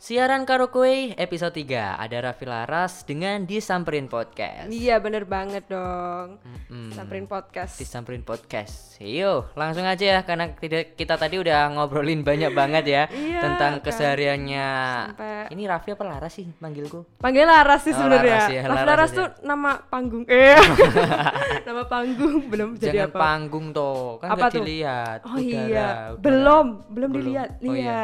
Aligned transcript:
Siaran 0.00 0.48
Karo 0.48 0.72
Kue 0.72 1.12
episode 1.14 1.52
3 1.52 2.00
Ada 2.00 2.24
Raffi 2.24 2.48
Laras 2.48 3.04
dengan 3.04 3.44
Disamperin 3.44 4.08
Podcast 4.08 4.72
Iya 4.72 4.96
bener 4.96 5.28
banget 5.28 5.68
dong 5.68 6.40
Mm-mm. 6.40 6.88
Samperin 6.90 7.28
podcast 7.28 7.76
Disamperin 7.76 8.24
Podcast 8.24 8.96
Yo 8.96 9.52
langsung 9.52 9.84
aja 9.84 10.00
ya 10.00 10.20
Karena 10.24 10.56
tidak 10.56 10.96
kita 10.96 11.20
tadi 11.20 11.36
udah 11.36 11.68
ngobrolin 11.70 12.24
banyak 12.24 12.48
banget 12.50 12.84
ya 12.86 13.02
Iya, 13.12 13.44
Tentang 13.44 13.72
kan. 13.76 13.84
kesehariannya 13.84 14.68
Sampai- 15.12 15.48
Ini 15.52 15.62
Raffi 15.68 15.92
apa 15.92 16.04
Laras 16.06 16.32
sih 16.32 16.48
manggilku? 16.56 17.04
Panggil 17.20 17.44
Laras 17.44 17.80
sih 17.84 17.92
Oh, 17.92 18.00
sebenarnya 18.00 18.32
Laras 18.32 18.48
ya, 18.48 18.62
Laras, 18.64 18.86
Laras 18.88 19.10
tuh 19.12 19.28
nama 19.44 19.84
panggung 19.84 20.24
Eh 20.24 20.56
Nama 21.68 21.82
panggung 21.84 22.48
Belum 22.48 22.72
jadi 22.74 23.04
Jangan 23.04 23.04
apa 23.06 23.18
panggung 23.20 23.66
toh 23.76 24.16
Kan 24.16 24.32
Apa 24.32 24.38
udah 24.38 24.48
tuh? 24.48 24.64
dilihat 24.64 25.18
Oh 25.22 25.36
udara, 25.36 25.44
iya 25.44 25.60
udara. 25.68 26.16
Belum 26.16 26.66
Belum 26.88 27.08
Belum. 27.12 27.20
dilihat 27.20 27.50
Oh, 27.60 27.68
iya. 27.68 28.00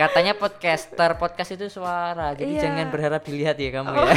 Katanya 0.00 0.32
podcaster 0.32 1.10
Podcast 1.20 1.50
itu 1.52 1.68
suara. 1.68 2.32
Jadi 2.32 2.56
Iya. 2.56 2.62
jangan 2.64 2.86
berharap 2.88 3.20
dilihat 3.20 3.60
ya 3.60 3.68
kamu 3.68 3.88
Oh, 3.92 4.08
ya. 4.08 4.16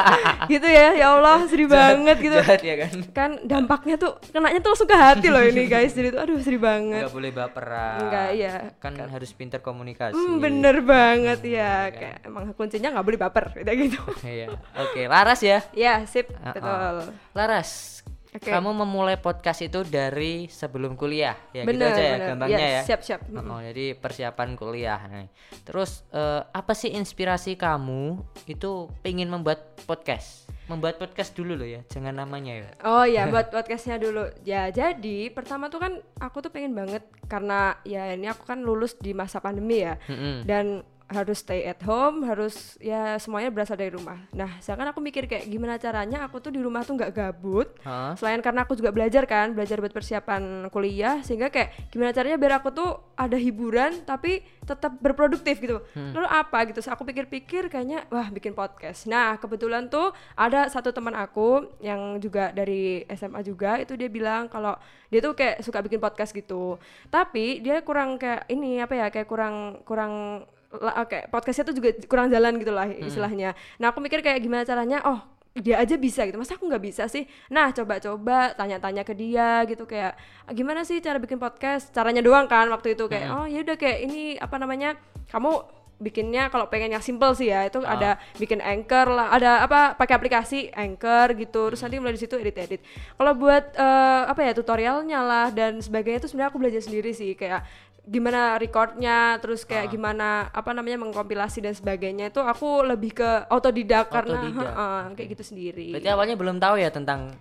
Gitu 0.56 0.64
ya 0.64 0.88
Ya 0.96 1.06
Allah 1.12 1.44
sedih 1.44 1.68
banget 1.68 2.16
gitu. 2.16 2.36
Jahat 2.40 2.64
ya 2.64 2.74
kan. 2.80 2.92
Kan 3.12 3.30
dampaknya 3.44 4.00
tuh 4.00 4.16
Kenanya 4.32 4.64
tuh 4.64 4.72
langsung 4.72 4.88
ke 4.88 4.96
hati 4.96 5.28
loh 5.28 5.44
ini 5.44 5.68
guys. 5.68 5.92
Jadi 5.92 6.16
tuh 6.16 6.20
aduh 6.24 6.40
sedih 6.40 6.62
banget. 6.64 7.04
Nggak 7.04 7.12
boleh 7.12 7.30
baperan. 7.36 8.00
Enggak 8.08 8.28
iya. 8.32 8.54
Kan 8.80 8.96
harus 8.96 9.30
pintar 9.36 9.60
komunikasi. 9.60 10.16
Hmm, 10.16 10.40
bener 10.40 10.80
banget 10.80 11.44
ya 11.44 11.92
kayak 11.92 12.24
emang 12.24 12.56
kuncinya 12.56 12.96
nggak 12.96 13.06
boleh 13.06 13.20
baper 13.20 13.44
gitu. 13.68 14.00
Iya. 14.24 14.48
Oke, 14.80 15.04
Laras 15.06 15.40
ya. 15.44 15.60
ya 15.76 16.04
sip. 16.08 16.32
Uh-uh. 16.32 16.52
betul. 16.56 16.96
Laras, 17.36 18.00
Oke. 18.28 18.52
kamu 18.52 18.76
memulai 18.76 19.16
podcast 19.16 19.64
itu 19.64 19.80
dari 19.82 20.46
sebelum 20.46 20.94
kuliah, 20.94 21.32
ya 21.50 21.64
bener 21.64 21.88
gitu 21.88 21.96
aja 21.96 22.02
ya 22.02 22.12
bener. 22.12 22.28
gampangnya 22.28 22.68
ya. 22.68 22.82
siap 22.84 23.00
siap 23.00 23.20
Oh, 23.30 23.60
jadi 23.60 23.96
persiapan 23.96 24.48
kuliah. 24.52 25.00
Nah, 25.08 25.24
terus 25.64 26.04
eh, 26.12 26.42
apa 26.44 26.76
sih 26.76 26.92
inspirasi 26.92 27.56
kamu 27.56 28.20
itu 28.44 28.92
pengen 29.00 29.32
membuat 29.32 29.80
podcast? 29.88 30.44
Membuat 30.68 31.00
podcast 31.00 31.32
dulu 31.32 31.56
loh 31.56 31.64
ya, 31.64 31.80
jangan 31.88 32.20
namanya 32.20 32.60
ya. 32.60 32.68
Oh 32.84 33.08
ya 33.08 33.24
buat 33.32 33.48
podcastnya 33.48 33.96
dulu 33.96 34.28
ya 34.44 34.68
jadi 34.68 35.32
pertama 35.32 35.72
tuh 35.72 35.80
kan 35.80 35.92
aku 36.20 36.44
tuh 36.44 36.52
pengen 36.52 36.76
banget 36.76 37.00
karena 37.24 37.80
ya 37.82 38.12
ini 38.12 38.28
aku 38.28 38.44
kan 38.44 38.60
lulus 38.60 39.00
di 39.00 39.16
masa 39.16 39.40
pandemi 39.40 39.80
ya 39.80 39.96
Mm-mm. 40.04 40.44
dan 40.44 40.84
harus 41.08 41.40
stay 41.40 41.64
at 41.64 41.80
home 41.88 42.20
harus 42.20 42.76
ya 42.84 43.16
semuanya 43.16 43.48
berasal 43.48 43.80
dari 43.80 43.88
rumah. 43.88 44.20
Nah 44.36 44.60
sekarang 44.60 44.92
aku 44.92 45.00
mikir 45.00 45.24
kayak 45.24 45.48
gimana 45.48 45.80
caranya 45.80 46.28
aku 46.28 46.36
tuh 46.36 46.52
di 46.52 46.60
rumah 46.60 46.84
tuh 46.84 47.00
nggak 47.00 47.12
gabut. 47.16 47.68
Hah? 47.80 48.12
selain 48.20 48.44
karena 48.44 48.68
aku 48.68 48.76
juga 48.76 48.92
belajar 48.92 49.24
kan 49.24 49.56
belajar 49.56 49.80
buat 49.80 49.92
persiapan 49.92 50.68
kuliah 50.68 51.24
sehingga 51.24 51.48
kayak 51.48 51.88
gimana 51.88 52.12
caranya 52.12 52.36
biar 52.36 52.60
aku 52.60 52.68
tuh 52.76 52.90
ada 53.16 53.40
hiburan 53.40 54.04
tapi 54.04 54.44
tetap 54.68 55.00
berproduktif 55.00 55.56
gitu. 55.64 55.80
Lalu 55.96 56.28
apa 56.28 56.68
gitu? 56.68 56.84
So, 56.84 56.92
aku 56.92 57.08
pikir-pikir 57.08 57.72
kayaknya 57.72 58.04
wah 58.12 58.28
bikin 58.28 58.52
podcast. 58.52 59.08
Nah 59.08 59.40
kebetulan 59.40 59.88
tuh 59.88 60.12
ada 60.36 60.68
satu 60.68 60.92
teman 60.92 61.16
aku 61.16 61.72
yang 61.80 62.20
juga 62.20 62.52
dari 62.52 63.08
SMA 63.16 63.40
juga 63.48 63.80
itu 63.80 63.96
dia 63.96 64.12
bilang 64.12 64.52
kalau 64.52 64.76
dia 65.08 65.24
tuh 65.24 65.32
kayak 65.32 65.64
suka 65.64 65.80
bikin 65.80 66.04
podcast 66.04 66.36
gitu. 66.36 66.76
Tapi 67.08 67.64
dia 67.64 67.80
kurang 67.80 68.20
kayak 68.20 68.44
ini 68.52 68.84
apa 68.84 68.92
ya 68.92 69.06
kayak 69.08 69.24
kurang 69.24 69.80
kurang 69.88 70.44
la- 70.70 71.08
kayak 71.08 71.32
podcastnya 71.32 71.64
tuh 71.72 71.76
juga 71.76 71.90
kurang 72.04 72.28
jalan 72.28 72.60
gitu 72.60 72.72
lah 72.72 72.86
istilahnya. 72.88 73.56
Nah 73.80 73.88
aku 73.88 73.98
mikir 73.98 74.20
kayak 74.20 74.38
gimana 74.38 74.62
caranya 74.62 75.00
oh 75.04 75.20
dia 75.56 75.80
aja 75.80 75.96
bisa 75.96 76.22
gitu. 76.22 76.38
Masa 76.38 76.54
aku 76.54 76.68
nggak 76.68 76.84
bisa 76.84 77.08
sih? 77.08 77.24
Nah 77.48 77.72
coba-coba 77.72 78.52
tanya-tanya 78.54 79.02
ke 79.02 79.10
dia 79.10 79.64
gitu 79.64 79.88
kayak 79.88 80.14
"Ah, 80.46 80.52
gimana 80.52 80.84
sih 80.84 81.00
cara 81.00 81.18
bikin 81.18 81.40
podcast? 81.40 81.90
Caranya 81.90 82.22
doang 82.22 82.46
kan 82.46 82.68
waktu 82.68 82.94
itu 82.94 83.08
kayak 83.08 83.26
oh 83.32 83.46
ya 83.48 83.64
udah 83.64 83.74
kayak 83.74 83.98
ini 84.06 84.36
apa 84.38 84.54
namanya 84.60 84.94
kamu 85.32 85.50
bikinnya 85.98 86.46
kalau 86.46 86.70
pengen 86.70 86.94
yang 86.94 87.02
simple 87.02 87.34
sih 87.34 87.50
ya 87.50 87.66
itu 87.66 87.82
ada 87.82 88.22
bikin 88.38 88.62
anchor 88.62 89.10
lah 89.10 89.34
ada 89.34 89.66
apa 89.66 89.98
pakai 89.98 90.14
aplikasi 90.14 90.70
anchor 90.70 91.34
gitu. 91.34 91.74
Terus 91.74 91.82
nanti 91.82 91.98
mulai 91.98 92.14
di 92.14 92.22
situ 92.22 92.38
edit-edit. 92.38 92.78
Kalau 93.18 93.32
buat 93.34 93.74
eh, 93.74 94.22
apa 94.30 94.40
ya 94.46 94.54
tutorialnya 94.54 95.18
lah 95.26 95.46
dan 95.50 95.82
sebagainya 95.82 96.22
itu 96.22 96.30
sebenarnya 96.30 96.50
aku 96.54 96.58
belajar 96.62 96.82
sendiri 96.86 97.10
sih 97.10 97.34
kayak 97.34 97.66
gimana 98.08 98.56
recordnya 98.56 99.36
terus 99.36 99.62
kayak 99.62 99.92
gimana 99.92 100.48
apa 100.48 100.72
namanya 100.72 100.96
mengkompilasi 100.98 101.60
dan 101.60 101.72
sebagainya 101.72 102.28
itu 102.28 102.40
aku 102.40 102.80
lebih 102.82 103.12
ke 103.12 103.30
autodidak 103.46 104.08
karena 104.08 104.40
heeh, 104.64 105.00
kayak 105.12 105.28
gitu 105.36 105.44
sendiri. 105.46 105.92
Berarti 105.92 106.08
awalnya 106.08 106.34
belum 106.34 106.56
tahu 106.56 106.76
ya 106.76 106.88
tentang 106.88 107.36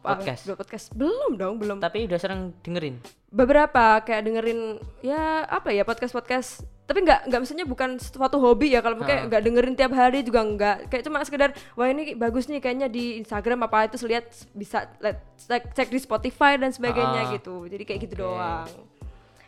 Ah, 0.00 0.14
podcast. 0.14 0.46
dua 0.46 0.54
podcast? 0.54 0.86
Belum 0.94 1.34
dong 1.34 1.58
belum. 1.58 1.82
Tapi 1.82 2.06
udah 2.06 2.14
sering 2.16 2.54
dengerin. 2.62 3.02
beberapa 3.26 4.00
kayak 4.00 4.22
dengerin 4.22 4.60
ya 5.02 5.42
apa 5.44 5.68
ya 5.68 5.82
podcast 5.82 6.14
podcast 6.14 6.50
tapi 6.86 7.02
nggak 7.02 7.26
nggak 7.26 7.40
maksudnya 7.42 7.66
bukan 7.66 7.98
suatu 7.98 8.38
hobi 8.38 8.70
ya 8.70 8.80
kalau 8.80 8.96
kayak 8.98 9.26
nggak 9.26 9.42
dengerin 9.42 9.74
tiap 9.74 9.90
hari 9.92 10.22
juga 10.22 10.40
nggak. 10.40 10.76
Kayak 10.86 11.02
cuma 11.04 11.18
sekedar 11.20 11.50
wah 11.74 11.90
ini 11.90 12.14
bagus 12.14 12.46
nih 12.46 12.62
kayaknya 12.62 12.86
di 12.86 13.18
Instagram 13.18 13.66
apa 13.66 13.90
itu 13.90 13.98
lihat 14.06 14.24
bisa 14.54 14.86
let- 15.00 15.20
cek, 15.36 15.74
cek 15.74 15.88
di 15.90 15.98
Spotify 15.98 16.54
dan 16.54 16.70
sebagainya 16.70 17.22
Ah. 17.26 17.30
gitu. 17.34 17.66
Jadi 17.66 17.82
kayak 17.82 18.00
gitu 18.06 18.14
Oke. 18.16 18.22
doang 18.22 18.70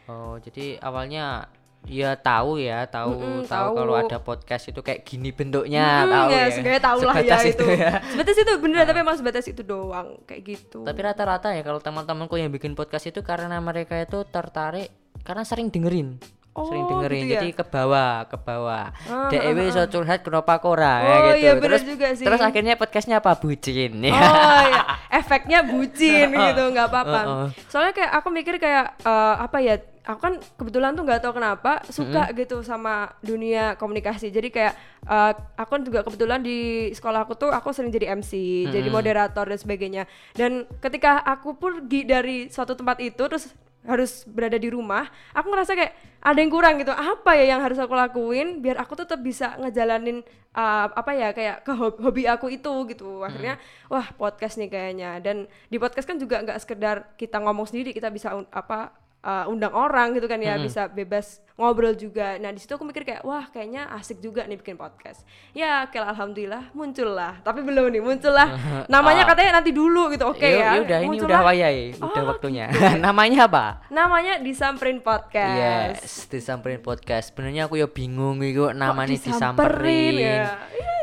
Oh, 0.09 0.41
jadi 0.41 0.81
awalnya 0.81 1.47
ya 1.85 2.17
tahu 2.17 2.59
ya, 2.59 2.85
tahu 2.85 3.13
Mm-mm, 3.15 3.45
tahu 3.45 3.71
tahu. 3.71 3.73
kalau 3.77 3.95
ada 3.95 4.19
podcast 4.19 4.65
itu 4.67 4.81
kayak 4.81 5.05
gini 5.05 5.31
bentuknya, 5.31 5.85
Hmm, 6.03 6.11
tahu 6.11 6.29
ya, 6.29 6.39
ya. 6.39 6.49
sebenarnya 6.51 6.83
tahu 6.83 6.99
lah 7.01 7.15
ya 7.15 7.23
Sebatas 7.23 7.45
itu 7.47 7.65
ya. 7.71 7.93
sebatas 8.09 8.37
itu 8.37 8.53
bener 8.59 8.83
tapi 8.83 8.99
emang 8.99 9.17
sebatas 9.17 9.47
itu 9.47 9.63
doang 9.63 10.09
kayak 10.25 10.43
gitu 10.45 10.81
Tapi 10.83 10.99
rata-rata 10.99 11.49
ya 11.51 11.61
kalau 11.61 11.79
teman-temanku 11.79 12.35
yang 12.35 12.49
bikin 12.49 12.73
podcast 12.73 13.07
itu 13.07 13.21
karena 13.21 13.57
mereka 13.59 13.95
itu 13.95 14.25
tertarik 14.27 14.91
karena 15.21 15.43
sering 15.43 15.69
dengerin. 15.69 16.17
Sering 16.65 16.83
Oh, 16.83 16.91
dengerin 16.91 17.21
gitu 17.21 17.29
ya? 17.29 17.33
jadi 17.37 17.49
ke 17.53 17.65
bawah 17.65 18.13
ke 18.25 18.37
bawah 18.37 18.87
Ah, 19.05 19.29
DEW 19.29 19.59
iso 19.65 19.83
curhat 19.87 20.21
kenapa 20.21 20.57
Oh, 20.57 20.61
kora 20.65 20.95
ya 20.99 21.17
gitu 21.29 21.39
iya, 21.39 21.53
bener 21.55 21.63
terus 21.69 21.83
juga 21.85 22.07
sih. 22.13 22.25
terus 22.25 22.41
akhirnya 22.41 22.75
podcastnya 22.75 23.17
apa 23.19 23.33
bucin 23.35 23.93
ya 24.01 24.13
Oh 24.13 24.63
ya, 24.73 24.81
efeknya 25.13 25.59
bucin 25.63 26.29
gitu, 26.49 26.63
nggak 26.69 26.87
apa-apa. 26.87 27.21
Heeh. 27.21 27.47
Soalnya 27.67 27.93
kayak 27.93 28.13
aku 28.15 28.29
mikir 28.29 28.55
kayak 28.57 28.99
eh, 29.01 29.37
apa 29.39 29.59
ya? 29.59 29.77
Aku 30.03 30.19
kan 30.19 30.35
kebetulan 30.57 30.97
tuh 30.97 31.05
nggak 31.05 31.21
tahu 31.21 31.37
kenapa 31.37 31.85
suka 31.87 32.33
gitu 32.33 32.63
sama 32.63 33.13
dunia 33.21 33.77
komunikasi. 33.77 34.29
Jadi 34.29 34.49
kayak 34.49 34.73
eh, 35.05 35.33
aku 35.55 35.77
juga 35.83 36.01
kebetulan 36.01 36.41
di 36.41 36.59
sekolah 36.91 37.23
aku 37.23 37.37
tuh 37.37 37.51
aku 37.51 37.71
sering 37.71 37.91
jadi 37.91 38.15
MC, 38.15 38.33
jadi 38.67 38.89
moderator 38.89 39.45
dan 39.45 39.59
sebagainya. 39.59 40.03
Dan 40.33 40.65
ketika 40.79 41.21
aku 41.21 41.55
pergi 41.55 42.03
dari 42.03 42.37
suatu 42.49 42.73
tempat 42.73 42.97
itu 42.99 43.21
terus 43.21 43.53
harus 43.87 44.27
berada 44.27 44.59
di 44.59 44.69
rumah, 44.73 45.07
aku 45.31 45.49
ngerasa 45.51 45.73
kayak 45.79 45.93
ada 46.19 46.39
yang 46.39 46.51
kurang 46.51 46.83
gitu. 46.83 46.91
Apa 46.91 47.39
ya 47.39 47.55
yang 47.57 47.61
harus 47.63 47.79
aku 47.79 47.95
lakuin 47.95 48.59
biar 48.59 48.83
aku 48.83 48.99
tetap 48.99 49.23
bisa 49.23 49.55
ngejalanin 49.59 50.23
uh, 50.55 50.87
apa 50.93 51.11
ya 51.15 51.29
kayak 51.31 51.63
ke 51.63 51.73
hobi, 51.75 51.99
hobi 52.03 52.23
aku 52.27 52.47
itu 52.51 52.73
gitu. 52.91 53.23
Akhirnya 53.23 53.57
wah 53.87 54.07
podcast 54.19 54.59
nih 54.59 54.69
kayaknya. 54.71 55.23
Dan 55.23 55.47
di 55.71 55.77
podcast 55.79 56.07
kan 56.07 56.19
juga 56.19 56.43
nggak 56.43 56.59
sekedar 56.59 57.15
kita 57.15 57.39
ngomong 57.39 57.71
sendiri, 57.71 57.95
kita 57.95 58.11
bisa 58.11 58.35
apa 58.51 58.93
uh, 59.21 59.45
undang 59.47 59.71
orang 59.71 60.13
gitu 60.13 60.25
kan 60.25 60.39
ya, 60.39 60.55
bisa 60.57 60.87
bebas 60.87 61.39
ngobrol 61.55 61.91
juga. 61.93 62.39
Nah, 62.39 62.49
di 62.49 62.59
situ 62.59 62.71
aku 62.71 62.83
mikir 62.83 63.03
kayak 63.03 63.23
wah 63.23 63.45
kayaknya 63.45 63.91
asik 63.93 64.19
juga 64.19 64.43
nih 64.43 64.55
bikin 64.55 64.75
podcast. 64.75 65.27
Ya, 65.51 65.83
oke 65.83 65.95
lah, 65.95 66.13
alhamdulillah 66.13 66.71
muncul 66.71 67.11
lah. 67.11 67.35
Tapi 67.41 67.61
belum 67.61 67.91
nih, 67.91 67.99
muncul 67.99 68.31
lah. 68.31 68.47
Namanya 68.87 69.23
Ah. 69.23 69.29
katanya 69.29 69.53
nanti 69.59 69.71
dulu 69.71 70.07
gitu. 70.09 70.23
Oke 70.25 70.47
ya. 70.49 70.79
Ya 70.79 70.81
udah 70.81 70.99
ini 71.01 71.17
udah 71.19 71.41
wayai 71.43 71.83
udah 71.95 72.23
Oh, 72.23 72.31
waktunya 72.31 72.71
namanya 73.03 73.47
apa 73.47 73.83
Namanya 73.89 74.39
disamperin 74.39 75.03
podcast. 75.03 75.99
Yes, 75.99 76.31
disamperin 76.31 76.79
podcast. 76.79 77.35
Sebenarnya 77.35 77.67
aku 77.67 77.75
ya 77.75 77.87
bingung 77.87 78.39
itu 78.41 78.65
Kok 78.65 78.75
namanya 78.75 79.11
disamperin 79.11 80.15
disamperin. 80.15 80.15
ya? 80.15 80.47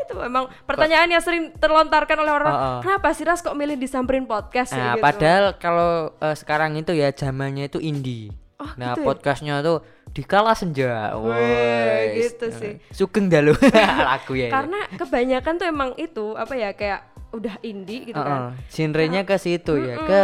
Itu 0.06 0.22
emang 0.22 0.46
pertanyaan 0.62 1.10
yang 1.10 1.18
sering 1.18 1.50
terlontarkan 1.58 2.16
oleh 2.22 2.32
orang. 2.32 2.48
Oh, 2.48 2.62
oh. 2.62 2.80
Kenapa 2.80 3.10
sih 3.10 3.26
Ras 3.26 3.42
kok 3.42 3.58
milih 3.58 3.74
disamperin 3.74 4.22
podcast 4.24 4.70
ya 4.70 4.78
Nah, 4.78 4.92
gitu? 4.94 5.02
padahal 5.02 5.44
kalau 5.58 5.90
eh, 6.16 6.36
sekarang 6.38 6.78
itu 6.78 6.94
ya 6.94 7.10
zamannya 7.10 7.66
itu 7.66 7.82
indie. 7.82 8.30
Oh, 8.56 8.70
nah, 8.78 8.94
gitu 8.94 9.02
ya? 9.02 9.06
podcastnya 9.10 9.54
tuh 9.60 9.84
dikala 10.14 10.56
senja. 10.56 11.12
Wes. 11.18 12.32
gitu 12.32 12.46
sih. 12.54 12.72
Sugeng 12.88 13.28
dalu 13.28 13.52
lagu 14.08 14.32
ya. 14.32 14.48
Karena 14.48 14.80
kebanyakan 14.94 15.52
tuh 15.60 15.66
emang 15.66 15.90
itu 15.98 16.32
apa 16.32 16.54
ya 16.56 16.72
kayak 16.72 17.04
udah 17.34 17.58
indie 17.60 18.08
gitu 18.08 18.16
kan. 18.16 18.54
Heeh, 18.56 18.72
genrenya 18.72 19.28
ke 19.28 19.36
situ 19.36 19.76
ya, 19.76 20.00
ke 20.00 20.20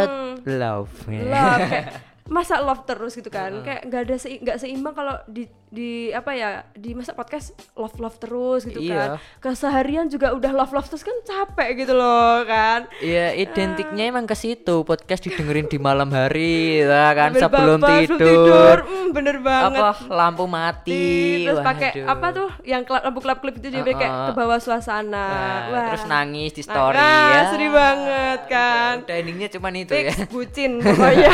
love. 0.49 0.89
Love 1.11 1.61
kayak 1.69 1.87
masa 2.25 2.55
love 2.57 2.83
terus 2.83 3.13
gitu 3.13 3.27
kan 3.27 3.51
kayak 3.61 3.83
nggak 3.83 4.01
ada 4.01 4.15
sei- 4.15 4.39
nggak 4.39 4.55
seimbang 4.55 4.91
kalau 4.91 5.19
di 5.27 5.43
di 5.67 5.91
apa 6.07 6.31
ya 6.31 6.49
di 6.71 6.93
masa 6.93 7.11
podcast 7.11 7.51
love 7.73 7.97
love 7.97 8.15
terus 8.15 8.63
gitu 8.63 8.79
kan 8.85 9.17
Iya. 9.17 9.41
keseharian 9.41 10.05
juga 10.05 10.31
udah 10.31 10.51
love 10.51 10.71
love 10.71 10.85
terus 10.85 11.01
kan 11.01 11.17
capek 11.19 11.75
gitu 11.77 11.91
loh 11.91 12.41
kan 12.43 12.85
Iya, 12.99 13.33
identiknya 13.33 14.07
emang 14.07 14.23
ke 14.23 14.33
situ. 14.33 14.83
Podcast 14.83 15.19
didengerin 15.21 15.65
di 15.65 15.75
malam 15.77 16.07
hari, 16.09 16.79
ya 16.79 17.11
kan 17.11 17.33
Sambil 17.33 17.41
sebelum 17.43 17.79
baper, 17.81 17.99
tidur. 18.05 18.19
tidur. 18.21 18.77
Hmm, 18.85 19.07
bener 19.11 19.37
banget 19.39 19.81
Apa 19.81 19.91
lampu 20.07 20.45
mati. 20.45 21.43
terus 21.43 21.59
pakai 21.59 21.91
apa 22.03 22.27
tuh 22.31 22.49
yang 22.63 22.81
klub 22.81 23.01
lampu 23.01 23.19
klub 23.19 23.39
klip 23.39 23.55
itu 23.57 23.67
jadi 23.73 23.91
kayak 23.91 24.13
Heeh. 24.13 24.27
ke 24.27 24.37
bawah 24.37 24.59
suasana 24.59 25.27
Wah, 25.27 25.59
Wah. 25.69 25.85
terus 25.89 26.05
nangis 26.05 26.51
di 26.51 26.61
Nah, 26.61 26.69
story 26.69 26.97
nah, 26.97 27.27
ya. 27.27 27.41
sedih 27.49 27.71
banget 27.73 28.39
kan 28.47 28.93
Udah 29.01 29.15
endingnya 29.17 29.49
cuman 29.49 29.73
itu 29.75 29.91
ya. 29.91 30.13
fix 30.13 30.29
bucin 30.29 30.71
pokoknya 30.85 31.33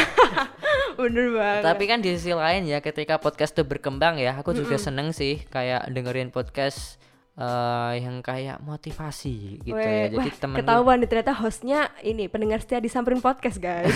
bener 0.99 1.27
banget. 1.31 1.63
Tapi 1.63 1.83
kan 1.87 1.99
di 2.03 2.09
sisi 2.19 2.35
lain 2.35 2.67
ya 2.67 2.83
ketika 2.83 3.15
podcast 3.17 3.55
itu 3.55 3.63
berkembang 3.63 4.19
ya, 4.19 4.35
aku 4.35 4.51
juga 4.51 4.75
seneng 4.75 5.15
sih 5.15 5.39
kayak 5.47 5.87
dengerin 5.89 6.29
podcast 6.35 6.99
eh, 7.39 7.93
yang 8.03 8.19
kayak 8.19 8.59
motivasi 8.59 9.63
gitu 9.63 9.79
Weh, 9.79 9.87
ya. 9.87 10.05
Jadi 10.11 10.29
wah, 10.29 10.39
temen 10.43 10.57
ketahuan 10.59 10.95
nih 10.99 11.07
ternyata 11.07 11.33
hostnya 11.39 11.79
ini 12.03 12.27
pendengar 12.27 12.59
setia 12.59 12.83
disamperin 12.83 13.23
podcast 13.23 13.57
guys 13.63 13.95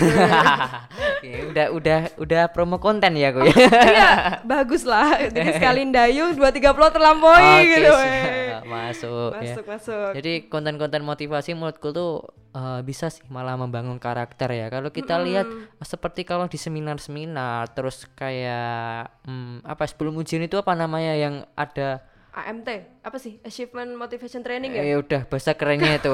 Ya, 1.24 1.40
udah 1.48 1.66
udah 1.72 2.00
udah 2.20 2.42
promo 2.52 2.76
konten 2.76 3.16
ya 3.16 3.32
ya. 3.32 3.44
iya 3.92 4.12
bagus 4.44 4.84
lah 4.84 5.16
jadi 5.32 5.56
sekali 5.56 5.88
dayung 5.88 6.36
dua 6.36 6.52
tiga 6.52 6.76
plot 6.76 6.92
terlampaui 6.96 7.64
Oke, 7.64 7.68
gitu 7.80 7.92
siap. 7.96 8.62
masuk, 8.68 9.30
ya. 9.40 9.54
masuk 9.56 9.64
masuk 9.68 10.10
Jadi 10.16 10.32
konten-konten 10.48 11.02
motivasi 11.04 11.56
menurutku 11.56 11.92
tuh 11.96 12.28
eh, 12.54 12.80
bisa 12.84 13.08
sih 13.08 13.24
malah 13.28 13.58
membangun 13.58 14.00
karakter 14.00 14.48
ya. 14.52 14.66
Kalau 14.72 14.88
kita 14.92 15.20
lihat 15.20 15.46
eh, 15.48 15.86
seperti 15.86 16.24
kalau 16.24 16.46
di 16.48 16.56
seminar-seminar 16.56 17.72
terus 17.72 18.08
kayak 18.16 19.10
hmm, 19.26 19.64
apa 19.66 19.84
sebelum 19.88 20.16
ujian 20.20 20.44
itu 20.44 20.56
apa 20.60 20.72
namanya 20.76 21.12
yang 21.16 21.44
ada 21.58 22.04
AMT 22.34 22.68
apa 23.00 23.16
sih 23.16 23.38
achievement 23.40 23.94
motivation 23.94 24.42
training 24.42 24.74
ya 24.74 24.82
eh 24.84 24.96
udah 24.96 25.22
bahasa 25.24 25.54
kerennya 25.54 25.96
itu. 25.96 26.10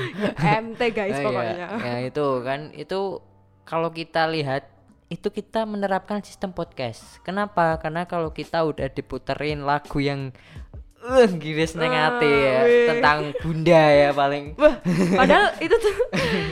AMT 0.50 0.80
guys 0.90 1.14
Eh, 1.14 1.22
pokoknya 1.22 1.54
ya, 1.56 1.68
ya 1.78 1.94
itu 2.04 2.26
kan 2.42 2.60
itu 2.72 3.22
kalau 3.62 3.88
kita 3.88 4.26
lihat 4.26 4.66
itu 5.06 5.26
kita 5.28 5.62
menerapkan 5.64 6.18
sistem 6.20 6.50
podcast. 6.50 7.18
Kenapa? 7.20 7.74
Karena 7.76 8.02
kalau 8.04 8.30
kita 8.30 8.62
udah 8.62 8.86
diputerin 8.86 9.58
lagu 9.60 9.98
yang 9.98 10.30
uh, 11.00 11.26
giris 11.32 11.74
neng 11.74 11.90
hati 11.90 12.26
ya 12.26 12.58
weh. 12.60 12.86
tentang 12.88 13.18
bunda 13.36 13.82
ya 13.90 14.10
paling 14.12 14.54
Wah, 14.54 14.78
padahal 15.16 15.54
itu 15.64 15.72
tuh 15.72 15.94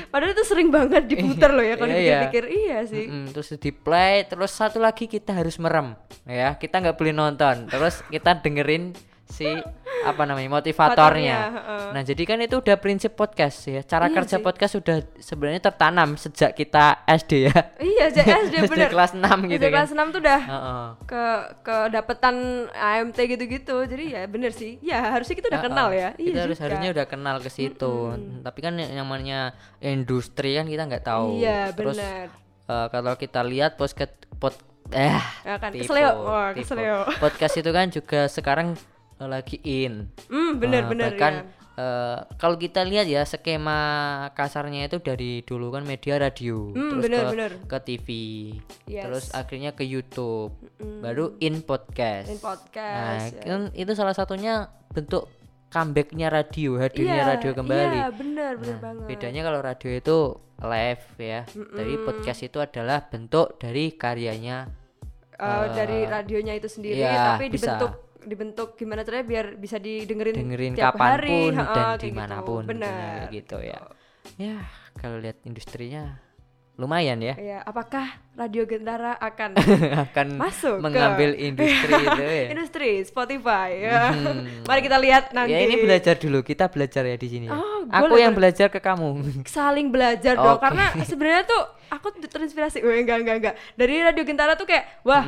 padahal 0.08 0.32
itu 0.32 0.42
sering 0.42 0.68
banget 0.68 1.06
diputar 1.06 1.52
loh 1.52 1.62
ya 1.62 1.74
kalau 1.74 1.90
Iya, 1.90 2.00
iya. 2.00 2.18
dipikir 2.18 2.44
iya 2.48 2.78
sih. 2.82 3.06
Mm, 3.06 3.30
terus 3.30 3.48
di 3.52 3.70
play 3.70 4.24
terus 4.24 4.50
satu 4.50 4.78
lagi 4.78 5.06
kita 5.06 5.34
harus 5.34 5.54
merem 5.58 5.94
ya 6.24 6.54
kita 6.54 6.80
nggak 6.80 6.96
boleh 6.96 7.12
nonton 7.12 7.68
terus 7.68 8.02
kita 8.08 8.38
dengerin 8.38 8.90
si 9.28 9.44
apa 10.00 10.24
namanya 10.24 10.48
motivatornya 10.50 11.36
heeh. 11.52 11.84
nah 11.90 12.00
jadi 12.00 12.22
kan 12.24 12.38
itu 12.38 12.56
udah 12.56 12.76
prinsip 12.76 13.12
podcast 13.12 13.60
ya 13.62 13.82
cara 13.82 14.06
Iya 14.06 14.14
kerja 14.16 14.36
sih. 14.36 14.42
podcast 14.42 14.72
sudah 14.74 14.96
sebenarnya 15.16 15.60
tertanam 15.62 16.14
sejak 16.14 16.52
kita 16.52 17.04
SD 17.04 17.32
ya 17.44 17.56
Iya, 17.76 18.04
dia 18.08 18.24
SD 18.46 18.54
bener. 18.64 18.88
kelas 18.88 19.12
6 19.12 19.20
gitu 19.46 19.58
SD 19.58 19.64
kan 19.66 19.74
kelas 19.76 19.92
6 19.92 20.08
tuh 20.08 20.20
udah 20.22 20.40
Heeh. 20.40 20.84
ke 21.04 21.24
kedapetan 21.60 22.36
AMT 22.70 23.18
gitu-gitu. 23.18 23.76
Jadi 23.84 24.04
ya 24.08 24.22
bener 24.24 24.50
sih. 24.50 24.78
Ya 24.80 25.12
harusnya 25.12 25.34
kita 25.34 25.48
udah 25.48 25.60
Heeh. 25.60 25.70
kenal 25.70 25.88
ya. 25.90 26.08
kita 26.12 26.24
Iya 26.24 26.40
harus 26.40 26.56
juga. 26.56 26.64
harusnya 26.64 26.90
udah 26.90 27.06
kenal 27.06 27.36
ke 27.38 27.50
situ 27.50 27.94
tapi 28.40 28.58
kan 28.60 28.74
yang 28.74 28.96
namanya 28.96 29.52
industri 29.78 30.54
kan 30.54 30.64
kita 30.64 30.82
nggak 30.84 31.04
tahu 31.04 31.36
Iya, 31.36 31.72
terus 31.72 31.96
bener. 31.96 32.26
eh, 32.64 32.86
kalau 32.88 33.12
kita 33.14 33.40
lihat 33.42 33.74
podcast 33.74 34.10
pod 34.36 34.54
eh 34.88 35.20
Ya 35.44 35.58
kan, 35.58 35.68
keselio. 35.70 37.04
podcast 37.18 37.54
itu 37.56 37.70
kan 37.70 37.86
juga 37.88 38.24
sekarang 38.26 38.72
eh, 39.18 39.28
lagi 39.28 39.58
in 39.60 40.08
Hmm, 40.26 40.56
bener 40.56 40.82
Eh, 40.82 40.88
bener 40.88 41.04
bahkan 41.08 41.34
ya. 41.34 41.42
eh, 41.76 42.18
kalau 42.34 42.56
kita 42.56 42.82
lihat 42.82 43.04
ya 43.04 43.22
skema 43.22 43.80
kasarnya 44.32 44.86
itu 44.86 44.98
dari 44.98 45.40
dulu 45.40 45.70
kan 45.70 45.82
media 45.82 46.16
radio 46.16 46.70
Hmm, 46.70 46.90
terus 46.92 47.02
bener, 47.04 47.20
ke, 47.20 47.30
bener. 47.30 47.52
ke 47.64 47.78
TV 47.80 48.08
Yes. 48.86 49.04
terus 49.04 49.24
akhirnya 49.32 49.70
ke 49.72 49.82
YouTube 49.82 50.54
baru 51.00 51.34
in 51.38 51.60
podcast 51.60 52.28
In 52.28 52.36
nah 52.36 52.44
podcast. 52.48 53.34
ya. 53.36 53.44
kan 53.44 53.62
itu 53.72 53.92
salah 53.92 54.12
satunya 54.12 54.66
bentuk 54.88 55.28
comebacknya 55.68 56.28
radio 56.28 56.76
hadirnya 56.76 57.14
Iya, 57.14 57.28
radio 57.28 57.50
kembali 57.52 57.98
Iya, 57.98 58.08
bener 58.10 58.52
bener 58.56 58.72
Nah, 58.72 58.80
banget. 58.80 59.04
bedanya 59.06 59.40
kalau 59.42 59.60
radio 59.60 59.90
itu 59.92 60.16
live 60.58 61.06
ya 61.16 61.40
dari 61.70 61.94
podcast 61.98 62.40
itu 62.42 62.58
adalah 62.58 63.04
bentuk 63.04 63.54
dari 63.56 63.92
karyanya 63.92 64.66
Eh, 65.34 65.66
dari 65.70 66.02
radionya 66.02 66.50
itu 66.52 66.66
sendiri 66.66 66.98
iya, 66.98 67.38
tapi 67.38 67.46
bisa. 67.46 67.78
dibentuk 67.78 68.07
dibentuk 68.20 68.74
gimana 68.74 69.02
caranya 69.02 69.24
biar 69.24 69.46
bisa 69.54 69.76
didengerin 69.76 70.34
dengerin 70.36 70.72
tiap 70.74 70.94
hari 70.94 71.28
kapan 71.28 71.28
pun 71.28 71.52
ha-ha, 71.54 71.64
dan 71.64 71.84
kayak 71.86 71.98
di 71.98 72.10
mana 72.10 72.36
pun 72.40 72.62
gitu. 72.62 72.70
benar 72.70 73.18
gitu 73.30 73.56
ya. 73.58 73.78
Ya 74.36 74.56
kalau 74.94 75.16
lihat 75.16 75.38
industrinya 75.42 76.18
lumayan 76.74 77.18
ya. 77.18 77.34
Ya 77.34 77.58
apakah 77.60 78.06
radio 78.32 78.62
Gentara 78.62 79.14
akan 79.14 79.58
akan 80.06 80.26
Masuk 80.36 80.78
ke- 80.78 80.82
mengambil 80.82 81.34
industri 81.34 81.90
itu 82.06 82.22
ya? 82.22 82.46
Industri 82.48 82.90
Spotify. 83.02 83.68
Ya 83.80 84.00
Hmm. 84.08 84.46
mari 84.68 84.80
kita 84.80 84.94
lihat 84.96 85.30
nanti. 85.32 85.54
ya 85.54 85.58
ini 85.60 85.74
belajar 85.76 86.14
dulu. 86.14 86.42
Kita 86.42 86.66
belajar 86.66 87.02
ya 87.02 87.14
di 87.14 87.28
sini 87.28 87.46
ya. 87.46 87.54
Oh, 87.54 87.82
aku 87.84 88.14
yang 88.16 88.30
belajar 88.30 88.66
ke 88.68 88.78
kamu. 88.78 89.42
Saling 89.44 89.90
belajar 89.90 90.34
dong 90.34 90.54
Oke. 90.54 90.62
karena 90.62 90.86
sebenarnya 91.02 91.42
tuh 91.46 91.62
aku 91.88 92.06
terinspirasi. 92.20 92.78
Wah, 92.80 92.94
enggak 92.94 93.18
enggak 93.22 93.36
enggak. 93.38 93.54
Dari 93.74 93.94
radio 93.98 94.22
Gentara 94.22 94.54
tuh 94.54 94.66
kayak 94.66 95.02
wah 95.02 95.24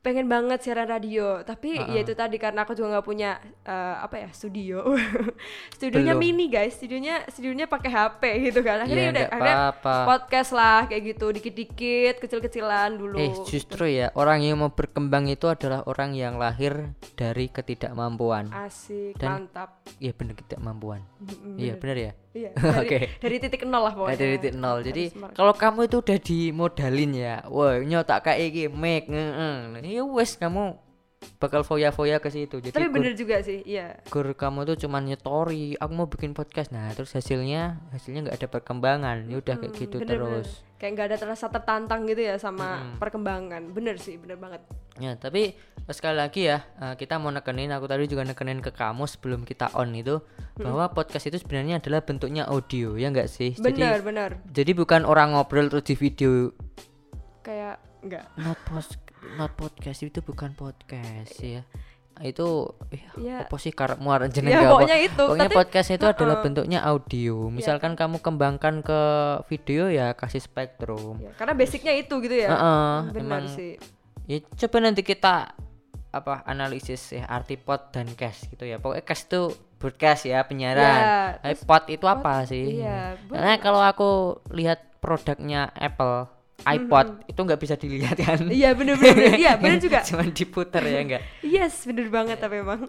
pengen 0.00 0.26
banget 0.26 0.60
siaran 0.60 0.88
radio. 0.88 1.40
Tapi 1.40 1.76
ya 1.76 2.00
itu 2.00 2.12
tadi 2.12 2.36
karena 2.36 2.64
aku 2.64 2.72
juga 2.72 2.96
nggak 2.96 3.04
punya 3.04 3.36
eh, 3.62 3.96
apa 4.00 4.16
ya 4.16 4.28
studio. 4.30 4.96
Studionya 5.76 6.16
Belum. 6.16 6.24
mini 6.24 6.46
guys. 6.48 6.74
Studionya 6.74 7.28
studionya 7.28 7.66
pakai 7.66 7.90
HP 7.90 8.22
gitu 8.46 8.60
kan. 8.60 8.80
Akhirnya 8.80 9.02
Iya, 9.02 9.12
udah 9.12 9.26
akhirnya 9.28 9.56
apa-apa. 9.70 9.94
podcast 10.06 10.50
lah 10.52 10.80
kayak 10.86 11.02
gitu. 11.10 11.26
Dikit-dikit 11.30 12.14
kecil-kecilan 12.18 12.90
dulu. 12.96 13.16
Eh 13.16 13.30
justru 13.44 13.84
ya 13.86 14.08
orang 14.14 14.40
yang 14.40 14.56
mau 14.56 14.72
berkembang 14.72 15.28
itu 15.28 15.46
adalah 15.46 15.84
orang 15.84 16.12
yang 16.12 16.36
lahir 16.36 16.96
dari 17.14 17.48
ketidakmampuan. 17.48 18.48
Asik 18.50 19.16
Dan- 19.16 19.46
mantap. 19.46 19.84
Iya 19.98 20.12
bener 20.12 20.32
ketidakmampuan. 20.34 21.04
Iya 21.56 21.76
bener 21.76 21.96
ya 21.98 22.12
iya 22.30 22.50
Oke. 22.82 23.18
dari 23.18 23.36
titik 23.36 23.66
nol 23.66 23.82
lah 23.82 23.90
Ya, 23.90 23.98
pokoknya 23.98 24.18
dari 24.18 24.34
titik 24.38 24.54
nol. 24.54 24.78
Jadi 24.80 25.04
kalau 25.34 25.50
kamu 25.50 25.80
itu 25.86 25.96
udah 25.98 26.18
dimodalin 26.20 27.12
ya, 27.12 27.36
wah 27.46 27.74
nyotak 27.76 28.22
kayak 28.22 28.40
iki 28.48 28.64
make, 28.66 29.06
ngeeng. 29.06 29.82
Ya 29.82 30.02
wes 30.06 30.34
kamu 30.34 30.78
bakal 31.36 31.60
foya-foya 31.60 32.16
ke 32.16 32.30
situ. 32.30 32.62
Jadi 32.62 32.72
tapi 32.72 32.88
gur- 32.88 32.94
bener 32.96 33.12
juga 33.12 33.42
sih 33.42 33.60
iya 33.62 34.00
gur 34.08 34.32
kamu 34.32 34.64
tuh 34.64 34.76
cuman 34.80 35.04
nyetori, 35.04 35.76
aku 35.76 35.92
mau 35.92 36.06
bikin 36.06 36.32
podcast. 36.32 36.70
Nah, 36.70 36.88
terus 36.90 37.12
hasilnya 37.12 37.82
hasilnya 37.90 38.24
nggak 38.24 38.38
ada 38.40 38.48
perkembangan. 38.48 39.28
Ya 39.28 39.36
udah 39.36 39.54
kayak 39.58 39.74
gitu 39.74 39.96
bener, 40.00 40.16
terus. 40.16 40.48
bener. 40.48 40.68
kayak 40.80 40.92
nggak 40.96 41.08
ada 41.12 41.18
terasa 41.20 41.46
tertantang 41.52 42.08
gitu 42.08 42.24
ya 42.24 42.40
sama 42.40 42.96
perkembangan 42.96 43.68
bener 43.68 44.00
sih 44.00 44.16
bener 44.16 44.40
banget 44.40 44.64
Ya, 45.00 45.16
tapi 45.16 45.56
eh, 45.56 45.90
sekali 45.90 46.14
lagi 46.14 46.44
ya, 46.44 46.60
eh, 46.76 46.94
kita 46.94 47.16
mau 47.16 47.28
nekenin, 47.28 47.68
aku 47.70 47.84
tadi 47.84 48.04
juga 48.04 48.20
nekenin 48.22 48.60
ke 48.60 48.68
kamu 48.68 49.04
sebelum 49.04 49.42
kita 49.42 49.72
on 49.72 49.90
itu 49.90 50.20
bahwa 50.54 50.86
podcast 50.88 51.24
itu 51.24 51.36
sebenarnya 51.36 51.80
adalah 51.80 52.00
bentuknya 52.00 52.44
audio, 52.44 52.94
ya 52.94 53.08
enggak 53.08 53.26
sih? 53.26 53.56
bener 53.56 53.96
Jadi 53.96 54.04
bener 54.04 54.30
jadi 54.46 54.72
bukan 54.74 55.02
orang 55.02 55.32
ngobrol 55.32 55.66
terus 55.66 55.82
di 55.82 55.94
video 55.94 56.52
kayak 57.40 57.80
enggak 58.00 58.28
not 58.36 58.60
post 58.62 59.00
not 59.34 59.52
podcast 59.54 60.00
itu 60.02 60.20
bukan 60.20 60.52
podcast 60.52 61.32
ya 61.38 61.64
itu 62.20 62.68
ya, 62.90 63.08
Iya. 63.16 63.36
apa 63.42 63.56
sih 63.56 63.72
karep 63.72 63.96
muara 63.96 64.28
jeneng 64.28 64.52
Ya, 64.52 64.60
apa? 64.62 64.76
pokoknya 64.76 64.96
itu. 65.00 65.16
pokoknya 65.18 65.48
Tapi- 65.48 65.56
podcast 65.56 65.88
itu 65.90 66.04
adalah 66.04 66.34
Heeh. 66.34 66.44
bentuknya 66.44 66.78
audio 66.82 67.48
misalkan 67.48 67.96
kamu 67.96 68.20
kembangkan 68.20 68.84
ke 68.84 69.00
video 69.48 69.88
ya 69.88 70.12
kasih 70.12 70.36
spektrum 70.38 71.16
ya, 71.18 71.32
karena 71.34 71.56
basicnya 71.56 71.96
itu 71.96 72.12
gitu 72.18 72.36
ya 72.36 72.48
Heeh, 72.50 72.96
bener 73.10 73.24
emang 73.24 73.44
sih 73.48 73.80
ya 74.30 74.38
coba 74.46 74.76
nanti 74.78 75.02
kita 75.02 75.58
apa 76.10 76.42
analisis 76.46 77.14
ya 77.14 77.26
arti 77.26 77.58
pod 77.58 77.90
dan 77.90 78.06
cast 78.14 78.46
gitu 78.46 78.62
ya. 78.62 78.78
Pokoknya 78.78 79.02
cast 79.02 79.26
itu 79.26 79.42
broadcast 79.82 80.22
ya 80.30 80.46
penyiaran. 80.46 81.38
Ya, 81.42 81.54
pod 81.66 81.90
itu 81.90 82.06
apa 82.06 82.46
sih? 82.46 82.82
iya, 82.82 83.18
karena 83.26 83.58
kalau 83.58 83.82
aku 83.82 84.38
lihat 84.54 85.02
produknya 85.02 85.70
Apple 85.74 86.30
iPod 86.60 87.24
itu 87.24 87.40
nggak 87.40 87.60
bisa 87.62 87.74
dilihat 87.74 88.20
kan? 88.20 88.46
Iya 88.46 88.76
bener, 88.76 89.00
bener. 89.00 89.34
iya 89.34 89.56
bener 89.62 89.80
juga. 89.80 90.04
Cuman 90.04 90.30
diputar 90.30 90.84
ya 90.84 91.00
enggak 91.00 91.22
yes 91.40 91.88
bener 91.88 92.12
banget 92.12 92.38
tapi 92.38 92.60
emang 92.60 92.86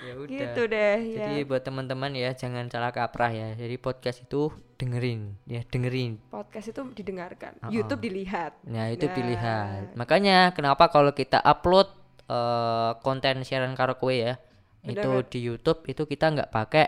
ya 0.00 0.12
udah 0.16 0.32
gitu 0.32 0.62
deh 0.66 0.98
ya 1.12 1.16
jadi 1.28 1.44
buat 1.44 1.60
teman-teman 1.60 2.12
ya 2.12 2.32
jangan 2.32 2.68
salah 2.68 2.88
kaprah 2.88 3.28
ya 3.28 3.48
jadi 3.54 3.76
podcast 3.76 4.24
itu 4.24 4.48
dengerin 4.76 5.36
ya 5.44 5.60
dengerin 5.64 6.16
podcast 6.28 6.72
itu 6.72 6.80
didengarkan 6.94 7.56
Uh-uh. 7.60 7.68
YouTube 7.70 8.00
dilihat 8.00 8.56
nah 8.64 8.88
itu 8.88 9.04
Nah. 9.04 9.14
pilihan 9.14 9.80
makanya 9.94 10.36
kenapa 10.52 10.88
kalau 10.88 11.12
kita 11.12 11.36
upload 11.40 11.88
eh, 12.26 12.92
konten 13.00 13.44
siaran 13.44 13.74
karaoke 13.74 14.14
ya 14.14 14.40
Bener, 14.80 14.96
itu 14.96 15.08
kan? 15.10 15.24
di 15.28 15.38
YouTube 15.44 15.80
itu 15.84 16.02
kita 16.04 16.26
nggak 16.32 16.50
pakai 16.50 16.86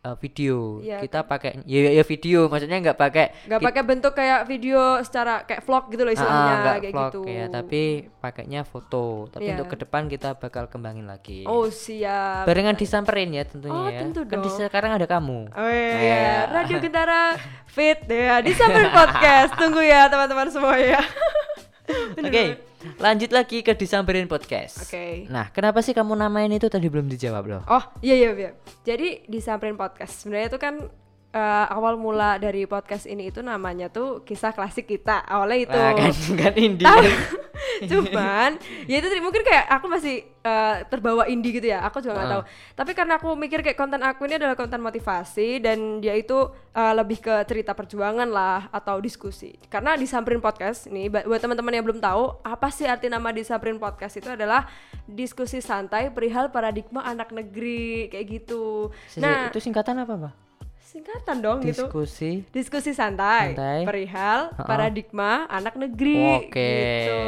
eh, 0.00 0.16
video 0.16 0.80
Iya, 0.80 0.98
kita 0.98 1.20
pakai 1.22 1.60
ya, 1.62 1.92
ya 1.92 2.02
video 2.02 2.46
maksudnya 2.46 2.80
nggak 2.80 2.96
pakai 2.96 3.26
nggak 3.46 3.60
pakai 3.60 3.82
bentuk 3.82 4.12
kayak 4.12 4.44
video 4.44 4.80
secara 5.00 5.44
kayak 5.44 5.60
vlog 5.60 5.88
gitu 5.88 6.02
loh 6.02 6.08
Ah, 6.08 6.16
istilahnya 6.16 6.54
nggak 6.56 6.76
kayak 6.78 6.94
vlog 6.94 7.12
gitu 7.12 7.20
ya 7.26 7.44
tapi 7.46 7.82
pakainya 8.16 8.60
foto 8.62 9.04
tapi 9.28 9.44
Iya. 9.44 9.52
untuk 9.54 9.68
ke 9.68 9.76
depan 9.78 10.02
kita 10.06 10.28
bakal 10.34 10.64
kembangin 10.66 11.04
lagi 11.04 11.44
oh 11.44 11.68
siap 11.68 12.44
barengan 12.44 12.74
disamperin 12.74 13.30
ya 13.30 13.44
tentunya 13.44 13.76
Oh, 13.76 13.86
ya 13.86 14.00
tentu 14.00 14.24
kan 14.24 14.38
di 14.38 14.46
dong. 14.46 14.56
sekarang 14.58 14.92
ada 14.92 15.04
kamu 15.04 15.40
Oh 15.50 15.68
iya, 15.68 15.92
Iya. 15.92 16.16
iya. 16.16 16.36
Radio 16.50 16.76
Gentara 16.78 17.36
Fit 17.66 18.02
ya 18.04 18.40
di 18.40 18.50
Sambil 18.50 18.90
Podcast. 18.90 19.54
Tunggu 19.54 19.78
ya 19.78 20.06
teman-teman 20.06 20.48
semua 20.48 20.74
ya. 20.74 20.98
Oke, 22.20 22.44
lanjut 22.96 23.30
lagi 23.32 23.60
ke 23.60 23.72
disamperin 23.76 24.26
podcast. 24.26 24.86
Oke. 24.86 25.26
Nah, 25.28 25.50
kenapa 25.50 25.84
sih 25.84 25.92
kamu 25.92 26.16
namain 26.16 26.50
itu 26.50 26.66
tadi 26.70 26.86
belum 26.88 27.06
dijawab 27.10 27.44
loh? 27.46 27.62
Oh 27.68 27.84
iya 28.00 28.14
iya 28.16 28.30
iya. 28.34 28.52
Jadi 28.86 29.28
di 29.28 29.38
Samperin 29.38 29.76
Podcast 29.76 30.24
sebenarnya 30.24 30.56
itu 30.56 30.58
kan 30.60 30.74
eh, 31.30 31.66
awal 31.68 31.94
mula 31.94 32.36
dari 32.36 32.64
podcast 32.64 33.04
ini 33.04 33.28
itu 33.28 33.40
namanya 33.40 33.86
tuh 33.86 34.22
kisah 34.22 34.50
klasik 34.50 34.84
kita. 34.84 35.22
Awalnya 35.22 35.58
itu. 35.60 35.76
Nah, 35.76 35.92
kan 35.94 36.10
kan 36.36 36.54
indie. 36.66 36.86
Cuman 37.80 38.56
ya 38.84 38.96
itu 38.98 39.08
mungkin 39.20 39.40
kayak 39.40 39.64
aku 39.70 39.86
masih 39.86 40.16
eh, 40.26 40.76
terbawa 40.86 41.24
indie 41.24 41.52
gitu 41.52 41.68
ya. 41.68 41.80
Aku 41.82 42.00
juga 42.00 42.14
nggak 42.14 42.26
Ah. 42.26 42.32
tahu. 42.34 42.42
Tapi 42.74 42.92
karena 42.92 43.14
aku 43.16 43.28
mikir 43.34 43.60
kayak 43.60 43.74
konten 43.74 44.00
aku 44.00 44.24
ini 44.24 44.36
adalah 44.36 44.52
konten 44.54 44.80
motivasi 44.80 45.60
dan 45.60 45.78
dia 45.98 46.12
itu 46.12 46.36
eh, 46.70 46.92
lebih 46.92 47.20
ke 47.20 47.34
cerita 47.44 47.72
perjuangan 47.72 48.26
lah 48.26 48.68
atau 48.68 48.98
diskusi. 48.98 49.54
Karena 49.66 49.94
disamperin 49.94 50.40
podcast 50.40 50.88
nih 50.88 51.08
buat 51.08 51.38
teman-teman 51.38 51.72
yang 51.72 51.84
belum 51.84 52.00
tahu 52.00 52.42
apa 52.42 52.68
sih 52.68 52.84
arti 52.84 53.06
nama 53.06 53.30
disamperin 53.30 53.76
podcast 53.76 54.16
itu 54.16 54.28
adalah 54.28 54.66
diskusi 55.06 55.60
santai 55.60 56.10
perihal 56.10 56.50
paradigma 56.50 57.00
anak 57.02 57.30
negeri 57.30 58.08
kayak 58.08 58.26
gitu. 58.28 58.90
Nah, 59.16 59.48
itu 59.48 59.60
singkatan 59.60 60.00
apa, 60.00 60.14
Pak? 60.18 60.49
Singkatan 60.90 61.36
dong 61.38 61.58
gitu. 61.62 61.86
Diskusi. 61.86 62.42
Diskusi 62.50 62.90
santai, 62.90 63.54
Santai. 63.54 63.86
perihal 63.86 64.50
Ha-ha. 64.50 64.66
paradigma 64.66 65.46
anak 65.46 65.78
negeri. 65.78 66.50
Oke. 66.50 66.50
gitu. 66.50 67.18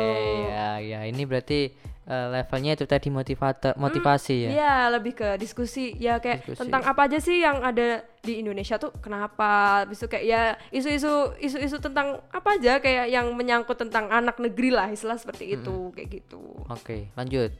Ya, 0.50 0.70
ya 0.82 1.00
ini 1.06 1.22
berarti 1.22 1.70
eh, 2.02 2.26
levelnya 2.28 2.74
itu 2.74 2.84
tadi 2.84 3.08
motivator 3.08 3.78
motivasi 3.78 4.34
ya. 4.34 4.50
Iya, 4.50 4.74
lebih 4.90 5.14
ke 5.14 5.38
diskusi 5.38 5.94
ya 5.94 6.18
kayak 6.18 6.42
Diskusi. 6.42 6.58
tentang 6.66 6.82
apa 6.82 7.06
aja 7.06 7.22
sih 7.22 7.38
yang 7.38 7.62
ada 7.62 8.02
di 8.18 8.42
Indonesia 8.42 8.74
tuh 8.78 8.90
kenapa? 8.98 9.86
Bisa 9.86 10.10
kayak 10.10 10.24
ya 10.26 10.42
isu-isu 10.74 11.30
isu-isu 11.38 11.78
tentang 11.78 12.18
apa 12.34 12.58
aja 12.58 12.82
kayak 12.82 13.06
yang 13.10 13.30
menyangkut 13.30 13.78
tentang 13.78 14.10
anak 14.10 14.42
negeri 14.42 14.74
lah, 14.74 14.90
istilah 14.90 15.14
seperti 15.14 15.54
itu, 15.54 15.94
kayak 15.94 16.10
gitu. 16.10 16.42
Oke, 16.66 17.14
lanjut. 17.14 17.54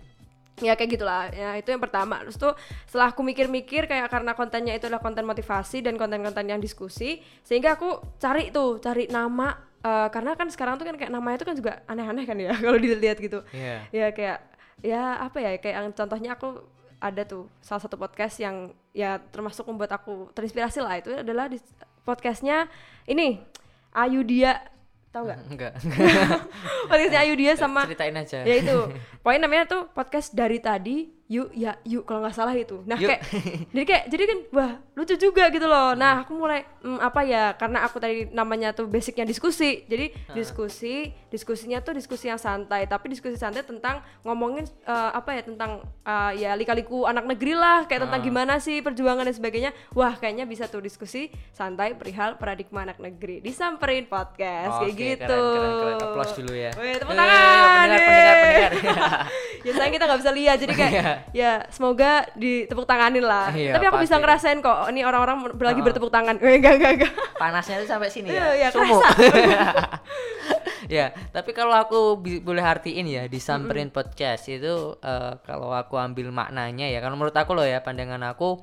Ya 0.63 0.79
kayak 0.79 0.91
gitulah. 0.95 1.27
Ya 1.35 1.59
itu 1.59 1.69
yang 1.69 1.83
pertama. 1.83 2.23
Terus 2.23 2.39
tuh 2.39 2.55
setelah 2.87 3.11
aku 3.11 3.21
mikir-mikir 3.21 3.85
kayak 3.85 4.07
karena 4.07 4.33
kontennya 4.33 4.73
itu 4.73 4.87
adalah 4.87 5.03
konten 5.03 5.27
motivasi 5.27 5.83
dan 5.83 5.99
konten-konten 5.99 6.47
yang 6.47 6.63
diskusi, 6.63 7.19
sehingga 7.43 7.75
aku 7.75 7.99
cari 8.17 8.49
tuh, 8.49 8.79
cari 8.79 9.11
nama 9.11 9.53
eh, 9.83 10.09
karena 10.09 10.39
kan 10.39 10.47
sekarang 10.47 10.79
tuh 10.79 10.87
kan 10.87 10.95
kayak 10.95 11.11
namanya 11.11 11.43
tuh 11.43 11.51
kan 11.51 11.57
juga 11.59 11.73
aneh-aneh 11.91 12.23
kan 12.23 12.39
ya 12.39 12.55
kalau 12.65 12.79
dilihat 12.79 13.19
gitu 13.19 13.43
Iya. 13.51 13.77
ya 13.91 14.07
kayak 14.15 14.39
ya 14.81 15.03
apa 15.19 15.39
ya 15.39 15.51
kayak 15.59 15.75
yang 15.83 15.89
contohnya 15.91 16.31
aku 16.39 16.63
ada 17.03 17.27
tuh 17.27 17.51
salah 17.59 17.83
satu 17.83 17.99
podcast 17.99 18.39
yang 18.39 18.71
ya 18.95 19.19
termasuk 19.19 19.67
membuat 19.67 19.91
aku 19.99 20.31
terinspirasi 20.31 20.79
lah 20.79 21.03
itu 21.03 21.11
adalah 21.11 21.51
di 21.51 21.59
podcastnya 22.03 22.71
ini 23.07 23.43
Ayu 23.91 24.23
Dia 24.23 24.63
tahu 25.13 25.29
nggak 25.29 25.41
Enggak. 25.53 25.73
podcastnya 26.89 27.21
Ayu 27.21 27.35
Dia 27.37 27.53
sama 27.55 27.85
Ceritain 27.85 28.17
aja. 28.17 28.41
ya 28.43 28.55
itu 28.57 28.77
pokoknya 29.21 29.41
namanya 29.45 29.65
tuh 29.69 29.83
podcast 29.93 30.33
dari 30.33 30.59
tadi 30.59 31.13
yuk 31.33 31.49
ya 31.55 31.73
yuk 31.83 32.05
kalau 32.05 32.21
nggak 32.21 32.35
salah 32.35 32.53
itu 32.53 32.85
nah 32.85 32.95
Yuk. 32.95 33.09
kayak 33.09 33.23
jadi 33.71 33.85
kayak 33.87 34.05
jadi 34.07 34.25
kan 34.27 34.39
wah 34.51 34.73
lucu 34.93 35.15
juga 35.17 35.49
gitu 35.49 35.65
loh 35.65 35.95
nah 35.95 36.21
aku 36.21 36.33
mulai 36.35 36.61
"Hmm, 36.79 36.99
apa 36.99 37.21
ya 37.23 37.55
karena 37.55 37.79
aku 37.81 37.97
tadi 37.97 38.29
namanya 38.31 38.71
tuh 38.71 38.85
basicnya 38.85 39.25
diskusi 39.25 39.87
jadi 39.87 40.13
diskusi 40.33 40.95
diskusinya 41.29 41.79
tuh 41.79 41.95
diskusi 41.95 42.27
yang 42.27 42.37
santai 42.37 42.85
tapi 42.85 43.09
diskusi 43.09 43.35
santai 43.35 43.63
tentang 43.63 43.97
ngomongin 44.21 44.67
eh, 44.83 45.11
apa 45.11 45.33
ya 45.33 45.43
tentang 45.43 45.71
eh, 46.03 46.33
ya 46.39 46.53
lika-liku 46.53 47.05
anak 47.05 47.25
negeri 47.25 47.55
lah 47.55 47.87
kayak 47.87 48.03
tentang 48.03 48.21
Ah. 48.21 48.25
gimana 48.25 48.55
sih 48.59 48.79
perjuangan 48.79 49.23
dan 49.23 49.33
sebagainya 49.33 49.71
wah 49.91 50.13
kayaknya 50.13 50.45
bisa 50.45 50.67
tuh 50.67 50.79
diskusi 50.79 51.27
santai 51.51 51.95
perihal 51.95 52.37
paradigma 52.37 52.83
anak 52.83 52.99
negeri 52.99 53.41
disamperin 53.41 54.05
podcast 54.05 54.77
kayak 54.79 54.91
Oke, 54.91 54.99
gitu 54.99 55.41
Keren, 55.49 55.73
keren, 55.73 55.95
keren. 55.95 55.97
Applause 56.05 56.35
dulu 56.37 56.53
ya. 56.53 56.71
Wih, 56.75 56.95
tepuk 56.95 57.15
tangan. 57.15 57.87
Pendengar, 57.89 58.03
pendengar, 58.03 58.37
pendengar. 58.43 59.11
ya 59.63 59.73
sayang 59.73 59.93
kita 59.93 60.05
nggak 60.05 60.21
bisa 60.21 60.33
lihat 60.33 60.57
jadi 60.59 60.75
kayak 60.75 60.93
Iya. 60.93 61.13
Ya 61.31 61.63
semoga 61.69 62.27
ditepuk 62.33 62.83
tanganin 62.83 63.23
lah 63.23 63.49
Iya, 63.49 63.73
tapi 63.73 63.85
aku 63.85 63.99
bisa 63.99 64.17
pasti. 64.17 64.23
ngerasain 64.23 64.59
kok 64.59 64.91
ini 64.91 65.01
orang-orang 65.01 65.39
lagi 65.55 65.79
Oh. 65.79 65.85
bertepuk 65.85 66.09
tangan 66.09 66.37
eh 66.37 66.57
enggak 66.57 66.75
enggak 66.77 66.93
enggak 66.97 67.13
Panasnya 67.43 67.79
tuh 67.79 67.89
sampai 67.89 68.09
sini 68.09 68.29
ya. 68.29 68.53
iya, 68.53 68.69
Sumuk. 68.69 68.99
kerasa. 68.99 69.09
ya, 70.93 71.07
tapi 71.29 71.51
kalau 71.51 71.73
aku 71.73 71.99
boleh 72.41 72.61
artiin 72.61 73.07
ya 73.07 73.23
disamperin 73.27 73.89
podcast 73.89 74.47
itu 74.49 74.75
eh, 74.99 75.33
kalau 75.41 75.71
aku 75.71 75.97
ambil 75.97 76.29
maknanya 76.31 76.87
ya, 76.87 76.99
kalau 76.99 77.15
menurut 77.15 77.35
aku 77.35 77.53
loh 77.53 77.65
ya 77.65 77.81
pandangan 77.81 78.21
aku 78.27 78.63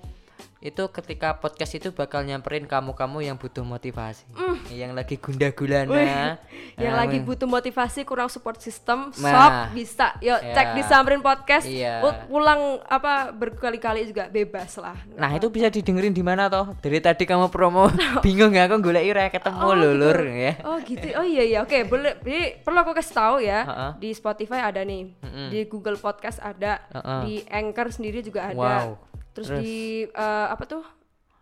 itu 0.59 0.83
ketika 0.89 1.33
podcast 1.33 1.71
itu 1.73 1.89
bakal 1.89 2.19
nyamperin 2.21 2.63
kamu-kamu 2.63 3.23
yang 3.23 3.35
butuh 3.35 3.63
motivasi, 3.63 4.27
yang 4.69 4.91
lagi 4.91 5.15
gundah 5.15 5.49
gulana, 5.49 6.35
yang 6.75 6.93
lagi 6.93 7.17
butuh 7.17 7.47
motivasi 7.47 8.03
kurang 8.03 8.27
support 8.27 8.59
system 8.59 9.07
Nah. 9.15 9.31
shop 9.31 9.51
bisa 9.71 10.07
yuk 10.19 10.35
Iya. 10.37 10.51
cek 10.53 10.67
di 10.73 10.83
Samrin 10.83 11.19
podcast 11.19 11.63
Iya. 11.63 11.99
Pu- 11.99 12.27
pulang 12.29 12.59
apa 12.83 13.31
berkali-kali 13.31 14.03
juga 14.05 14.27
bebas 14.27 14.75
lah 14.75 14.99
Nah 15.11 15.31
itu 15.31 15.47
bisa 15.47 15.67
didengerin 15.67 16.11
di 16.11 16.19
mana 16.19 16.45
toh? 16.45 16.75
Dari 16.77 16.99
tadi 16.99 17.23
kamu 17.23 17.47
promo 17.47 17.87
bingung 18.25 18.51
ya 18.51 18.67
aku 18.67 18.79
golek 18.81 19.05
ira 19.05 19.27
ketemu 19.27 19.59
Oh, 19.59 19.71
lho, 19.71 19.91
gitu. 19.91 20.07
Ya. 20.29 20.53
Oh 20.61 20.77
gitu. 20.77 21.07
Oh 21.15 21.23
iya 21.23 21.43
iya. 21.45 21.59
Oke, 21.61 21.83
boleh. 21.83 22.19
Jadi 22.19 22.41
perlu 22.59 22.79
aku 22.79 22.91
kasih 22.91 23.13
tahu 23.13 23.35
ya. 23.39 23.59
Ha-ha. 23.63 23.87
Di 23.95 24.11
Spotify 24.11 24.59
ada 24.61 24.81
nih. 24.81 25.15
Di 25.49 25.63
Google 25.65 25.95
Podcast 25.95 26.39
ada. 26.39 26.83
Ha-ha. 26.89 27.23
Di 27.23 27.43
Anchor 27.45 27.91
sendiri 27.91 28.19
juga 28.19 28.51
ada. 28.51 28.59
Wow. 28.59 29.08
Terus, 29.31 29.47
Terus? 29.47 29.59
di 29.59 29.77
eh, 30.05 30.47
apa 30.47 30.63
tuh? 30.65 30.83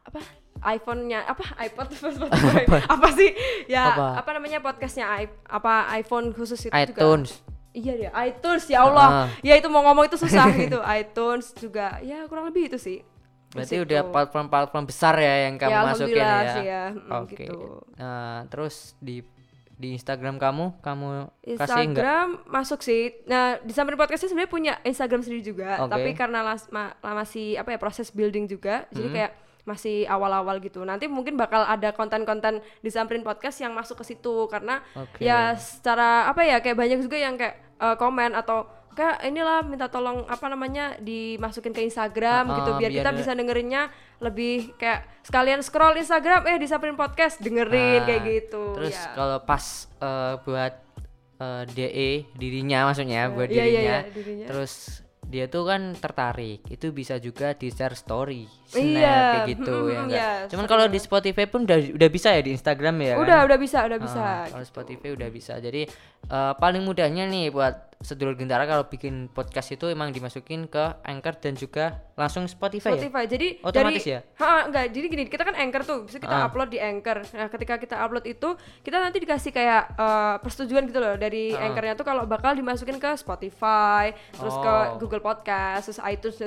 Apa? 0.04 0.20
iPhone-nya 0.58 1.22
apa 1.24 1.46
iPod 1.66 1.94
Spotify 1.94 2.66
apa 2.90 3.08
sih 3.14 3.30
ya 3.68 3.94
Apa? 3.94 4.08
apa, 4.18 4.30
namanya 4.34 4.58
podcastnya 4.58 5.06
i- 5.22 5.46
apa 5.46 5.86
iPhone 5.94 6.34
khusus 6.34 6.58
itu 6.60 6.74
juga 6.74 6.98
iTunes. 6.98 7.30
iya 7.72 7.94
deh 7.94 8.10
iTunes 8.26 8.66
ya 8.66 8.82
Allah 8.82 9.08
Ah. 9.08 9.28
ya 9.40 9.54
itu 9.54 9.70
mau 9.70 9.86
ngomong 9.86 10.10
itu 10.10 10.18
susah 10.18 10.50
gitu 10.58 10.82
iTunes 10.82 11.54
juga 11.54 12.02
ya 12.02 12.26
kurang 12.26 12.50
lebih 12.50 12.74
itu 12.74 12.80
sih 12.80 13.06
Berarti 13.48 13.80
udah 13.80 14.02
platform-platform 14.10 14.84
besar 14.84 15.14
ya 15.16 15.46
yang 15.46 15.56
kamu 15.56 15.72
Ya, 15.72 15.82
masukin 15.86 16.20
ya. 16.20 16.34
sih 16.52 16.66
ya, 16.66 16.84
mm, 16.92 17.12
Oke. 17.16 17.36
gitu. 17.40 17.60
Nah, 17.96 18.44
terus 18.48 18.76
di 19.00 19.24
di 19.78 19.94
Instagram 19.94 20.42
kamu 20.42 20.82
kamu 20.82 21.08
kasih 21.38 21.54
enggak? 21.54 21.78
Instagram 21.78 22.28
masuk 22.50 22.80
sih. 22.82 23.14
Nah, 23.24 23.62
di 23.62 23.70
samping 23.70 23.94
podcastnya 23.94 24.28
sebenarnya 24.28 24.50
punya 24.50 24.74
Instagram 24.82 25.22
sendiri 25.22 25.46
juga, 25.46 25.86
Oke. 25.86 25.94
tapi 25.94 26.10
karena 26.12 26.42
las- 26.42 26.66
ma- 26.68 26.98
lah 26.98 27.14
masih 27.16 27.56
apa 27.56 27.72
ya 27.72 27.80
proses 27.80 28.10
building 28.10 28.50
juga, 28.50 28.90
jadi 28.90 29.08
Hmm. 29.08 29.16
kayak 29.16 29.32
masih 29.64 30.08
awal-awal 30.08 30.58
gitu. 30.58 30.82
Nanti 30.82 31.06
mungkin 31.06 31.36
bakal 31.36 31.62
ada 31.62 31.92
konten-konten 31.92 32.58
di 32.80 32.90
samping 32.90 33.20
podcast 33.20 33.60
yang 33.60 33.76
masuk 33.76 34.00
ke 34.00 34.08
situ 34.08 34.48
karena 34.48 34.80
Oke. 34.96 35.22
ya 35.22 35.54
secara 35.54 36.26
apa 36.26 36.42
ya 36.42 36.58
kayak 36.58 36.74
banyak 36.74 37.00
juga 37.00 37.20
yang 37.20 37.36
kayak 37.36 37.56
eh, 37.78 37.94
komen 37.96 38.34
atau 38.34 38.66
kayak 38.98 39.22
inilah 39.24 39.62
minta 39.62 39.86
tolong 39.86 40.26
apa 40.26 40.46
namanya 40.48 40.98
dimasukin 40.98 41.70
ke 41.70 41.86
Instagram 41.86 42.44
Ah, 42.48 42.56
gitu 42.58 42.72
biar, 42.74 42.90
biar 42.90 42.92
kita 42.98 43.10
bisa 43.14 43.32
dengerinnya 43.32 43.94
lebih 44.18 44.74
kayak 44.74 45.22
sekalian 45.22 45.62
scroll 45.62 45.94
Instagram 45.96 46.42
eh 46.46 46.58
di 46.58 46.66
samping 46.66 46.94
podcast 46.94 47.38
dengerin 47.38 48.02
Nah, 48.02 48.06
kayak 48.06 48.22
gitu. 48.26 48.74
Terus 48.74 48.98
ya. 48.98 49.14
kalau 49.14 49.38
pas 49.40 49.64
eh, 49.96 50.34
buat 50.42 50.74
eh, 51.38 51.64
DE 51.70 52.10
dirinya 52.34 52.80
maksudnya 52.84 53.30
buat 53.30 53.46
iya, 53.48 53.62
iya, 53.62 53.70
dirinya, 53.70 53.98
iya, 54.02 54.10
dirinya. 54.10 54.48
terus 54.48 54.74
dia 55.22 55.44
tuh 55.46 55.68
kan 55.68 55.92
tertarik 55.92 56.64
itu 56.66 56.88
bisa 56.90 57.20
juga 57.20 57.52
di 57.52 57.68
share 57.68 57.94
story 57.94 58.48
snap 58.64 58.80
Iya, 58.80 59.12
kayak 59.12 59.48
gitu 59.52 59.76
mm, 59.78 59.86
ya 59.86 60.00
enggak? 60.00 60.18
iya, 60.18 60.32
cuman 60.48 60.66
kalau 60.66 60.86
di. 60.88 60.98
Spotify 60.98 61.44
pun 61.46 61.62
udah 61.62 61.78
udah 61.92 62.10
bisa 62.10 62.32
ya 62.32 62.40
di 62.40 62.52
Instagram 62.52 62.96
ya 62.98 63.14
kan? 63.14 63.22
udah 63.22 63.40
udah 63.44 63.58
bisa 63.60 63.78
udah 63.84 64.00
bisa 64.00 64.18
Ah, 64.18 64.48
kalau 64.48 64.64
gitu. 64.64 64.72
Spotify 64.72 65.10
udah 65.14 65.30
bisa. 65.30 65.54
Jadi 65.58 65.84
eh, 66.26 66.54
paling 66.56 66.80
mudahnya 66.82 67.28
nih 67.28 67.52
buat 67.52 67.76
sedulur 67.98 68.38
gendara 68.38 68.64
kalau 68.64 68.86
bikin 68.86 69.26
podcast 69.28 69.74
itu 69.74 69.90
emang 69.90 70.14
dimasukin 70.14 70.66
ke 70.66 71.02
Anchor 71.02 71.34
dan 71.42 71.54
juga 71.54 71.86
langsung 72.14 72.46
Spotify, 72.46 72.94
Spotify. 72.94 73.24
Jadi 73.26 73.48
Otomatis 73.60 74.02
dari, 74.02 74.14
ya? 74.14 74.20
Ha, 74.38 74.70
enggak. 74.70 74.86
Jadi 74.94 75.06
gini, 75.08 75.24
kita 75.26 75.42
kan 75.42 75.56
Anchor 75.58 75.82
tuh, 75.82 75.98
bisa 76.06 76.18
kita 76.18 76.30
Ah. 76.32 76.46
upload 76.46 76.70
di 76.70 76.78
Anchor. 76.78 77.26
Nah, 77.34 77.50
ketika 77.50 77.74
kita 77.76 77.96
upload 77.98 78.26
itu, 78.26 78.54
kita 78.82 78.98
nanti 78.98 79.18
dikasih 79.18 79.50
kayak 79.50 79.84
eh, 79.94 80.36
persetujuan 80.40 80.86
gitu 80.86 81.00
loh 81.00 81.18
dari 81.18 81.52
Ah. 81.52 81.66
Anchornya 81.66 81.94
tuh 81.94 82.06
kalau 82.06 82.24
bakal 82.24 82.54
dimasukin 82.54 82.96
ke 82.96 83.12
Spotify, 83.16 84.14
terus 84.30 84.54
ke 84.54 84.74
Oh. 84.88 84.98
Google 84.98 85.20
Podcast, 85.20 85.90
terus 85.90 86.00
iTunes 86.04 86.38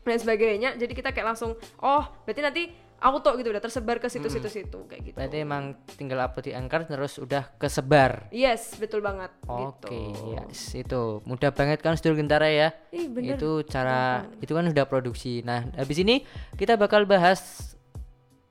dan 0.00 0.18
sebagainya. 0.18 0.76
Jadi 0.76 0.92
kita 0.92 1.10
kayak 1.10 1.32
langsung, 1.32 1.52
oh, 1.78 2.02
berarti 2.24 2.40
nanti 2.40 2.62
auto 3.00 3.32
gitu 3.34 3.48
udah 3.48 3.58
tersebar 3.58 3.96
ke 3.96 4.06
situ-situ 4.06 4.46
situ 4.46 4.78
kayak 4.84 5.02
gitu. 5.02 5.16
Berarti 5.16 5.36
emang 5.40 5.72
tinggal 5.96 6.20
upload 6.20 6.44
di 6.44 6.52
Anchor 6.52 6.84
terus 6.84 7.16
udah 7.16 7.48
kesebar. 7.56 8.28
Yes, 8.28 8.76
betul 8.76 9.00
banget. 9.00 9.32
Oke, 9.44 9.88
gitu. 9.88 10.36
yes, 10.36 10.76
itu 10.76 11.00
mudah 11.24 11.50
banget 11.50 11.80
kan 11.80 11.96
sedulur 11.96 12.20
gendara 12.20 12.46
ya. 12.46 12.76
Ih, 12.92 13.08
bener. 13.08 13.40
Itu 13.40 13.64
cara 13.64 14.28
itu 14.38 14.52
kan 14.52 14.68
udah 14.68 14.84
produksi. 14.84 15.40
Nah, 15.40 15.64
habis 15.74 15.96
ini 15.96 16.22
kita 16.54 16.76
bakal 16.76 17.08
bahas 17.08 17.72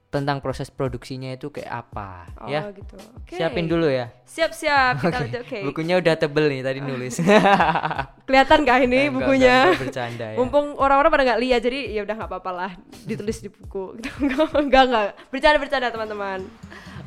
tentang 0.09 0.41
proses 0.41 0.73
produksinya 0.73 1.29
itu 1.29 1.53
kayak 1.53 1.69
apa 1.69 2.33
Oh, 2.41 2.49
ya. 2.49 2.65
gitu. 2.73 2.97
Oke. 3.21 3.37
Siapin 3.37 3.69
dulu 3.69 3.85
ya. 3.85 4.09
Siap-siap, 4.25 5.05
kita 5.05 5.17
lanjut. 5.21 5.41
Oke. 5.45 5.59
Bukunya 5.69 6.01
udah 6.01 6.17
tebel 6.17 6.49
nih 6.49 6.61
tadi 6.65 6.81
nulis. 6.81 7.21
Kelihatan 8.29 8.61
gak 8.61 8.85
ini 8.85 9.09
Enggak, 9.09 9.15
bukunya? 9.17 9.49
enggak, 9.49 9.65
enggak, 9.65 9.81
bercanda 9.81 10.25
ya. 10.29 10.37
Mumpung 10.37 10.65
orang-orang 10.77 11.09
pada 11.09 11.23
nggak 11.33 11.41
lihat, 11.41 11.61
jadi 11.65 11.79
ya 11.97 12.01
udah 12.05 12.13
nggak 12.13 12.29
apa-apa 12.29 12.51
lah 12.53 12.71
ditulis 13.09 13.41
di 13.41 13.49
buku. 13.49 13.97
Enggak 14.61 14.83
enggak, 14.85 15.07
bercanda-bercanda 15.33 15.89
teman-teman. 15.89 16.45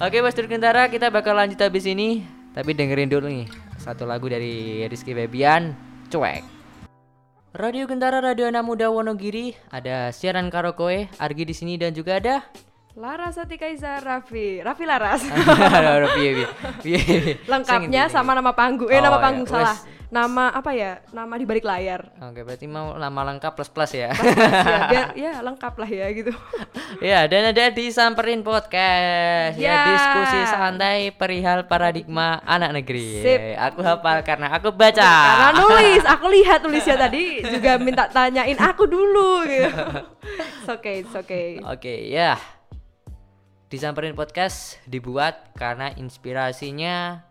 Oke 0.03 0.19
Mas 0.19 0.35
Kentara 0.35 0.91
kita 0.91 1.15
bakal 1.15 1.39
lanjut 1.39 1.63
habis 1.63 1.87
ini 1.87 2.27
Tapi 2.59 2.75
dengerin 2.75 3.07
dulu 3.07 3.31
nih 3.31 3.47
Satu 3.79 4.03
lagu 4.03 4.27
dari 4.27 4.83
Rizky 4.91 5.15
Febian 5.15 5.79
Cuek 6.11 6.43
Radio 7.55 7.87
Gentara 7.87 8.19
Radio 8.19 8.51
Anak 8.51 8.67
Muda 8.67 8.91
Wonogiri 8.91 9.55
Ada 9.71 10.11
siaran 10.11 10.51
karaoke 10.51 11.07
Argi 11.23 11.45
di 11.47 11.55
sini 11.55 11.79
dan 11.79 11.95
juga 11.95 12.19
ada 12.19 12.43
Laras 12.99 13.39
Atika 13.39 13.71
Iza 13.71 14.03
Raffi 14.03 14.59
Raffi 14.59 14.85
Laras 14.91 15.23
lengkapnya 17.53 18.11
sama 18.11 18.35
nama 18.35 18.51
panggung 18.53 18.91
eh 18.91 18.99
Oh, 18.99 19.07
nama 19.07 19.17
ya, 19.17 19.23
panggung 19.23 19.47
salah 19.47 19.79
wes. 19.79 20.02
Nama 20.13 20.53
apa 20.53 20.77
ya 20.77 21.01
nama 21.09 21.35
di 21.35 21.49
balik 21.49 21.65
layar 21.65 22.05
Oke, 22.21 22.45
berarti 22.45 22.69
mau 22.69 22.93
nama 22.95 23.25
lengkap 23.25 23.57
plus 23.57 23.73
plus 23.73 23.97
ya. 23.97 24.13
ya, 24.13 24.79
biar 24.93 25.07
ya 25.17 25.33
lengkap 25.41 25.73
lah 25.73 25.89
ya 25.89 26.07
gitu 26.13 26.37
ya, 27.01 27.25
dan 27.25 27.49
ada 27.49 27.73
disamperin 27.73 28.45
podcast. 28.45 29.57
Ya, 29.57 29.73
Ya. 29.73 29.81
diskusi 29.89 30.39
santai 30.47 31.11
perihal 31.11 31.65
paradigma 31.65 32.45
anak 32.45 32.77
negeri. 32.77 33.25
Sip. 33.25 33.41
Aku 33.57 33.81
hafal 33.81 34.21
karena 34.21 34.53
aku 34.53 34.69
baca. 34.69 35.01
karena 35.01 35.49
nulis 35.57 36.05
aku 36.05 36.27
lihat 36.29 36.61
tulisnya 36.61 37.01
tadi 37.09 37.41
juga 37.43 37.81
minta 37.81 38.05
tanyain 38.07 38.61
aku 38.61 38.85
dulu 38.85 39.49
gitu 39.49 39.73
it's 40.29 40.69
okay 40.69 41.01
it's 41.01 41.17
okay 41.17 41.57
Oke, 41.65 42.13
ya. 42.13 42.37
Disamperin 43.67 44.13
podcast 44.13 44.77
dibuat 44.85 45.57
karena 45.57 45.89
inspirasinya 45.97 47.25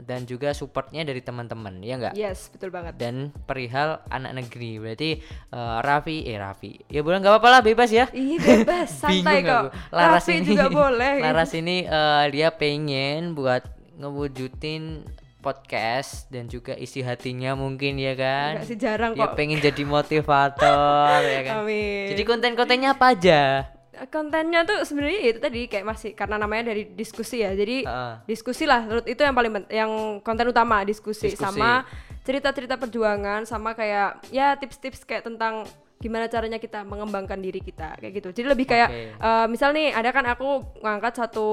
dan 0.00 0.24
juga 0.24 0.50
supportnya 0.50 1.02
dari 1.02 1.20
teman-teman, 1.20 1.78
ya 1.78 1.94
enggak? 1.94 2.14
yes 2.14 2.48
betul 2.48 2.68
banget 2.68 2.94
Dan 2.94 3.30
perihal 3.44 4.02
anak 4.08 4.34
negeri, 4.34 4.78
berarti 4.78 5.10
eh, 5.50 5.78
Raffi, 5.80 6.24
eh 6.24 6.34
Raffi, 6.34 6.72
ya 6.86 7.00
boleh 7.00 7.18
nggak 7.18 7.32
apa-apa 7.34 7.48
lah, 7.48 7.60
bebas 7.60 7.90
ya. 7.90 8.06
Iya 8.10 8.38
bebas, 8.40 8.88
santai 9.02 9.40
kok. 9.40 9.50
aku. 9.50 9.68
Laras 9.90 10.12
Raffi 10.20 10.32
ini 10.34 10.46
juga 10.48 10.66
boleh. 10.66 11.14
Laras 11.24 11.52
ini 11.52 11.76
eh, 11.84 12.24
dia 12.28 12.48
pengen 12.50 13.34
buat 13.34 13.62
ngewujudin 13.94 15.04
podcast 15.38 16.32
dan 16.32 16.48
juga 16.48 16.72
isi 16.72 17.04
hatinya 17.04 17.52
mungkin 17.52 18.00
ya 18.00 18.16
kan. 18.16 18.56
Enggak 18.56 18.66
sih 18.66 18.78
jarang 18.80 19.12
Dia 19.12 19.28
kok. 19.28 19.36
pengen 19.36 19.60
jadi 19.60 19.82
motivator 19.84 21.20
ya 21.20 21.40
kan. 21.44 21.54
Amin. 21.60 22.08
Jadi 22.08 22.22
konten-kontennya 22.24 22.96
apa 22.96 23.12
aja? 23.12 23.68
Kontennya 24.10 24.64
tuh 24.66 24.82
sebenarnya 24.84 25.20
itu 25.34 25.40
tadi 25.40 25.60
kayak 25.68 25.86
masih 25.86 26.10
karena 26.12 26.36
namanya 26.40 26.72
dari 26.72 26.88
diskusi 26.92 27.40
ya. 27.44 27.52
Jadi 27.52 27.84
Heeh. 27.84 28.14
diskusi 28.26 28.64
lah 28.64 28.84
menurut 28.84 29.06
itu 29.06 29.20
yang 29.20 29.34
paling 29.36 29.52
yang 29.70 29.90
konten 30.24 30.48
utama 30.50 30.82
diskusi, 30.82 31.32
Diskusi. 31.32 31.40
sama 31.40 31.84
cerita-cerita 32.24 32.80
perjuangan 32.80 33.44
sama 33.44 33.76
kayak 33.76 34.24
ya 34.32 34.56
tips-tips 34.56 35.04
kayak 35.04 35.28
tentang 35.28 35.68
gimana 36.04 36.28
caranya 36.28 36.60
kita 36.60 36.84
mengembangkan 36.84 37.40
diri 37.40 37.58
kita 37.58 37.96
kayak 37.96 38.12
gitu. 38.14 38.28
Jadi 38.30 38.46
lebih 38.46 38.68
kayak 38.68 38.88
Oke. 38.88 39.02
eh, 39.16 39.46
misal 39.48 39.72
nih 39.72 39.88
ada 39.90 40.12
kan 40.12 40.28
aku 40.28 40.48
ngangkat 40.78 41.16
satu 41.16 41.46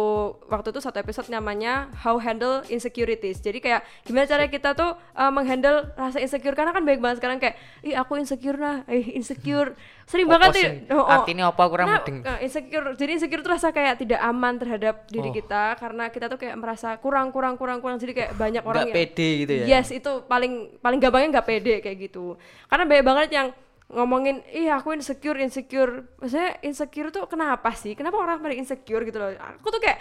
waktu 0.46 0.68
itu 0.70 0.80
satu 0.80 1.00
episode 1.00 1.32
namanya 1.32 1.88
How 1.96 2.20
Handle 2.20 2.68
Insecurities. 2.68 3.40
Jadi 3.40 3.58
kayak 3.58 3.88
gimana 4.04 4.28
caranya 4.28 4.52
kita 4.52 4.76
tuh 4.76 4.92
eh, 5.16 5.32
menghandle 5.32 5.96
rasa 5.96 6.20
insecure 6.20 6.52
karena 6.52 6.70
kan 6.70 6.84
banyak 6.84 7.00
banget 7.00 7.18
sekarang 7.18 7.40
kayak 7.40 7.56
ih 7.82 7.96
aku 7.96 8.20
insecure 8.20 8.60
nah, 8.60 8.84
eh 8.86 9.16
insecure. 9.16 9.72
Sering 10.04 10.28
Opo 10.28 10.36
banget 10.36 10.50
sih? 10.52 10.66
nih. 10.68 10.92
Oh, 10.92 11.00
oh. 11.00 11.08
Artinya 11.08 11.48
apa 11.48 11.64
kurang 11.66 11.88
Nah, 11.88 12.04
mudeng? 12.04 12.20
eh, 12.22 12.40
insecure. 12.44 12.84
Jadi 12.94 13.12
insecure 13.16 13.40
tuh 13.40 13.52
rasa 13.54 13.72
kayak 13.72 13.96
tidak 13.98 14.20
aman 14.20 14.60
terhadap 14.60 15.08
diri 15.08 15.30
Oh. 15.30 15.34
kita 15.34 15.80
karena 15.80 16.12
kita 16.12 16.28
tuh 16.28 16.36
kayak 16.36 16.60
merasa 16.60 17.00
kurang 17.00 17.32
kurang 17.32 17.56
kurang 17.56 17.80
kurang 17.80 17.96
jadi 17.96 18.12
kayak 18.12 18.32
banyak 18.36 18.60
orang 18.60 18.84
Nggak 18.84 18.92
yang 18.92 19.08
pede 19.08 19.30
gitu 19.40 19.54
ya. 19.56 19.66
Yes, 19.72 19.88
itu 19.90 20.12
paling 20.26 20.52
paling 20.78 21.00
gampangnya 21.00 21.40
nggak 21.40 21.48
pede 21.48 21.76
kayak 21.80 21.98
gitu. 22.02 22.36
Karena 22.66 22.84
banyak 22.84 23.06
banget 23.06 23.30
yang 23.32 23.48
ngomongin, 23.92 24.40
ih 24.52 24.72
aku 24.72 24.96
insecure, 24.96 25.38
insecure. 25.44 26.08
Maksudnya 26.18 26.58
insecure 26.64 27.12
tuh 27.12 27.28
kenapa 27.28 27.76
sih? 27.76 27.94
Kenapa 27.94 28.18
orang 28.18 28.40
pada 28.40 28.56
insecure 28.56 29.04
gitu 29.04 29.20
loh? 29.20 29.36
Aku 29.36 29.68
tuh 29.68 29.84
kayak, 29.84 30.00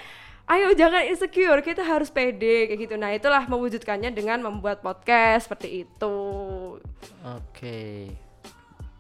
ayo 0.51 0.71
jangan 0.79 1.03
insecure, 1.11 1.61
kita 1.63 1.83
harus 1.83 2.09
pede 2.11 2.71
kayak 2.71 2.81
gitu. 2.87 2.95
Nah 2.95 3.11
itulah 3.11 3.45
mewujudkannya 3.51 4.15
dengan 4.15 4.41
membuat 4.43 4.81
podcast 4.81 5.51
seperti 5.51 5.87
itu. 5.87 6.19
Oke. 7.27 8.15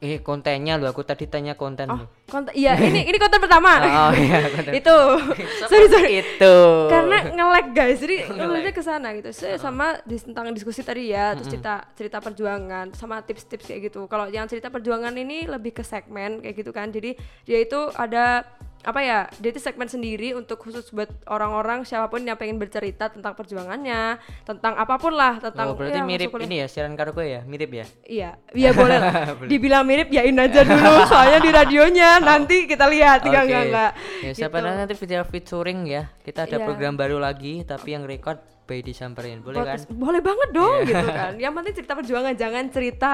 Eh 0.01 0.17
kontennya 0.19 0.81
lu 0.81 0.89
aku 0.89 1.05
tadi 1.05 1.29
tanya 1.29 1.53
konten 1.53 1.85
Oh, 1.85 2.01
konten, 2.25 2.57
iya 2.57 2.73
ini 2.73 3.05
ini 3.05 3.21
konten 3.21 3.37
pertama. 3.37 3.77
Oh, 4.01 4.13
iya, 4.17 4.49
konten. 4.49 4.73
itu. 4.73 4.97
sorry 5.69 5.87
sorry. 5.87 6.11
Itu. 6.25 6.55
karena 6.89 7.29
nge-lag 7.31 7.67
guys 7.71 8.01
jadi 8.01 8.17
nge 8.27 8.73
ke 8.73 8.81
sana 8.81 9.13
gitu 9.13 9.29
Saya 9.31 9.61
sama 9.61 10.01
dis- 10.03 10.25
tentang 10.25 10.49
diskusi 10.51 10.81
tadi 10.81 11.13
ya 11.13 11.37
terus 11.37 11.53
cerita 11.53 11.85
cerita 11.93 12.17
perjuangan 12.17 12.97
sama 12.97 13.21
tips-tips 13.21 13.69
kayak 13.69 13.93
gitu 13.93 14.09
kalau 14.09 14.25
yang 14.27 14.49
cerita 14.49 14.73
perjuangan 14.73 15.13
ini 15.13 15.45
lebih 15.45 15.77
ke 15.77 15.85
segmen 15.85 16.41
kayak 16.41 16.57
gitu 16.57 16.73
kan 16.73 16.89
jadi 16.89 17.13
dia 17.45 17.59
itu 17.61 17.93
ada 17.93 18.49
apa 18.81 18.97
ya 18.99 19.19
dia 19.37 19.51
itu 19.51 19.59
segmen 19.59 19.85
sendiri 19.85 20.33
untuk 20.33 20.57
khusus 20.57 20.89
buat 20.89 21.07
orang-orang 21.27 21.85
siapa 21.85 22.07
pun 22.07 22.21
yang 22.21 22.35
pengen 22.35 22.57
bercerita 22.57 23.07
tentang 23.07 23.33
perjuangannya 23.35 24.17
tentang 24.43 24.73
apa 24.75 24.97
pun 24.97 25.13
lah 25.13 25.37
tentang 25.37 25.67
Oh, 25.67 25.77
berarti 25.77 25.97
ya, 25.97 26.05
mirip 26.05 26.33
ini 26.39 26.57
ya 26.59 26.67
siaran 26.67 26.95
karaoke 26.95 27.23
ya? 27.23 27.41
Mirip 27.43 27.71
ya? 27.71 27.85
Iya, 28.03 28.31
iya 28.51 28.71
boleh 28.73 28.97
lah. 28.97 29.13
Dibilang 29.53 29.85
mirip 29.85 30.09
yain 30.09 30.33
aja 30.35 30.61
dulu, 30.63 31.05
soalnya 31.05 31.39
di 31.39 31.51
radionya 31.51 32.11
nanti 32.25 32.65
kita 32.65 32.87
lihat, 32.87 33.21
enggak 33.23 33.43
enggak 33.45 33.63
enggak. 33.67 33.91
Ya 34.21 34.33
siapa 34.33 34.57
Gitu. 34.57 34.67
nanti 34.67 34.95
video 34.97 35.21
featuring 35.23 35.81
ya. 35.85 36.09
Kita 36.19 36.45
ada 36.45 36.57
Iya. 36.57 36.65
program 36.65 36.95
baru 36.95 37.17
lagi 37.17 37.61
tapi 37.63 37.93
yang 37.93 38.03
record 38.03 38.41
by 38.65 38.81
disamperin. 38.81 39.41
Boleh 39.41 39.61
kan? 39.61 39.77
Podcast- 39.77 39.93
Boleh 39.93 40.21
banget 40.21 40.49
dong 40.51 40.77
gitu 40.85 41.07
kan. 41.07 41.33
Yang 41.37 41.53
penting 41.55 41.75
cerita 41.75 41.93
perjuangan, 41.93 42.33
jangan 42.33 42.65
cerita 42.67 43.11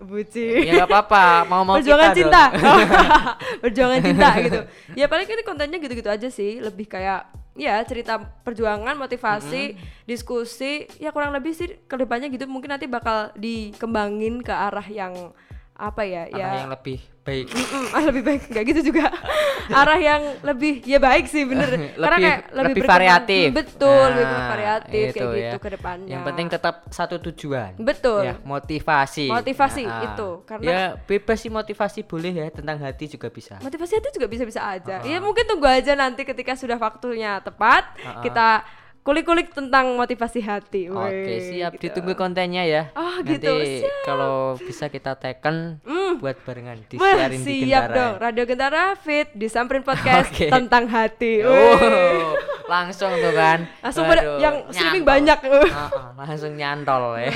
bucin. 0.00 0.62
ya 0.62 0.84
nggak 0.84 0.90
apa-apa, 0.90 1.24
mau 1.48 1.62
mau 1.66 1.76
perjuangan 1.80 2.12
kita 2.12 2.18
cinta. 2.18 2.42
perjuangan 3.64 4.00
cinta 4.04 4.28
gitu. 4.40 4.60
Ya 4.94 5.06
paling 5.10 5.26
kan 5.26 5.40
kontennya 5.42 5.78
gitu-gitu 5.80 6.10
aja 6.10 6.28
sih, 6.30 6.60
lebih 6.62 6.86
kayak 6.86 7.28
ya 7.58 7.82
cerita 7.82 8.22
perjuangan, 8.46 8.94
motivasi, 8.94 9.74
diskusi, 10.06 10.86
ya 11.02 11.10
kurang 11.10 11.34
lebih 11.34 11.50
sih 11.52 11.74
ke 11.90 11.94
depannya 11.98 12.30
gitu 12.30 12.46
mungkin 12.46 12.70
nanti 12.70 12.86
bakal 12.86 13.34
dikembangin 13.34 14.46
ke 14.46 14.54
arah 14.54 14.86
yang 14.86 15.34
apa 15.78 16.02
ya, 16.02 16.26
Arah 16.26 16.34
ya 16.34 16.48
yang 16.58 16.70
lebih 16.70 16.98
baik. 17.22 17.46
Ah, 17.92 18.02
lebih 18.02 18.22
baik 18.24 18.42
nggak 18.48 18.64
gitu 18.66 18.80
juga 18.88 19.12
arah 19.78 19.94
yang 19.96 20.22
lebih 20.40 20.80
ya 20.82 20.98
baik 20.98 21.24
sih 21.24 21.44
bener 21.44 21.68
karena 21.94 22.16
lebih 22.16 22.24
kayak 22.24 22.40
lebih, 22.48 22.64
lebih 22.64 22.82
variatif. 22.82 23.46
betul 23.52 24.04
lebih 24.10 24.26
Nah, 24.34 24.48
variatif 24.48 25.06
itu 25.06 25.18
kayak 25.20 25.30
ya. 25.30 25.42
gitu 25.44 25.58
ke 25.60 25.68
depannya 25.70 26.08
Yang 26.08 26.22
penting 26.24 26.46
tetap 26.48 26.74
satu 26.88 27.16
tujuan. 27.22 27.76
betul 27.78 28.24
Ya, 28.24 28.34
motivasi. 28.42 29.28
Motivasi, 29.28 29.82
Nah, 29.84 30.02
itu. 30.08 30.28
Karena- 30.42 30.66
ya 30.66 30.80
bebas 30.98 31.38
sih 31.38 31.52
motivasi 31.52 32.00
boleh 32.02 32.32
ya 32.34 32.46
tentang 32.50 32.76
hati 32.78 33.04
juga 33.06 33.28
bisa. 33.28 33.60
motivasi 33.60 33.92
itu 33.98 34.08
juga 34.10 34.26
bisa-bisa 34.26 34.60
aja 34.64 34.98
ya 35.00 35.18
mungkin 35.20 35.44
tunggu 35.44 35.64
aja 35.64 35.94
nanti 35.94 36.24
ketika 36.24 36.52
sudah 36.52 36.74
waktunya 36.76 37.38
tepat 37.38 37.86
kita 38.20 38.64
kulik-kulik 39.00 39.50
tentang 39.50 39.94
motivasi 39.94 40.40
hati 40.40 40.86
Oke, 40.86 41.08
Weh, 41.08 41.40
siap 41.42 41.72
gitu. 41.74 41.88
ditunggu 41.88 42.12
kontennya 42.14 42.60
ya. 42.62 42.82
Oh, 42.92 43.18
Nanti 43.18 43.34
gitu, 43.34 43.54
kalau 44.02 44.36
bisa 44.54 44.86
kita 44.86 45.14
teken 45.14 45.80
buat 46.18 46.36
barengan 46.42 46.76
di 46.84 46.96
siarin 46.96 47.40
di 47.40 47.64
siap 47.64 47.88
dong 47.88 48.14
Radio 48.18 48.44
Gentara 48.44 48.92
Fit 48.94 49.32
disamperin 49.32 49.80
podcast 49.80 50.28
Oke. 50.28 50.50
tentang 50.50 50.84
hati. 50.86 51.40
Oh, 51.40 52.34
langsung 52.66 53.08
tuh 53.10 53.32
kan. 53.32 53.64
Langsung 53.80 54.04
pada- 54.04 54.20
Waduh, 54.20 54.38
yang 54.38 54.56
streaming 54.68 55.02
nyantol. 55.02 55.12
banyak. 55.14 55.38
Heeh, 55.40 55.88
langsung 56.18 56.52
nyantol 56.52 57.02
ya. 57.16 57.30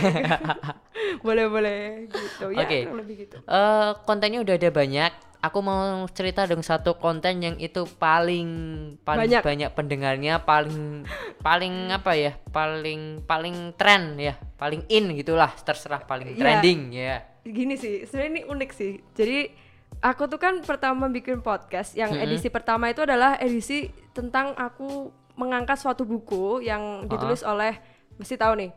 boleh 1.25 1.47
boleh 1.47 1.79
gitu 2.07 2.47
ya 2.51 2.63
Oke. 2.63 2.79
kurang 2.85 2.99
lebih 3.01 3.15
gitu 3.23 3.37
Eh, 3.41 3.91
kontennya 4.05 4.39
udah 4.41 4.55
ada 4.55 4.71
banyak. 4.71 5.13
Aku 5.43 5.59
mau 5.59 6.07
cerita 6.07 6.47
dong 6.47 6.63
satu 6.63 6.95
konten 6.95 7.43
yang 7.43 7.59
itu 7.59 7.83
paling 7.99 8.47
paling 9.03 9.27
Banyak. 9.27 9.43
banyak, 9.43 9.71
pendengarnya, 9.75 10.39
paling 10.39 11.03
paling 11.43 11.91
apa 11.91 12.15
ya? 12.15 12.39
Paling 12.49 13.27
paling 13.27 13.75
tren 13.75 14.15
ya, 14.17 14.39
paling 14.55 14.87
in 14.87 15.11
gitulah, 15.13 15.51
terserah 15.59 16.03
paling 16.03 16.33
Iya. 16.33 16.39
trending 16.39 16.81
ya. 16.93 17.17
gini 17.43 17.75
sih 17.75 18.07
sebenarnya 18.07 18.31
ini 18.31 18.43
unik 18.47 18.71
sih 18.71 18.93
jadi 19.19 19.51
aku 19.99 20.31
tuh 20.31 20.39
kan 20.39 20.63
pertama 20.63 21.11
bikin 21.11 21.43
podcast 21.43 21.91
yang 21.93 22.15
edisi 22.15 22.47
pertama 22.47 22.87
itu 22.87 23.03
adalah 23.03 23.35
edisi 23.35 23.91
tentang 24.15 24.55
aku 24.55 25.11
mengangkat 25.35 25.75
suatu 25.75 26.07
buku 26.07 26.63
yang 26.63 27.03
ditulis 27.05 27.43
oleh 27.43 27.83
mesti 28.15 28.39
tahu 28.39 28.55
nih 28.57 28.71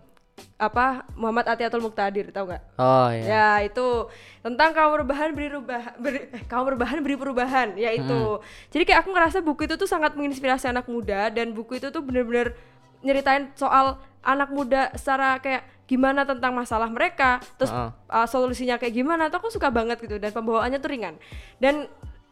apa 0.55 1.03
Muhammad 1.19 1.51
Atiatul 1.51 1.83
Muktadir 1.83 2.31
tahu 2.31 2.47
nggak 2.47 2.63
Oh 2.79 3.11
ya. 3.11 3.23
Ya 3.27 3.49
itu 3.67 4.07
tentang 4.39 4.71
kaum 4.71 4.95
perubahan 4.95 5.35
beri 5.35 5.51
rubah 5.51 5.99
beri, 5.99 6.31
eh, 6.31 6.43
kaum 6.47 6.63
perubahan 6.63 7.03
beri 7.03 7.19
perubahan 7.19 7.75
ya 7.75 7.91
itu. 7.91 8.39
Jadi 8.71 8.83
kayak 8.87 9.03
aku 9.03 9.09
ngerasa 9.11 9.43
buku 9.43 9.67
itu 9.67 9.75
tuh 9.75 9.89
sangat 9.89 10.15
menginspirasi 10.15 10.71
anak 10.71 10.87
muda 10.87 11.27
dan 11.27 11.51
buku 11.51 11.83
itu 11.83 11.91
tuh 11.91 11.99
bener-bener 11.99 12.55
nyeritain 13.03 13.51
soal 13.59 13.99
anak 14.23 14.49
muda 14.49 14.95
secara 14.95 15.37
kayak 15.43 15.67
gimana 15.85 16.25
tentang 16.25 16.49
masalah 16.55 16.89
mereka, 16.89 17.37
terus 17.61 17.69
Heeh. 17.69 17.93
uh, 18.09 18.25
solusinya 18.25 18.81
kayak 18.81 18.95
gimana. 18.95 19.29
Tuh 19.29 19.37
aku 19.37 19.53
suka 19.53 19.69
banget 19.69 20.01
gitu 20.01 20.17
dan 20.17 20.33
pembawaannya 20.33 20.81
tuh 20.81 20.89
ringan. 20.89 21.15
Dan 21.61 21.85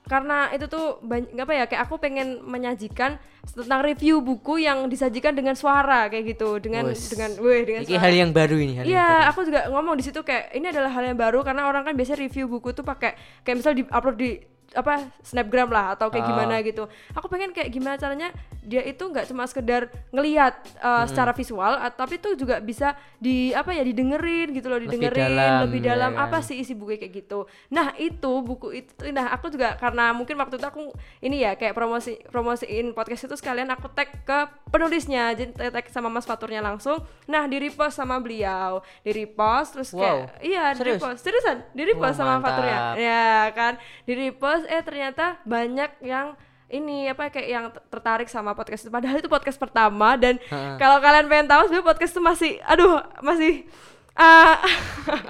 karena 0.04 0.52
itu 0.52 0.68
tuh 0.68 1.00
banyak 1.00 1.32
apa 1.40 1.54
ya 1.56 1.66
kayak 1.68 1.82
aku 1.88 1.96
pengen 1.96 2.44
menyajikan 2.44 3.16
tentang 3.44 3.84
review 3.84 4.24
buku 4.24 4.64
yang 4.64 4.88
disajikan 4.88 5.36
dengan 5.36 5.56
suara 5.56 6.08
kayak 6.08 6.36
gitu 6.36 6.60
dengan 6.60 6.92
Wes. 6.92 7.12
dengan 7.12 7.36
weh 7.40 7.64
dengan 7.64 7.84
suara. 7.84 8.04
hal 8.04 8.14
yang 8.16 8.32
baru 8.32 8.56
ini 8.56 8.74
Iya, 8.88 9.28
aku 9.32 9.44
juga 9.48 9.68
ngomong 9.68 9.96
di 10.00 10.04
situ 10.04 10.20
kayak 10.24 10.56
ini 10.56 10.72
adalah 10.72 10.92
hal 10.96 11.04
yang 11.08 11.20
baru 11.20 11.44
karena 11.44 11.68
orang 11.68 11.84
kan 11.88 11.94
biasanya 11.96 12.24
review 12.24 12.48
buku 12.48 12.72
tuh 12.72 12.88
pakai 12.88 13.16
kayak 13.44 13.56
misal 13.60 13.76
di 13.76 13.84
upload 13.88 14.16
di 14.16 14.40
apa 14.74 14.94
snapgram 15.20 15.70
lah 15.70 15.94
atau 15.94 16.08
kayak 16.08 16.22
Ah. 16.22 16.30
gimana 16.30 16.56
gitu. 16.60 16.84
Aku 17.14 17.26
pengen 17.26 17.50
kayak 17.50 17.70
gimana 17.70 17.96
caranya 17.96 18.30
dia 18.60 18.80
itu 18.82 19.04
nggak 19.04 19.26
cuma 19.26 19.44
sekedar 19.44 19.86
ngelihat 20.10 20.54
uh, 20.80 21.04
secara 21.04 21.32
visual 21.32 21.68
tapi 21.92 22.16
tuh 22.16 22.32
juga 22.34 22.58
bisa 22.58 22.92
di 23.18 23.52
apa 23.52 23.70
ya 23.70 23.84
didengerin 23.84 24.50
gitu 24.52 24.68
loh 24.68 24.78
Lebih 24.78 24.88
didengerin 24.90 25.24
dalam, 25.30 25.60
lebih 25.64 25.80
ya 25.80 25.88
dalam. 25.92 26.12
kan? 26.12 26.24
apa 26.24 26.38
sih 26.40 26.56
isi 26.58 26.72
buku 26.72 26.96
kayak 26.96 27.12
gitu? 27.14 27.44
Nah 27.70 27.92
itu 27.98 28.32
buku 28.40 28.72
itu 28.74 28.92
nah 29.10 29.30
aku 29.30 29.50
juga 29.50 29.76
karena 29.76 30.10
mungkin 30.12 30.36
waktu 30.36 30.56
itu 30.56 30.64
aku 30.64 30.80
ini 31.20 31.44
ya 31.44 31.54
kayak 31.54 31.74
promosi 31.74 32.16
promosiin 32.26 32.92
podcast 32.92 33.26
itu 33.26 33.36
sekalian 33.36 33.68
aku 33.70 33.88
tag 33.90 34.10
ke 34.22 34.40
penulisnya 34.70 35.32
jadi 35.32 35.52
tag 35.70 35.86
sama 35.88 36.08
Mas 36.08 36.24
Faturnya 36.24 36.60
langsung. 36.60 36.98
Nah 37.26 37.46
di 37.46 37.60
repost 37.60 37.96
sama 37.96 38.18
beliau 38.18 38.80
di 39.02 39.12
repost 39.12 39.76
terus 39.76 39.92
kayak 39.92 40.16
Wow. 40.32 40.42
iya 40.42 40.72
di 40.72 40.84
repost. 40.86 41.20
Seriusan? 41.20 41.58
Di 41.70 41.84
repost 41.84 42.16
Wah, 42.16 42.20
sama 42.22 42.34
Faturnya. 42.40 42.78
mantap. 42.88 42.96
ya 42.98 43.28
kan? 43.52 43.74
Di 44.02 44.14
repost 44.16 44.63
eh 44.66 44.82
ternyata 44.82 45.38
banyak 45.44 45.92
yang 46.02 46.34
ini 46.68 47.06
apa 47.06 47.30
kayak 47.30 47.48
yang 47.48 47.66
ter- 47.70 47.86
tertarik 47.88 48.26
sama 48.26 48.52
podcast 48.52 48.82
itu 48.82 48.90
padahal 48.90 49.18
itu 49.18 49.30
podcast 49.30 49.58
pertama 49.58 50.18
dan 50.18 50.42
kalau 50.76 50.98
kalian 50.98 51.28
pengen 51.28 51.46
tahu 51.46 51.70
sebenarnya 51.70 51.86
podcast 51.86 52.12
itu 52.12 52.22
masih 52.22 52.52
aduh 52.64 52.98
masih 53.22 53.68
ah 54.14 54.58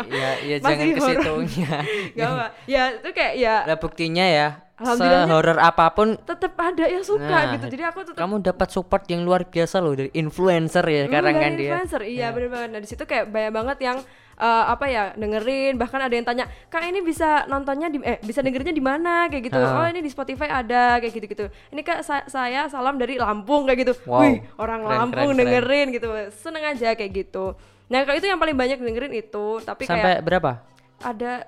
ya 0.08 0.30
ya 0.44 0.56
Masih 0.64 0.76
jangan 0.76 0.88
ke 0.90 1.02
situnya 1.02 1.72
Gak 2.20 2.28
apa. 2.28 2.46
Ya 2.64 2.84
itu 2.96 3.10
kayak 3.12 3.34
ya 3.36 3.56
Lah 3.64 3.78
buktinya 3.80 4.26
ya 4.28 4.48
sehoror 4.84 5.56
apa 5.64 5.96
pun 5.96 6.20
tetap 6.20 6.60
ada 6.60 6.84
yang 6.84 7.00
suka 7.00 7.24
Nah, 7.24 7.56
gitu. 7.56 7.72
Jadi 7.72 7.84
aku 7.88 8.04
tetap 8.04 8.20
kamu 8.20 8.44
dapat 8.44 8.68
support 8.68 9.04
yang 9.08 9.24
luar 9.24 9.48
biasa 9.48 9.80
loh 9.80 9.96
dari 9.96 10.12
influencer 10.12 10.84
ya 10.84 11.08
sekarang 11.08 11.36
kan 11.38 11.52
dia 11.56 11.64
influencer. 11.72 12.02
Iya 12.04 12.28
bener 12.36 12.50
banget. 12.52 12.70
Nah 12.76 12.82
di 12.84 12.90
situ 12.90 13.04
kayak 13.04 13.32
banyak 13.32 13.52
banget 13.54 13.78
yang 13.80 13.98
eh, 14.36 14.66
apa 14.68 14.86
ya 14.86 15.04
dengerin 15.14 15.76
bahkan 15.76 16.00
ada 16.00 16.12
yang 16.12 16.24
tanya 16.24 16.46
kak 16.66 16.84
ini 16.84 17.00
bisa 17.00 17.46
nontonnya 17.46 17.88
di 17.88 18.00
eh 18.00 18.18
bisa 18.20 18.40
dengerinnya 18.40 18.72
di 18.72 18.82
mana 18.82 19.28
kayak 19.28 19.44
gitu 19.46 19.58
Ah. 19.58 19.80
oh 19.80 19.88
ini 19.88 20.00
di 20.00 20.08
Spotify 20.08 20.48
ada 20.48 20.98
kayak 20.98 21.14
gitu 21.14 21.26
gitu 21.28 21.46
ini 21.70 21.82
kak 21.82 22.02
sa- 22.02 22.26
saya 22.26 22.66
salam 22.66 22.96
dari 22.96 23.16
Lampung 23.16 23.64
kayak 23.64 23.80
gitu 23.82 23.94
Wow. 24.04 24.22
wih 24.22 24.42
orang 24.56 24.80
Keren, 24.82 24.98
Lampung 25.00 25.28
keren, 25.28 25.36
keren. 25.36 25.40
dengerin 25.40 25.88
gitu 25.92 26.08
seneng 26.36 26.64
aja 26.68 26.90
kayak 26.92 27.12
gitu 27.16 27.54
nah 27.86 28.02
kalau 28.02 28.16
itu 28.16 28.26
yang 28.26 28.38
paling 28.38 28.54
banyak 28.54 28.78
dengerin 28.78 29.14
itu 29.14 29.46
tapi 29.62 29.84
sampai 29.84 30.02
kayak 30.10 30.22
berapa 30.22 30.52
ada 31.00 31.46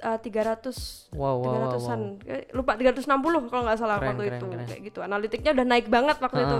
uh, 0.00 0.16
300 0.16 1.12
wow 1.12 1.36
wow 1.36 1.42
wow, 1.42 1.54
300-an 1.70 2.00
wow. 2.00 2.12
Kayak 2.22 2.42
lupa 2.50 2.72
360 2.74 3.50
kalau 3.50 3.62
nggak 3.62 3.76
salah 3.76 3.96
Keren, 3.96 4.08
waktu 4.08 4.22
keren, 4.24 4.32
itu 4.32 4.46
keren. 4.48 4.66
kayak 4.66 4.80
gitu 4.82 4.98
analitiknya 5.00 5.50
udah 5.52 5.66
naik 5.66 5.86
banget 5.86 6.16
waktu 6.18 6.38
Ha, 6.38 6.44
itu. 6.44 6.58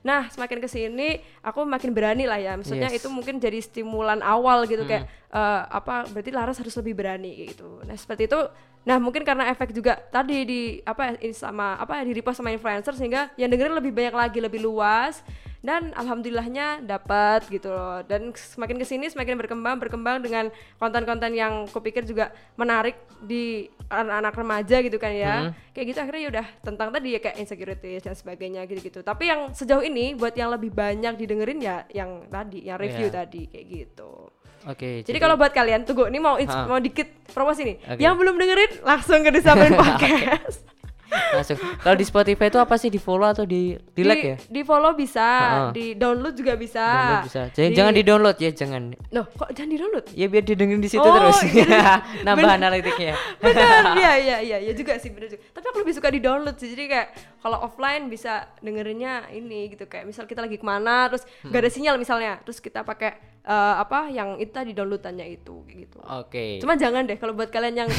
Nah 0.00 0.28
semakin 0.28 0.58
ke 0.58 0.66
sini 0.66 1.08
aku 1.40 1.62
makin 1.62 1.90
berani 1.90 2.24
lah 2.24 2.36
ya 2.36 2.54
maksudnya 2.54 2.86
Yes. 2.86 2.98
itu 2.98 3.08
mungkin 3.08 3.36
jadi 3.36 3.58
stimulan 3.58 4.20
awal 4.20 4.62
gitu 4.64 4.80
Hmm. 4.80 4.90
kayak 4.90 5.04
eh, 5.28 5.60
apa 5.68 6.06
berarti 6.06 6.30
Laras 6.30 6.56
harus 6.56 6.74
lebih 6.74 6.94
berani 6.94 7.48
gitu 7.48 7.82
nah 7.82 7.92
seperti 7.92 8.26
itu 8.26 8.40
nah 8.82 8.96
mungkin 8.96 9.20
karena 9.20 9.48
efek 9.48 9.70
juga 9.70 9.98
tadi 10.08 10.42
di 10.42 10.60
apa 10.80 11.18
sama 11.30 11.76
apa 11.76 12.00
di 12.00 12.12
repost 12.12 12.38
sama 12.38 12.48
influencer 12.48 12.94
sehingga 12.94 13.28
yang 13.34 13.46
dengerin 13.46 13.74
lebih 13.74 13.90
banyak 13.90 14.14
lagi 14.14 14.38
lebih 14.38 14.62
luas 14.62 15.20
dan 15.60 15.90
alhamdulillahnya 15.92 16.80
dapat 16.80 17.42
gitu 17.46 17.66
loh 17.68 18.00
dan 18.02 18.30
semakin 18.30 18.78
ke 18.78 18.84
sini 18.84 19.06
semakin 19.06 19.34
berkembang 19.36 19.76
berkembang 19.76 20.18
dengan 20.18 20.48
konten-konten 20.76 21.32
yang 21.32 21.66
kupikir 21.66 22.02
juga 22.02 22.28
menarik 22.54 22.94
di 23.20 23.66
anak-anak 23.84 24.34
remaja 24.34 24.76
gitu 24.78 24.94
kan 24.96 25.10
ya 25.10 25.34
Hmm. 25.40 25.52
kayak 25.72 25.86
gitu 25.88 25.98
akhirnya 25.98 26.20
ya 26.20 26.30
udah 26.32 26.46
tentang 26.62 26.88
tadi 26.88 27.08
ya 27.10 27.20
kayak 27.20 27.36
insecurity 27.38 27.98
dan 27.98 28.14
sebagainya 28.14 28.62
gitu-gitu 28.64 29.00
tapi 29.00 29.26
yang 29.26 29.50
sejauh 29.50 29.82
ini 29.82 30.14
buat 30.14 30.30
yang 30.32 30.50
lebih 30.50 30.70
banyak 30.70 31.16
didengerin 31.16 31.58
ya 31.58 31.82
yang 31.88 32.22
tadi 32.24 32.62
yang 32.62 32.76
review 32.76 33.08
Iya. 33.08 33.16
tadi 33.18 33.42
kayak 33.46 33.66
gitu 33.66 34.30
oke 34.64 34.90
jadi 35.02 35.18
kalau 35.18 35.34
buat 35.34 35.50
kalian 35.50 35.82
tunggu 35.82 36.06
ini 36.06 36.18
mau 36.18 36.36
Ha. 36.36 36.66
mau 36.66 36.78
dikit 36.78 37.10
promosi 37.28 37.64
nih 37.64 37.76
Oke. 37.88 37.98
yang 37.98 38.14
belum 38.14 38.36
dengerin 38.36 38.72
langsung 38.80 39.18
ke 39.20 39.30
Disabarin 39.32 39.74
Podcast 39.80 40.67
langsung 41.08 41.56
kalau 41.78 41.94
di 41.94 42.02
Spotify 42.02 42.46
itu 42.46 42.56
apa 42.56 42.74
sih? 42.74 42.88
Di 42.88 42.96
follow 42.96 43.24
atau 43.24 43.42
di 43.42 43.72
di 43.88 44.02
like 44.02 44.22
ya? 44.22 44.36
di 44.42 44.60
follow 44.60 44.92
bisa 44.92 45.26
Ha. 45.28 45.60
di 45.70 45.92
download 45.92 46.32
juga 46.32 46.52
bisa. 46.54 46.80
Download 46.80 47.24
bisa. 47.24 47.40
Jangan 47.50 47.64
Di- 47.64 47.74
jangan 47.74 47.92
di 47.92 48.02
download 48.02 48.36
ya 48.38 48.50
jangan. 48.50 48.82
Loh 49.10 49.26
kok 49.26 49.48
jangan 49.50 49.70
di 49.70 49.78
download 49.78 50.06
ya 50.10 50.26
biar 50.26 50.42
didengerin 50.42 50.78
di 50.78 50.88
situ 50.88 51.02
Oh, 51.02 51.14
terus. 51.14 51.38
iya. 51.46 52.00
nambah 52.26 52.44
Bener. 52.44 52.58
analitiknya. 52.58 53.12
Bener. 53.42 53.82
Iya 53.94 54.12
iya 54.16 54.36
iya. 54.40 54.56
Iya 54.60 54.72
juga 54.74 54.96
sih 54.96 55.08
bener 55.08 55.28
juga. 55.30 55.42
Tapi 55.50 55.64
aku 55.64 55.78
lebih 55.80 55.94
suka 55.94 56.08
di 56.08 56.20
download 56.20 56.56
sih. 56.56 56.68
Jadi 56.68 56.84
kayak 56.86 57.08
kalau 57.38 57.58
offline 57.60 58.06
bisa 58.06 58.32
dengerinnya 58.58 59.28
ini 59.30 59.70
gitu. 59.70 59.84
Kayak 59.84 60.04
misal 60.06 60.24
kita 60.24 60.40
lagi 60.40 60.56
ke 60.56 60.64
mana 60.64 61.08
terus 61.08 61.24
Hmm. 61.40 61.48
gak 61.48 61.60
ada 61.60 61.70
sinyal 61.70 61.96
misalnya. 61.96 62.40
Terus 62.42 62.58
kita 62.58 62.82
pakai 62.82 63.37
eh, 63.40 63.74
apa 63.76 64.08
yang 64.08 64.36
itu 64.36 64.48
tadi 64.48 64.70
downloadannya 64.70 65.26
itu 65.28 65.62
kayak 65.64 65.78
gitu 65.84 65.98
oke 66.00 66.46
cuma 66.58 66.74
jangan 66.74 67.02
deh 67.02 67.14
kalau 67.14 67.32
buat 67.32 67.48
kalian 67.48 67.74
yang 67.76 67.90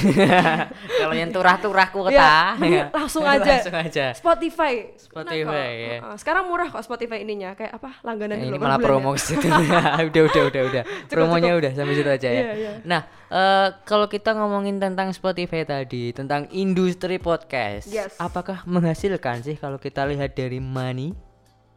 kalau 1.00 1.14
yang 1.14 1.30
turah-turah 1.30 1.88
kota 1.90 2.14
ya, 2.60 2.88
langsung 2.98 3.24
aja 3.30 3.58
langsung 3.58 3.74
aja 3.74 4.06
Spotify 4.12 4.94
Spotify, 4.96 5.44
kok. 5.44 5.54
ya. 5.54 5.90
Heeh. 6.00 6.16
sekarang 6.18 6.44
murah 6.46 6.68
kok 6.68 6.82
Spotify 6.82 7.22
ininya 7.22 7.54
kayak 7.54 7.76
apa 7.76 8.00
langganan 8.02 8.36
Eh, 8.36 8.46
dulu 8.46 8.50
ini 8.50 8.58
per 8.58 8.66
malah 8.66 8.78
ya. 8.78 8.86
promo 8.86 9.10
situ. 9.16 9.48
udah 9.48 10.00
udah 10.26 10.44
udah 10.46 10.62
udah. 10.66 10.84
Promonya 11.06 11.52
udah 11.54 11.72
sampai 11.72 11.94
situ 11.94 12.10
aja 12.10 12.30
ya. 12.30 12.42
Iya, 12.42 12.52
iya. 12.56 12.72
Nah, 12.84 13.02
eh, 13.28 13.68
kalau 13.84 14.06
kita 14.06 14.32
ngomongin 14.32 14.78
tentang 14.78 15.12
Spotify 15.12 15.62
tadi, 15.64 16.12
tentang 16.12 16.48
industri 16.50 17.18
podcast, 17.18 17.90
Yes. 17.90 18.16
apakah 18.16 18.64
menghasilkan 18.64 19.42
sih 19.42 19.56
kalau 19.56 19.76
kita 19.76 20.06
lihat 20.06 20.32
dari 20.32 20.58
money? 20.58 21.12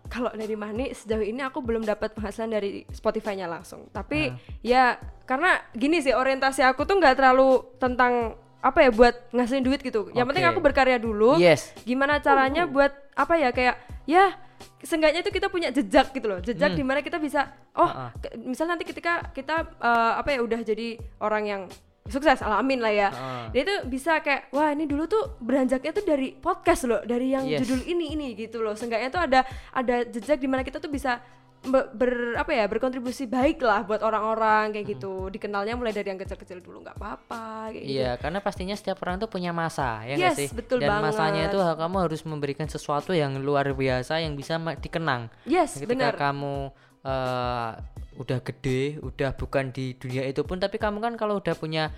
Kalau 0.09 0.31
dari 0.31 0.55
Mani 0.55 0.91
sejauh 0.91 1.21
ini 1.21 1.41
aku 1.41 1.61
belum 1.61 1.83
dapat 1.83 2.13
penghasilan 2.13 2.51
dari 2.51 2.85
Spotify-nya 2.89 3.47
langsung. 3.47 3.87
Tapi 3.89 4.29
Ah. 4.29 4.37
ya 4.61 4.85
karena 5.25 5.61
gini 5.73 5.99
sih 5.99 6.13
orientasi 6.13 6.63
aku 6.63 6.83
tuh 6.83 6.99
nggak 6.99 7.17
terlalu 7.17 7.63
tentang 7.77 8.37
apa 8.63 8.79
ya 8.79 8.91
buat 8.91 9.15
ngasilin 9.31 9.65
duit 9.65 9.81
gitu. 9.81 10.13
Yang 10.13 10.27
penting 10.29 10.47
aku 10.47 10.61
berkarya 10.63 10.97
dulu. 10.97 11.37
Yes. 11.37 11.75
Gimana 11.83 12.23
caranya 12.23 12.65
buat 12.65 12.95
apa 13.13 13.35
ya 13.35 13.51
kayak 13.51 13.77
ya 14.07 14.39
seenggaknya 14.79 15.27
itu 15.27 15.31
kita 15.31 15.51
punya 15.51 15.75
jejak 15.75 16.15
gitu 16.15 16.27
loh. 16.31 16.39
Jejak 16.39 16.75
di 16.75 16.85
mana 16.87 17.03
kita 17.03 17.19
bisa 17.19 17.51
oh 17.75 17.87
ah. 17.87 18.11
ke- 18.15 18.39
misal 18.39 18.71
nanti 18.71 18.87
ketika 18.87 19.33
kita 19.33 19.67
eh, 19.77 20.13
apa 20.15 20.29
ya 20.31 20.41
udah 20.41 20.61
jadi 20.63 20.95
orang 21.19 21.45
yang 21.45 21.63
sukses 22.05 22.41
alamin 22.41 22.79
lah 22.79 22.91
ya 22.91 23.09
Ah. 23.09 23.47
dia 23.49 23.63
tuh 23.63 23.87
bisa 23.87 24.19
kayak 24.19 24.51
wah 24.51 24.69
ini 24.69 24.85
dulu 24.85 25.07
tuh 25.07 25.39
beranjaknya 25.39 25.93
tuh 25.93 26.03
dari 26.03 26.35
podcast 26.35 26.85
loh 26.85 27.01
dari 27.01 27.31
yang 27.31 27.45
Yes. 27.45 27.63
judul 27.63 27.83
ini 27.85 28.11
ini 28.11 28.29
gitu 28.35 28.59
loh 28.59 28.73
seenggaknya 28.73 29.09
tuh 29.09 29.23
ada 29.23 29.41
ada 29.71 30.03
jejak 30.05 30.37
di 30.37 30.47
mana 30.47 30.61
kita 30.61 30.77
tuh 30.77 30.89
bisa 30.89 31.23
be- 31.63 31.87
ber 31.89 32.11
apa 32.35 32.51
ya 32.51 32.67
berkontribusi 32.67 33.25
baik 33.25 33.63
lah 33.63 33.83
buat 33.83 34.03
orang-orang 34.03 34.75
kayak 34.75 34.87
gitu 34.91 35.31
dikenalnya 35.31 35.73
mulai 35.73 35.91
dari 35.91 36.11
yang 36.11 36.19
kecil-kecil 36.19 36.59
dulu 36.59 36.83
nggak 36.83 36.99
apa-apa 36.99 37.71
kayak 37.71 37.81
gitu 37.81 37.95
Iya, 37.95 38.11
karena 38.17 38.39
pastinya 38.41 38.75
setiap 38.75 38.99
orang 38.99 39.17
tuh 39.17 39.31
punya 39.31 39.55
masa, 39.55 40.03
ya 40.03 40.19
nggak 40.19 40.27
Yes, 40.29 40.39
sih? 40.43 40.49
betul 40.51 40.83
Dan 40.83 40.91
banget. 40.91 41.07
masanya 41.09 41.43
itu 41.47 41.59
kamu 41.63 41.97
harus 42.01 42.21
memberikan 42.25 42.67
sesuatu 42.67 43.15
yang 43.15 43.39
luar 43.39 43.71
biasa 43.71 44.19
yang 44.19 44.35
bisa 44.35 44.59
dikenang. 44.77 45.31
yes 45.45 45.79
Ketika 45.79 45.87
benar 45.87 46.15
kamu 46.17 46.75
eh, 47.03 47.71
udah 48.15 48.39
gede, 48.41 48.99
udah 48.99 49.33
bukan 49.33 49.71
di 49.71 49.95
dunia 49.95 50.23
itu 50.23 50.43
pun, 50.43 50.57
tapi 50.57 50.77
kamu 50.77 50.99
kan 50.99 51.15
kalau 51.15 51.39
udah 51.39 51.55
punya 51.55 51.93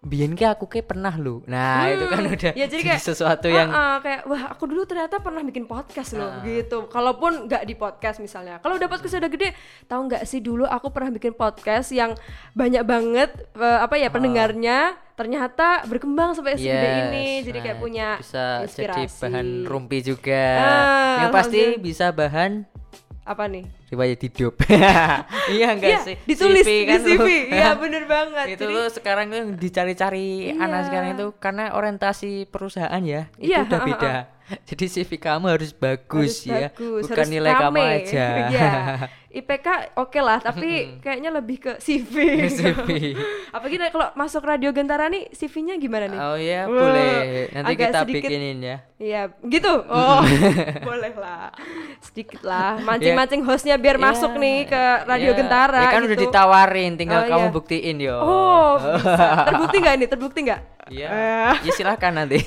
Biyen 0.00 0.32
ki 0.32 0.48
aku 0.48 0.64
ki 0.64 0.80
pernah 0.80 1.12
lu. 1.12 1.44
Nah, 1.44 1.84
itu 1.92 2.08
kan 2.08 2.24
Hmm, 2.24 2.32
udah 2.32 2.56
ya 2.56 2.64
jadi 2.64 2.80
kayak 2.88 3.04
sesuatu 3.04 3.46
ah, 3.46 3.52
yang 3.52 3.68
ah, 3.68 4.00
kayak 4.00 4.24
wah 4.24 4.48
aku 4.48 4.64
dulu 4.64 4.88
ternyata 4.88 5.20
pernah 5.20 5.44
bikin 5.44 5.68
podcast 5.68 6.16
loh 6.16 6.24
Ah. 6.24 6.40
gitu. 6.40 6.88
Kalaupun 6.88 7.44
nggak 7.44 7.68
di 7.68 7.76
podcast 7.76 8.16
misalnya. 8.16 8.64
Kalau 8.64 8.80
udah 8.80 8.88
podcast 8.88 9.20
udah 9.20 9.28
gede 9.28 9.52
tahu 9.84 10.08
nggak 10.08 10.24
sih 10.24 10.40
dulu 10.40 10.64
aku 10.64 10.88
pernah 10.88 11.12
bikin 11.12 11.36
podcast 11.36 11.92
yang 11.92 12.16
banyak 12.56 12.80
banget 12.80 13.28
eh, 13.52 13.78
apa 13.78 14.00
ya 14.00 14.08
pendengarnya 14.08 14.96
ternyata 15.12 15.84
berkembang 15.84 16.32
sampai 16.32 16.56
segede 16.56 16.72
Yes, 16.80 17.00
ini. 17.06 17.26
Jadi 17.44 17.58
kayak 17.60 17.76
nah, 17.76 17.82
punya 17.84 18.08
bisa 18.16 18.44
jadi 18.64 18.64
inspirasi. 19.04 19.20
bahan 19.20 19.48
rumpi 19.68 19.98
juga. 20.00 20.44
Ah, 20.56 21.16
yang 21.20 21.30
pasti 21.30 21.60
bisa 21.76 22.08
bahan 22.08 22.64
apa 23.20 23.44
nih 23.46 23.64
riwayat 23.88 24.18
hidup. 24.18 24.54
iya 25.54 25.68
enggak 25.70 25.90
Iya, 25.90 25.98
sih? 26.02 26.16
ditulis 26.24 26.62
CV 26.62 26.70
di 26.72 26.86
kan 26.86 27.00
CV 27.00 27.20
lu. 27.20 27.28
iya 27.52 27.70
bener 27.74 28.04
banget 28.04 28.46
itu 28.48 28.64
Jadi- 28.64 28.74
tuh 28.74 28.86
sekarang 28.90 29.26
tuh 29.28 29.42
dicari-cari 29.54 30.26
anak 30.52 30.80
Iya. 30.80 30.86
sekarang 30.86 31.08
itu 31.14 31.26
karena 31.36 31.64
orientasi 31.72 32.30
perusahaan 32.46 33.02
ya 33.02 33.28
itu 33.36 33.50
Iya, 33.50 33.58
udah 33.62 33.76
ha, 33.76 33.82
ha, 33.82 33.86
beda 33.86 34.12
jadi 34.68 34.84
CV 34.86 35.10
kamu 35.16 35.46
harus 35.50 35.70
bagus 35.72 36.42
harus 36.42 36.46
ya 36.46 36.68
bagus, 36.68 37.02
bukan 37.04 37.16
harus 37.16 37.28
nilai 37.28 37.52
kamu 37.52 37.76
rame. 37.76 37.94
aja 37.98 38.26
Iya. 38.50 38.70
IPK 39.30 39.66
oke 39.94 40.18
lah 40.18 40.42
tapi 40.42 40.98
kayaknya 40.98 41.30
lebih 41.30 41.56
ke 41.60 41.72
CV 41.78 42.50
CV 42.50 43.14
apalagi 43.48 43.78
kalau 43.88 44.10
masuk 44.12 44.42
radio 44.42 44.70
Gentara 44.70 45.06
nih 45.06 45.30
CV-nya 45.30 45.78
gimana 45.78 46.04
nih 46.04 46.18
oh 46.18 46.34
ya 46.34 46.66
Wah, 46.66 46.74
boleh 46.74 47.14
nanti 47.52 47.70
agak 47.70 47.86
kita 47.86 47.98
sedikit- 48.02 48.26
bikinin 48.26 48.58
ya 48.60 48.76
Iya, 49.00 49.32
gitu. 49.48 49.80
Oh, 49.88 50.20
boleh 50.84 51.16
lah. 51.16 51.48
Sedikit 52.04 52.44
lah. 52.44 52.76
Mancing-mancing 52.84 53.40
hostnya 53.40 53.80
biar 53.80 53.96
Iya, 53.96 54.04
masuk 54.04 54.36
nih 54.36 54.68
ke 54.68 54.82
Radio 55.08 55.32
iya. 55.32 55.38
Gentara 55.40 55.80
Ya 55.80 55.88
kan 55.88 56.04
udah 56.04 56.12
gitu. 56.12 56.24
ditawarin, 56.28 56.92
tinggal 57.00 57.24
Oh, 57.24 57.28
kamu 57.32 57.46
iya. 57.48 57.54
buktiin 57.56 57.96
yo. 57.96 58.16
Oh, 58.20 58.72
bisa. 58.76 59.48
terbukti 59.48 59.76
nggak 59.80 59.94
ini? 59.96 60.04
Terbukti 60.04 60.38
nggak? 60.44 60.60
Iya. 60.90 61.08
Eh. 61.08 61.52
Ya 61.66 61.72
silahkan 61.76 62.10
nanti. 62.10 62.42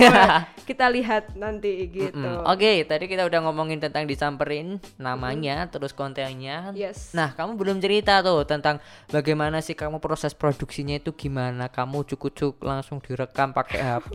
Kita 0.64 0.88
lihat 0.92 1.36
nanti 1.36 1.88
gitu. 1.92 2.20
Mm, 2.20 2.44
Oke, 2.48 2.84
tadi 2.88 3.08
kita 3.08 3.28
udah 3.28 3.40
ngomongin 3.48 3.80
tentang 3.80 4.04
disamperin 4.08 4.80
namanya, 4.96 5.68
terus 5.68 5.92
kontennya. 5.96 6.72
Yes. 6.76 7.12
Nah, 7.16 7.32
kamu 7.36 7.56
belum 7.56 7.78
cerita 7.80 8.20
tuh 8.24 8.44
tentang 8.48 8.80
bagaimana 9.12 9.60
sih 9.60 9.76
kamu 9.76 10.00
proses 10.04 10.32
produksinya 10.36 11.00
itu 11.00 11.12
gimana? 11.16 11.68
Kamu 11.68 12.04
cukup-cukup 12.08 12.64
langsung 12.64 13.00
direkam 13.04 13.52
pakai 13.52 13.80
HP, 13.96 14.14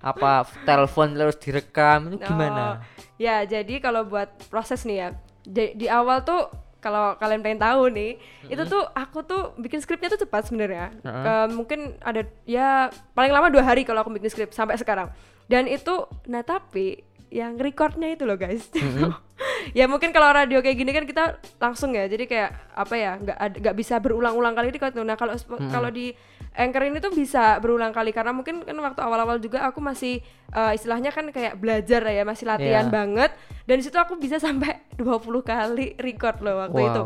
apa 0.00 0.48
telepon 0.64 1.16
terus 1.16 1.36
direkam 1.40 2.12
itu 2.12 2.16
gimana? 2.24 2.60
Oh, 2.60 2.74
ya, 3.20 3.44
jadi 3.44 3.80
kalau 3.80 4.04
buat 4.08 4.28
proses 4.48 4.84
nih 4.88 4.96
ya, 4.96 5.08
di, 5.44 5.64
di 5.76 5.86
awal 5.88 6.24
tuh 6.24 6.69
kalau 6.80 7.14
kalian 7.14 7.40
pengen 7.40 7.56
tahu 7.58 7.88
nih, 7.88 8.16
itu 8.46 8.62
tuh 8.66 8.82
aku 8.90 9.22
tuh 9.22 9.42
bikin 9.54 9.78
skripnya 9.78 10.08
tuh 10.08 10.20
cepat 10.20 10.44
sebenarnya. 10.44 10.90
Ke- 11.02 11.50
mungkin 11.50 11.78
ada 12.00 12.20
ya 12.42 12.68
paling 13.10 13.30
lama 13.30 13.48
dua 13.48 13.62
hari 13.62 13.84
kalau 13.84 14.00
aku 14.00 14.10
bikin 14.10 14.28
skrip 14.28 14.50
sampai 14.50 14.74
sekarang. 14.74 15.12
Dan 15.44 15.64
itu, 15.64 15.92
nah 16.24 16.40
tapi 16.40 17.00
yang 17.28 17.54
recordnya 17.54 18.10
itu 18.10 18.24
loh 18.24 18.34
guys. 18.34 18.66
ya 19.78 19.86
mungkin 19.86 20.10
kalau 20.10 20.30
radio 20.30 20.58
kayak 20.58 20.76
gini 20.76 20.90
kan 20.90 21.04
kita 21.04 21.24
langsung 21.56 21.92
ya, 21.92 22.04
jadi 22.04 22.24
kayak 22.24 22.50
apa 22.72 22.94
ya, 22.94 23.12
nggak 23.16 23.36
nggak 23.60 23.76
bisa 23.76 23.98
berulang-ulang 23.98 24.52
kali 24.52 24.68
record 24.68 24.90
tuh. 24.92 25.02
Nah 25.02 25.14
kalau 25.14 25.32
sp- 25.32 25.60
kalau 25.68 25.88
di 25.88 26.10
Anchor 26.52 26.82
ini 26.84 26.98
tuh 26.98 27.10
bisa 27.10 27.56
berulang 27.56 27.90
kali 27.90 28.10
karena 28.10 28.30
mungkin 28.30 28.60
kan 28.60 28.74
waktu 28.74 29.00
awal-awal 29.00 29.38
juga 29.38 29.62
aku 29.62 29.78
masih 29.78 30.18
eh, 30.50 30.72
istilahnya 30.72 31.08
kan 31.08 31.26
kayak 31.26 31.54
belajar 31.54 32.02
ya, 32.02 32.22
masih 32.22 32.44
latihan 32.44 32.84
Iya. 32.84 32.92
banget. 32.92 33.30
Dan 33.62 33.74
di 33.76 33.84
situ 33.84 33.94
aku 33.94 34.14
bisa 34.16 34.36
sampai 34.42 34.82
20 34.94 35.06
kali 35.40 35.94
record 35.96 36.40
loh 36.40 36.60
waktu 36.60 36.76
Wow. 36.76 36.88
itu. 36.88 37.02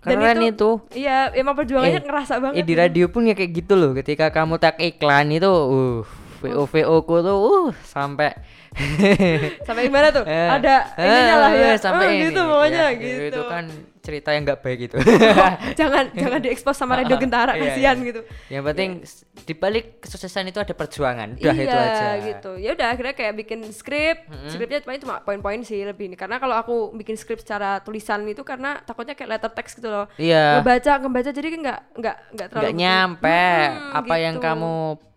Keren 0.00 0.38
itu. 0.44 0.70
Iya, 0.92 1.32
emang 1.32 1.54
perjuangannya 1.54 1.96
Eh, 1.96 2.04
ngerasa 2.04 2.34
banget. 2.36 2.60
Eh 2.60 2.64
di 2.64 2.74
radio 2.74 3.08
pun 3.08 3.24
ya 3.24 3.32
kayak 3.32 3.52
gitu 3.56 3.72
loh. 3.72 3.90
Ketika 3.94 4.28
kamu 4.28 4.58
tag 4.58 4.76
iklan 4.76 5.32
itu, 5.32 5.48
uh, 5.48 6.04
VO 6.38 6.68
VO 6.68 6.96
ku 7.02 7.14
tuh, 7.18 7.36
uh, 7.40 7.68
sampai 7.82 8.36
Sampai 9.64 9.88
gimana 9.88 10.10
tuh? 10.10 10.24
Eh, 10.28 10.48
Ada 10.50 10.74
ininya 10.94 11.36
lah 11.38 11.50
ya. 11.50 11.66
eh, 11.66 11.76
sampai 11.78 12.04
Oh, 12.04 12.10
ini. 12.10 12.22
gitu 12.26 12.40
pokoknya 12.42 12.84
Ya, 12.84 12.88
gitu. 12.94 13.20
Itu 13.32 13.42
kan 13.48 13.64
cerita 14.04 14.30
yang 14.30 14.44
nggak 14.44 14.60
baik 14.60 14.80
itu. 14.84 14.96
jangan 15.80 16.12
jangan 16.12 16.38
diekspos 16.38 16.76
sama 16.76 16.94
Radio 16.94 17.16
Gentara 17.16 17.56
Iya, 17.56 17.72
kasihan 17.72 17.96
iya. 17.96 18.06
gitu. 18.06 18.20
Yang 18.46 18.62
penting 18.66 18.90
s- 19.00 19.24
di 19.40 19.52
balik 19.52 19.98
kesuksesan 19.98 20.44
itu 20.46 20.58
ada 20.58 20.70
perjuangan. 20.70 21.34
Udah 21.34 21.50
iya, 21.50 21.64
itu 21.64 21.72
aja. 21.74 22.06
gitu. 22.22 22.50
Ya 22.56 22.70
udah 22.72 22.86
akhirnya 22.86 23.14
kayak 23.14 23.32
bikin 23.34 23.64
skrip. 23.66 24.28
Skripnya 24.46 24.78
cuma 24.78 24.94
cuma 24.96 25.14
poin-poin 25.18 25.58
sih 25.60 25.80
lebih 25.80 26.06
ini. 26.06 26.14
Karena 26.14 26.36
kalau 26.36 26.54
aku 26.54 26.74
bikin 26.94 27.16
skrip 27.16 27.40
secara 27.40 27.80
tulisan 27.80 28.20
itu 28.24 28.40
karena 28.42 28.78
takutnya 28.78 29.12
kayak 29.12 29.30
letter 29.32 29.50
text 29.50 29.80
gitu 29.80 29.88
loh. 29.88 30.06
Iya. 30.14 30.60
Ngebaca, 30.60 30.92
ngebaca 31.00 31.30
jadi 31.30 31.48
nggak 31.50 31.80
nggak 31.94 32.16
nggak 32.30 32.46
terlalu 32.46 32.62
Nggak 32.62 32.76
nyampe. 32.76 33.42
Hmm, 33.64 33.98
Apa 33.98 34.14
yang 34.16 34.36
gitu. 34.36 34.44
kamu 34.44 34.74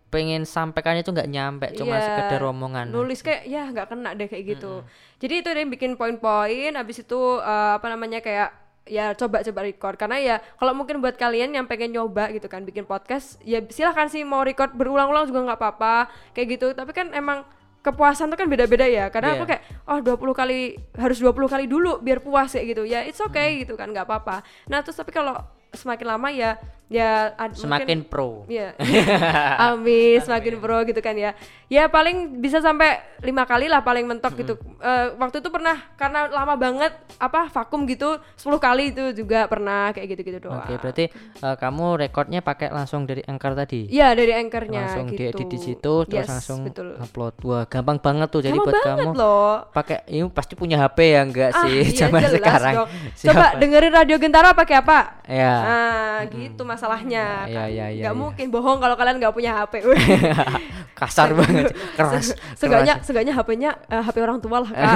pengen 0.08 0.42
sampaikan 0.42 0.96
itu 0.96 1.12
nggak 1.12 1.28
nyampe, 1.28 1.66
cuma 1.76 1.92
Iya, 1.94 2.04
sekedar 2.08 2.40
omongan. 2.42 2.88
nulis 2.88 3.20
kayak 3.20 3.44
ya 3.44 3.68
nggak 3.68 3.86
kena 3.86 4.16
deh 4.16 4.24
kayak 4.24 4.56
gitu 4.56 4.80
jadi 5.18 5.44
itu 5.44 5.48
yang 5.50 5.68
bikin 5.68 5.92
poin-poin 5.94 6.72
habis 6.72 6.96
itu 6.98 7.20
eh, 7.36 7.72
apa 7.76 7.84
namanya 7.86 8.18
kayak 8.18 8.48
ya 8.88 9.12
coba-coba 9.12 9.60
record. 9.62 9.94
Karena 9.94 10.16
ya 10.18 10.36
kalau 10.56 10.72
mungkin 10.72 10.98
buat 10.98 11.14
kalian 11.14 11.54
yang 11.54 11.68
pengen 11.68 11.94
nyoba 11.94 12.32
gitu 12.32 12.48
kan 12.48 12.64
bikin 12.64 12.82
podcast 12.82 13.36
ya 13.44 13.60
silahkan 13.68 14.08
sih 14.08 14.24
mau 14.24 14.42
record 14.42 14.72
berulang-ulang 14.74 15.28
juga 15.28 15.44
nggak 15.52 15.60
apa-apa 15.60 15.94
kayak 16.32 16.58
gitu. 16.58 16.66
Tapi 16.72 16.90
kan 16.96 17.12
emang 17.12 17.44
kepuasan 17.78 18.28
tuh 18.28 18.36
kan 18.40 18.48
beda-beda 18.50 18.84
ya. 18.84 19.06
Kadang 19.08 19.36
Iya. 19.36 19.38
aku 19.38 19.44
kayak 19.46 19.62
oh 19.86 19.98
20 20.02 20.34
kali 20.34 20.60
harus 20.98 21.18
20 21.22 21.46
kali 21.46 21.64
dulu 21.70 22.00
biar 22.00 22.18
puas 22.18 22.50
kayak 22.50 22.66
gitu. 22.74 22.82
Ya 22.82 23.04
it's 23.04 23.20
okay 23.20 23.62
gitu 23.62 23.76
kan 23.78 23.92
nggak 23.92 24.08
apa-apa. 24.08 24.42
Nah 24.66 24.82
terus 24.82 24.98
tapi 24.98 25.12
kalau 25.12 25.36
semakin 25.70 26.06
lama 26.08 26.28
ya 26.28 26.56
ya 26.86 27.36
mungkin- 27.36 27.52
Semakin 27.54 27.98
pro. 28.02 28.48
Iya. 28.48 28.72
Amin, 29.68 30.18
semakin 30.18 30.56
pro 30.56 30.80
gitu 30.82 30.98
kan 30.98 31.14
ya. 31.14 31.36
Ya 31.68 31.84
paling 31.84 32.40
bisa 32.40 32.58
sampai 32.58 32.96
lima 33.20 33.44
kali 33.44 33.68
lah 33.68 33.84
paling 33.84 34.08
mentok 34.08 34.32
gitu. 34.34 34.56
Eh, 34.78 35.12
waktu 35.14 35.44
itu 35.44 35.48
pernah 35.48 35.76
karena 35.94 36.24
lama 36.26 36.56
banget 36.56 36.88
apa 37.18 37.52
vakum 37.52 37.84
gitu 37.84 38.16
10 38.34 38.56
kali 38.58 38.84
itu 38.88 39.12
juga 39.14 39.44
pernah 39.44 39.92
kayak 39.92 40.16
gitu-gitu 40.16 40.38
doang. 40.42 40.64
Oke, 40.64 40.80
berarti 40.80 41.04
eh, 41.12 41.56
kamu 41.58 41.86
rekodnya 41.98 42.40
pakai 42.40 42.70
langsung 42.70 43.04
dari 43.04 43.20
Anchor 43.22 43.52
tadi. 43.54 43.84
Iya 43.86 44.16
dari 44.16 44.32
anchornya 44.32 44.80
langsung 44.88 45.06
gitu. 45.10 45.20
diedit 45.20 45.44
di 45.46 45.58
situ 45.58 45.92
terus 46.02 46.24
Yes, 46.24 46.28
langsung 46.30 46.64
betul. 46.64 46.96
upload. 46.96 47.34
Wah, 47.44 47.64
gampang 47.66 48.00
banget 48.00 48.28
tuh. 48.30 48.40
Jadi 48.40 48.56
Gampang 48.56 48.64
buat 48.64 48.80
banget 48.82 49.04
kamu 49.04 49.12
loh. 49.14 49.54
pakai 49.70 49.98
ini 50.08 50.24
pasti 50.32 50.56
punya 50.56 50.80
HP 50.80 50.98
ya 51.06 51.20
enggak 51.20 51.50
Ah, 51.52 51.62
sih 51.62 51.76
iya, 51.84 51.92
zaman 52.00 52.22
sekarang. 52.24 52.74
dong. 52.74 52.88
Coba 53.20 53.46
dengerin 53.60 53.92
Radio 53.92 54.16
Gentara 54.16 54.56
pakai 54.56 54.76
apa? 54.78 54.98
Ya. 55.28 55.52
Nah, 55.60 56.18
gitu 56.28 56.62
masalahnya. 56.62 57.44
Iya, 57.44 57.64
iya, 57.66 57.86
iya, 57.88 58.02
Nggak 58.04 58.14
iya. 58.14 58.20
mungkin 58.20 58.46
bohong 58.48 58.78
kalau 58.78 58.94
kalian 58.94 59.16
nggak 59.16 59.32
punya 59.32 59.52
HP. 59.54 59.74
Kasar 60.98 61.30
banget, 61.30 61.70
keras. 61.94 62.34
Seenggaknya, 62.58 62.98
keras. 62.98 63.06
seenggaknya 63.06 63.32
HP-nya 63.32 63.70
eh, 63.86 64.02
HP 64.02 64.16
orang 64.18 64.38
tua 64.38 64.58
lah 64.60 64.70
kak. 64.74 64.94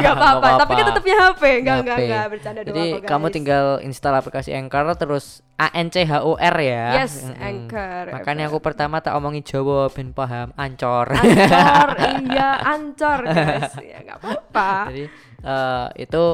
Nggak 0.00 0.14
apa-apa. 0.16 0.40
Nggak 0.40 0.56
Tapi 0.56 0.72
kan 0.72 0.80
apa-apa. 0.80 0.88
tetap 0.88 1.02
punya 1.04 1.18
HP. 1.20 1.42
Enggak, 1.60 1.76
enggak, 1.76 1.96
HP. 1.96 2.02
enggak. 2.02 2.24
Bercanda 2.26 2.60
doang 2.60 2.74
Jadi 2.74 2.88
kok, 2.90 3.00
kamu 3.04 3.24
guys. 3.24 3.34
tinggal 3.36 3.64
install 3.80 4.14
aplikasi 4.16 4.50
Anchor 4.50 4.84
terus 4.96 5.24
A 5.54 5.68
N 5.70 5.88
C 5.88 5.96
H 6.02 6.12
O 6.18 6.32
R 6.34 6.56
ya. 6.58 6.84
Yes, 6.96 7.12
Mm-mm. 7.22 7.36
Anchor. 7.38 8.04
Makanya 8.10 8.44
aku 8.48 8.58
pertama 8.58 8.96
tak 8.98 9.12
omongin 9.12 9.44
Jawa 9.44 9.92
ben 9.92 10.10
paham 10.10 10.48
ancor. 10.54 11.12
Ancor, 11.12 11.88
iya, 12.26 12.50
ancor 12.64 13.18
guys. 13.22 13.70
Ya 13.78 13.98
nggak 14.00 14.18
apa-apa. 14.18 14.70
Jadi 14.88 15.04
eh, 15.44 15.86
itu 16.00 16.24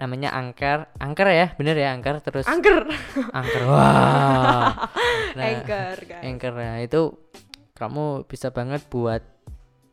namanya 0.00 0.32
Anchor, 0.32 0.88
Anchor 0.96 1.28
ya, 1.28 1.52
bener 1.54 1.76
ya 1.76 1.92
Anchor 1.92 2.18
terus 2.18 2.44
Angker. 2.44 2.88
Anchor. 3.30 3.62
Wah. 3.68 4.72
Nah, 5.30 5.44
Anchor, 5.46 5.96
guys. 6.02 6.22
Anchor 6.22 6.52
nah 6.52 6.76
itu 6.78 7.14
kamu 7.72 8.04
bisa 8.24 8.50
banget 8.50 8.82
buat 8.88 9.22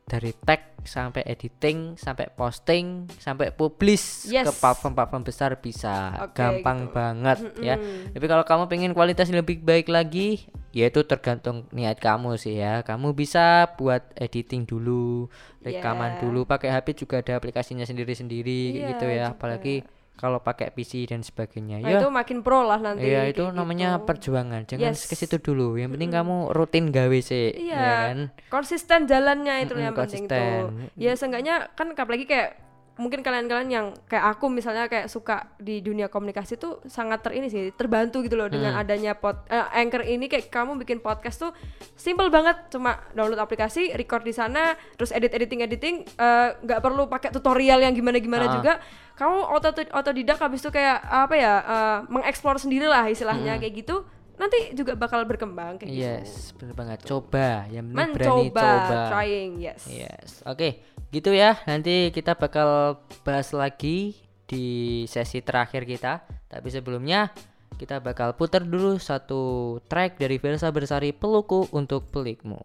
dari 0.04 0.32
tag 0.34 0.64
sampai 0.82 1.20
editing 1.22 1.94
sampai 1.94 2.32
posting 2.32 3.12
sampai 3.14 3.52
publish 3.52 4.24
Yes. 4.26 4.48
ke 4.48 4.52
platform-platform 4.56 5.22
besar 5.22 5.52
bisa 5.58 6.16
Oke, 6.18 6.32
gampang 6.34 6.88
gitu. 6.88 6.96
banget 6.96 7.38
ya 7.60 7.76
tapi 8.10 8.26
kalau 8.26 8.42
kamu 8.42 8.64
pengen 8.66 8.92
kualitas 8.94 9.28
lebih 9.28 9.60
baik 9.60 9.92
lagi 9.92 10.48
ya 10.72 10.88
itu 10.88 11.04
tergantung 11.04 11.68
niat 11.70 12.00
kamu 12.00 12.40
sih 12.40 12.56
ya 12.56 12.82
kamu 12.82 13.12
bisa 13.12 13.68
buat 13.76 14.00
editing 14.16 14.64
dulu 14.64 15.28
rekaman 15.60 16.18
Yeah. 16.18 16.22
dulu 16.24 16.40
pakai 16.44 16.72
HP 16.72 16.98
juga 16.98 17.20
ada 17.20 17.36
aplikasinya 17.36 17.84
sendiri-sendiri 17.84 18.80
Iya, 18.80 18.88
gitu 18.96 19.06
ya 19.06 19.28
juga. 19.28 19.36
apalagi 19.36 19.76
kalau 20.18 20.38
pakai 20.40 20.70
PC 20.70 21.06
dan 21.06 21.22
sebagainya 21.22 21.78
Nah, 21.78 21.88
ya 21.88 21.98
itu 21.98 22.10
makin 22.10 22.42
pro 22.42 22.62
lah 22.62 22.78
nanti. 22.78 23.06
Iya 23.06 23.30
itu 23.30 23.44
kayak 23.44 23.54
namanya 23.54 23.90
gitu. 23.96 24.06
perjuangan. 24.06 24.62
Jangan 24.66 24.84
Yes. 24.92 25.06
ke 25.06 25.14
situ 25.14 25.38
dulu. 25.38 25.74
Yang 25.74 25.94
penting 25.94 26.12
kamu 26.12 26.36
rutin 26.52 26.86
gawe 26.90 27.20
sih, 27.20 27.54
Iya, 27.54 27.78
ya 27.78 27.94
kan? 28.04 28.20
konsisten 28.50 29.06
jalannya 29.06 29.56
itu 29.62 29.72
Mm-mm, 29.72 29.84
yang 29.84 29.94
penting 29.94 30.26
konsisten. 30.26 30.62
tuh. 30.66 30.90
Ya 30.96 31.14
seenggaknya 31.14 31.56
kan 31.72 31.94
apalagi 31.94 32.26
kayak 32.26 32.50
mungkin 32.98 33.22
kalian-kalian 33.22 33.70
yang 33.70 33.88
kayak 34.04 34.26
aku 34.28 34.50
misalnya 34.50 34.90
kayak 34.90 35.06
suka 35.06 35.54
di 35.56 35.80
dunia 35.80 36.10
komunikasi 36.10 36.58
tuh 36.58 36.82
sangat 36.84 37.22
ter 37.22 37.30
ini 37.32 37.46
sih 37.46 37.70
terbantu 37.70 38.26
gitu 38.26 38.34
loh 38.34 38.50
dengan 38.50 38.74
Hmm. 38.74 38.82
adanya 38.82 39.14
pod 39.14 39.46
eh, 39.46 39.66
anchor 39.76 40.02
ini 40.02 40.26
kayak 40.26 40.50
kamu 40.50 40.82
bikin 40.82 40.98
podcast 40.98 41.38
tuh 41.40 41.54
simple 41.94 42.26
banget 42.28 42.58
cuma 42.68 42.98
download 43.14 43.38
aplikasi 43.38 43.94
record 43.94 44.26
di 44.26 44.34
sana 44.34 44.74
terus 44.92 45.14
edit 45.14 45.30
editing 45.30 45.62
editing 45.62 45.96
eh, 46.10 46.50
nggak 46.58 46.82
perlu 46.82 47.06
pakai 47.06 47.30
tutorial 47.30 47.78
yang 47.80 47.94
gimana 47.94 48.18
gimana 48.18 48.46
Ah. 48.48 48.52
juga 48.52 48.74
kamu 49.18 49.38
auto 49.44 49.70
otodidak 49.92 50.38
habis 50.38 50.62
itu 50.62 50.70
kayak 50.70 51.02
apa 51.02 51.34
ya 51.34 51.54
eh, 51.60 51.98
mengeksplor 52.08 52.56
sendiri 52.56 52.86
lah 52.86 53.04
istilahnya 53.06 53.58
kayak 53.58 53.74
gitu 53.76 54.06
nanti 54.38 54.78
juga 54.78 54.94
bakal 54.94 55.26
berkembang 55.26 55.82
kayak 55.82 55.90
gitu 55.90 55.98
Hmm. 55.98 56.22
Yes, 56.22 56.54
bener 56.54 56.78
banget. 56.78 57.02
Coba, 57.02 57.66
yang 57.68 57.90
penting 57.90 58.14
berani 58.14 58.54
coba. 58.54 58.70
trying 59.10 59.52
yes 59.58 59.82
Yes, 59.90 60.46
oke, 60.46 60.78
gitu 61.10 61.34
ya. 61.34 61.58
Nanti 61.66 62.14
kita 62.14 62.38
bakal 62.38 63.02
bahas 63.26 63.50
lagi 63.50 64.14
di 64.46 64.66
sesi 65.10 65.42
terakhir 65.42 65.90
kita. 65.90 66.22
Tapi 66.48 66.70
sebelumnya 66.70 67.34
kita 67.76 67.98
bakal 67.98 68.38
putar 68.38 68.62
dulu 68.62 69.02
satu 69.02 69.42
track 69.90 70.22
dari 70.22 70.38
Versa 70.38 70.70
Bersari 70.70 71.18
Peluku 71.18 71.66
untuk 71.74 72.06
Pelikmu. 72.14 72.62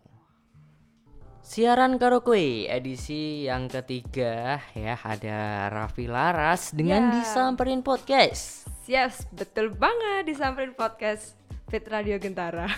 Siaran 1.42 1.98
karaoke 1.98 2.70
edisi 2.70 3.44
yang 3.44 3.66
ketiga 3.66 4.62
ya. 4.72 4.94
Ada 4.96 5.68
Raffi 5.68 6.06
Laras 6.06 6.70
dengan 6.70 7.10
Ya. 7.10 7.20
disamperin 7.20 7.82
podcast. 7.82 8.64
yes 8.82 9.26
betul 9.30 9.70
banget 9.70 10.26
disamperin 10.26 10.72
podcast. 10.72 11.34
Fit 11.66 11.86
Radio 11.88 12.20
Gentara. 12.20 12.68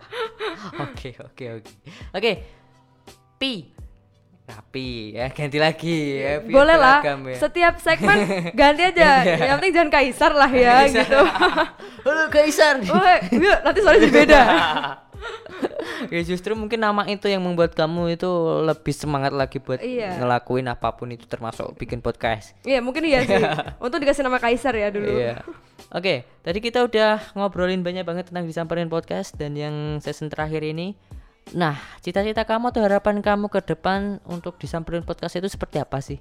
Oke 0.88 1.12
oke 1.20 1.60
oke. 1.60 1.72
Oke 2.12 2.32
pi. 3.36 3.68
Rapi 4.42 5.14
ya. 5.14 5.28
Ganti 5.30 5.58
lagi 5.60 5.96
ya. 6.18 6.40
Boleh 6.40 6.74
lah. 6.74 6.98
ya. 7.04 7.36
setiap 7.38 7.76
segmen 7.78 8.18
ganti 8.58 8.82
aja. 8.82 9.22
Yang 9.22 9.56
penting 9.60 9.74
jangan 9.74 9.90
kaisar 9.92 10.32
lah 10.32 10.50
ya 10.50 10.88
gitu. 10.88 11.20
Halo 12.08 12.24
Kaisar. 12.28 12.80
Woi, 12.82 13.16
yuk 13.36 13.58
nanti 13.62 13.78
soalnya 13.80 14.00
jadi 14.02 14.14
beda 14.14 14.40
ya 16.12 16.20
justru 16.20 16.52
mungkin 16.52 16.76
nama 16.76 17.08
itu 17.08 17.24
yang 17.24 17.40
membuat 17.40 17.72
kamu 17.72 18.12
itu 18.12 18.28
lebih 18.60 18.92
semangat 18.92 19.32
lagi 19.32 19.56
buat 19.56 19.80
Iya. 19.80 20.20
ngelakuin 20.20 20.68
apa 20.68 20.92
pun 20.92 21.08
itu 21.08 21.24
termasuk 21.24 21.72
bikin 21.74 22.04
podcast 22.04 22.52
Iya 22.62 22.84
mungkin 22.84 23.08
iya 23.08 23.24
sih. 23.24 23.40
Untuk 23.84 23.96
dikasih 23.96 24.20
nama 24.20 24.36
Kaisar 24.36 24.76
ya 24.76 24.92
dulu. 24.92 25.08
Iya. 25.08 25.40
Oke, 25.88 26.28
tadi 26.40 26.60
kita 26.60 26.84
udah 26.84 27.32
ngobrolin 27.32 27.80
banyak 27.80 28.04
banget 28.04 28.28
tentang 28.28 28.44
disamperin 28.44 28.86
podcast 28.86 29.32
dan 29.34 29.56
yang 29.56 29.72
season 29.98 30.28
terakhir 30.28 30.60
ini. 30.60 30.92
Nah, 31.52 31.74
cita-cita 31.98 32.44
kamu 32.44 32.70
atau 32.70 32.84
harapan 32.84 33.18
kamu 33.18 33.48
ke 33.48 33.64
depan 33.66 34.20
untuk 34.24 34.56
disamperin 34.56 35.02
podcast 35.02 35.34
itu 35.34 35.48
seperti 35.48 35.80
apa 35.80 35.98
sih? 35.98 36.20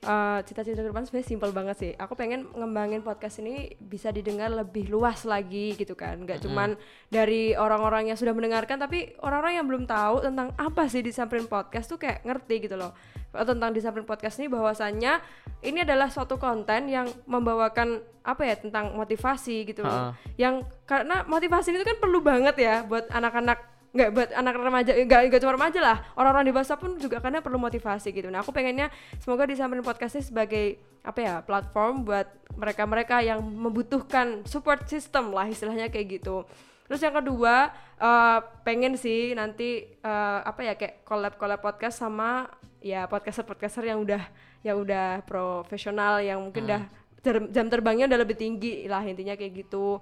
Eh, 0.00 0.40
cita-cita 0.48 0.80
ke 0.80 0.88
depan 0.88 1.04
sebenarnya 1.04 1.28
simpel 1.28 1.52
banget 1.52 1.76
sih. 1.76 1.92
Aku 1.92 2.16
pengen 2.16 2.48
ngembangin 2.56 3.04
podcast 3.04 3.44
ini 3.44 3.76
bisa 3.76 4.08
didengar 4.08 4.48
lebih 4.48 4.88
luas 4.88 5.28
lagi 5.28 5.76
gitu 5.76 5.92
kan. 5.92 6.24
Gak 6.24 6.40
cuman 6.40 6.72
dari 7.12 7.52
orang-orang 7.52 8.08
yang 8.08 8.16
sudah 8.16 8.32
mendengarkan, 8.32 8.80
tapi 8.80 9.12
orang-orang 9.20 9.60
yang 9.60 9.66
belum 9.68 9.84
tahu 9.84 10.24
tentang 10.24 10.56
apa 10.56 10.88
sih 10.88 11.04
disamperin 11.04 11.44
podcast 11.44 11.92
tuh 11.92 12.00
kayak 12.00 12.24
ngerti 12.24 12.64
gitu 12.64 12.80
loh. 12.80 12.96
Eh, 13.36 13.44
Tentang 13.44 13.76
disamperin 13.76 14.08
podcast 14.08 14.40
ini 14.40 14.48
bahwasannya 14.48 15.20
ini 15.68 15.84
adalah 15.84 16.08
suatu 16.08 16.40
konten 16.40 16.88
yang 16.88 17.04
membawakan 17.28 18.00
apa 18.24 18.42
ya 18.48 18.56
tentang 18.56 18.96
motivasi 18.96 19.68
gitu 19.68 19.84
loh. 19.84 20.16
Yang 20.40 20.64
karena 20.88 21.28
motivasi 21.28 21.76
itu 21.76 21.84
kan 21.84 22.00
perlu 22.00 22.24
banget 22.24 22.56
ya 22.56 22.88
buat 22.88 23.04
anak-anak 23.12 23.79
nggak 23.90 24.10
buat 24.14 24.30
anak 24.38 24.54
remaja 24.54 24.92
nggak 24.94 25.20
nggak 25.30 25.40
cuma 25.42 25.54
remaja 25.58 25.80
lah. 25.82 25.96
Orang-orang 26.14 26.46
dewasa 26.46 26.78
pun 26.78 26.94
juga 26.96 27.18
karena 27.18 27.42
perlu 27.42 27.58
motivasi 27.58 28.14
gitu. 28.14 28.30
Nah 28.30 28.42
aku 28.46 28.54
pengennya 28.54 28.88
semoga 29.18 29.46
disamperin 29.46 29.82
podcast 29.82 30.18
ini 30.18 30.24
sebagai 30.24 30.64
apa 31.00 31.18
ya 31.18 31.34
platform 31.42 32.06
buat 32.06 32.28
mereka-mereka 32.54 33.24
yang 33.24 33.40
membutuhkan 33.42 34.44
support 34.46 34.86
system 34.86 35.34
lah 35.34 35.50
istilahnya 35.50 35.90
kayak 35.90 36.22
gitu. 36.22 36.46
Terus 36.86 37.00
yang 37.02 37.14
kedua 37.18 37.70
eh, 37.98 38.38
pengen 38.62 38.94
sih 38.94 39.34
nanti 39.34 39.86
eh, 39.86 40.40
apa 40.42 40.60
ya 40.62 40.74
kayak 40.78 41.02
collab 41.02 41.34
collab 41.34 41.58
podcast 41.58 41.98
sama 41.98 42.46
ya 42.80 43.10
podcaster 43.10 43.44
podcaster 43.44 43.84
yang 43.84 44.00
udah 44.00 44.22
yang 44.64 44.76
udah 44.80 45.24
profesional 45.24 46.20
yang 46.20 46.40
mungkin 46.40 46.68
udah 46.68 46.82
jam, 47.24 47.48
jam 47.52 47.66
terbangnya 47.68 48.08
udah 48.08 48.20
lebih 48.20 48.36
tinggi 48.36 48.88
lah 48.88 49.04
intinya 49.04 49.36
kayak 49.36 49.66
gitu 49.66 50.00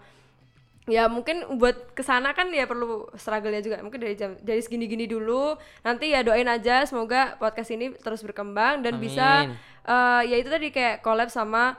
ya 0.88 1.04
mungkin 1.06 1.44
buat 1.60 1.92
ke 1.92 2.00
sana 2.00 2.32
kan 2.32 2.48
ya 2.48 2.64
perlu 2.64 3.06
struggle-nya 3.12 3.60
juga 3.60 3.76
mungkin 3.84 4.00
dari 4.00 4.16
jam 4.16 4.34
dari 4.40 4.64
segini-gini 4.64 5.04
dulu 5.04 5.54
nanti 5.84 6.16
ya 6.16 6.24
doain 6.24 6.48
aja 6.48 6.88
semoga 6.88 7.36
podcast 7.36 7.68
ini 7.76 7.92
terus 8.00 8.24
berkembang 8.24 8.80
dan 8.80 8.96
bisa 8.96 9.44
Amin. 9.44 9.54
eh, 9.84 10.22
ya 10.32 10.36
itu 10.40 10.48
tadi 10.48 10.72
kayak 10.72 11.04
collab 11.04 11.28
sama 11.28 11.76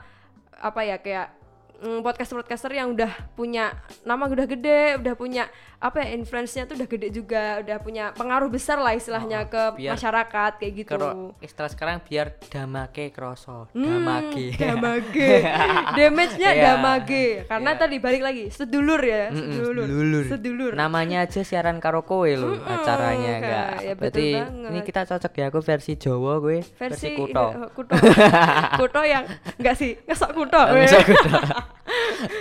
apa 0.62 0.80
ya 0.86 0.96
kayak 1.02 1.39
podcaster-podcaster 1.80 2.70
yang 2.70 2.90
udah 2.90 3.08
punya 3.32 3.72
nama 4.02 4.24
udah 4.24 4.44
gede 4.44 4.80
udah 4.96 5.14
punya 5.14 5.48
apa 5.76 5.96
ya 5.98 6.12
influence-nya 6.12 6.64
tuh 6.64 6.76
udah 6.76 6.84
gede 6.86 7.08
juga 7.10 7.42
udah 7.58 7.76
punya 7.78 8.04
pengaruh 8.12 8.46
besar 8.46 8.76
lah 8.76 8.92
istilahnya 8.92 9.44
ke 9.46 9.62
biar- 9.74 9.96
masyarakat 9.96 10.52
kayak 10.56 10.72
gitu 10.76 10.92
Kalau 10.92 11.32
istilah 11.40 11.68
sekarang 11.68 11.96
biar 12.02 12.36
damake 12.46 13.08
kroso, 13.08 13.64
Hmm, 13.70 14.04
damake. 14.04 14.52
damage 14.54 15.24
damage-nya 15.98 16.50
Iya. 16.50 16.62
damage 16.70 17.24
karena 17.46 17.70
tadi 17.74 17.96
balik 17.96 18.22
lagi 18.22 18.44
sedulur 18.50 19.00
ya 19.00 19.32
sedulur 19.32 19.86
sedulur. 19.86 20.24
sedulur 20.28 20.72
Namanya 20.74 21.24
aja 21.24 21.40
siaran 21.40 21.78
karo 21.78 22.02
kowe 22.02 22.28
lo 22.28 22.60
acaranya 22.60 23.32
enggak. 23.34 23.68
Ya, 23.80 23.92
Berarti 23.94 24.26
banget. 24.34 24.68
ini 24.68 24.80
kita 24.82 25.00
cocok 25.06 25.32
ya 25.32 25.44
aku 25.48 25.60
versi 25.60 25.92
Jawa 25.94 26.32
gue 26.38 26.60
versi, 26.70 27.08
kuto. 27.14 27.46
ini, 27.46 27.56
oh, 27.56 27.70
kuto 27.72 27.92
kuto 28.80 29.00
yang 29.02 29.24
enggak 29.56 29.74
sih 29.74 29.96
ngesok 30.02 30.30
kuto 30.34 30.60
Oh, 30.60 30.76
ngesok 30.76 31.04
kuto. 31.06 31.30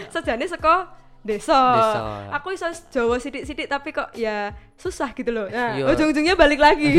sejane 0.10 0.46
seko 0.46 0.98
desa. 1.20 1.52
Desa. 1.52 2.00
aku 2.32 2.56
iso 2.56 2.64
Jawa 2.90 3.20
sidik-sidik 3.20 3.68
tapi 3.68 3.92
kok 3.92 4.08
ya 4.14 4.50
susah 4.74 5.12
gitu 5.12 5.30
loh 5.30 5.46
nah 5.46 5.76
Iya. 5.76 5.92
ujung-ujungnya 5.92 6.32
balik 6.34 6.58
lagi 6.58 6.96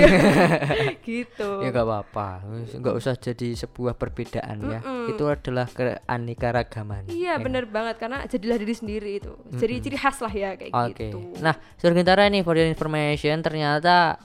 gitu 1.09 1.65
Ya 1.65 1.73
enggak 1.73 1.83
apa-apa. 1.83 2.45
Wis, 2.53 2.77
Enggak 2.77 2.95
usah 2.95 3.15
jadi 3.15 3.57
sebuah 3.57 3.97
perbedaan 3.97 4.61
ya. 4.63 4.81
Itu 5.09 5.25
adalah 5.25 5.65
keanekaragaman. 5.67 7.09
iya 7.09 7.41
bener 7.41 7.65
banget 7.65 7.97
karena 7.97 8.21
jadilah 8.27 8.57
diri 8.57 8.75
sendiri 8.75 9.11
itu 9.17 9.33
jadi 9.53 9.75
ciri 9.81 9.97
khas 9.97 10.21
lah 10.21 10.33
ya 10.33 10.53
kayak 10.53 10.69
Oke. 10.71 10.93
gitu 11.01 11.19
Nah, 11.41 11.57
Surgentara 11.77 12.29
nih 12.29 12.43
for 12.43 12.53
your 12.53 12.69
information 12.69 13.41
ternyata 13.41 14.21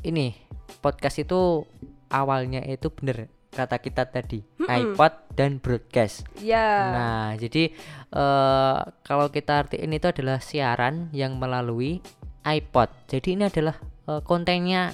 ini 0.00 0.32
podcast 0.80 1.20
itu 1.20 1.68
awalnya 2.08 2.64
itu 2.64 2.88
bener 2.88 3.28
kata 3.48 3.76
kita 3.78 4.04
tadi 4.04 4.44
iPod 4.60 5.12
dan 5.32 5.58
broadcast. 5.58 6.28
ya 6.38 6.68
Nah, 6.90 7.28
jadi 7.34 7.72
eh 8.08 8.76
kalau 9.02 9.28
kita 9.28 9.64
artiin 9.64 9.90
itu 9.90 10.06
adalah 10.06 10.38
siaran 10.38 11.08
yang 11.10 11.36
melalui 11.36 12.00
iPod. 12.42 12.88
Jadi 13.06 13.36
ini 13.36 13.44
adalah 13.46 13.76
eh, 14.06 14.20
kontennya 14.22 14.92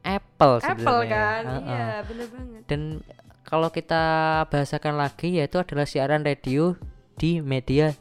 Apple 0.00 0.62
Apple 0.62 1.02
sebenarnya. 1.02 1.10
kan 1.10 1.42
Heeh. 1.44 1.66
iya 1.66 1.86
bener 2.04 2.26
banget 2.30 2.60
Dan 2.70 2.80
kalau 3.42 3.68
kita 3.70 4.02
bahasakan 4.46 4.94
lagi 4.94 5.34
yaitu 5.34 5.58
adalah 5.58 5.86
siaran 5.86 6.22
radio 6.22 6.74
di 7.16 7.40
media 7.40 7.96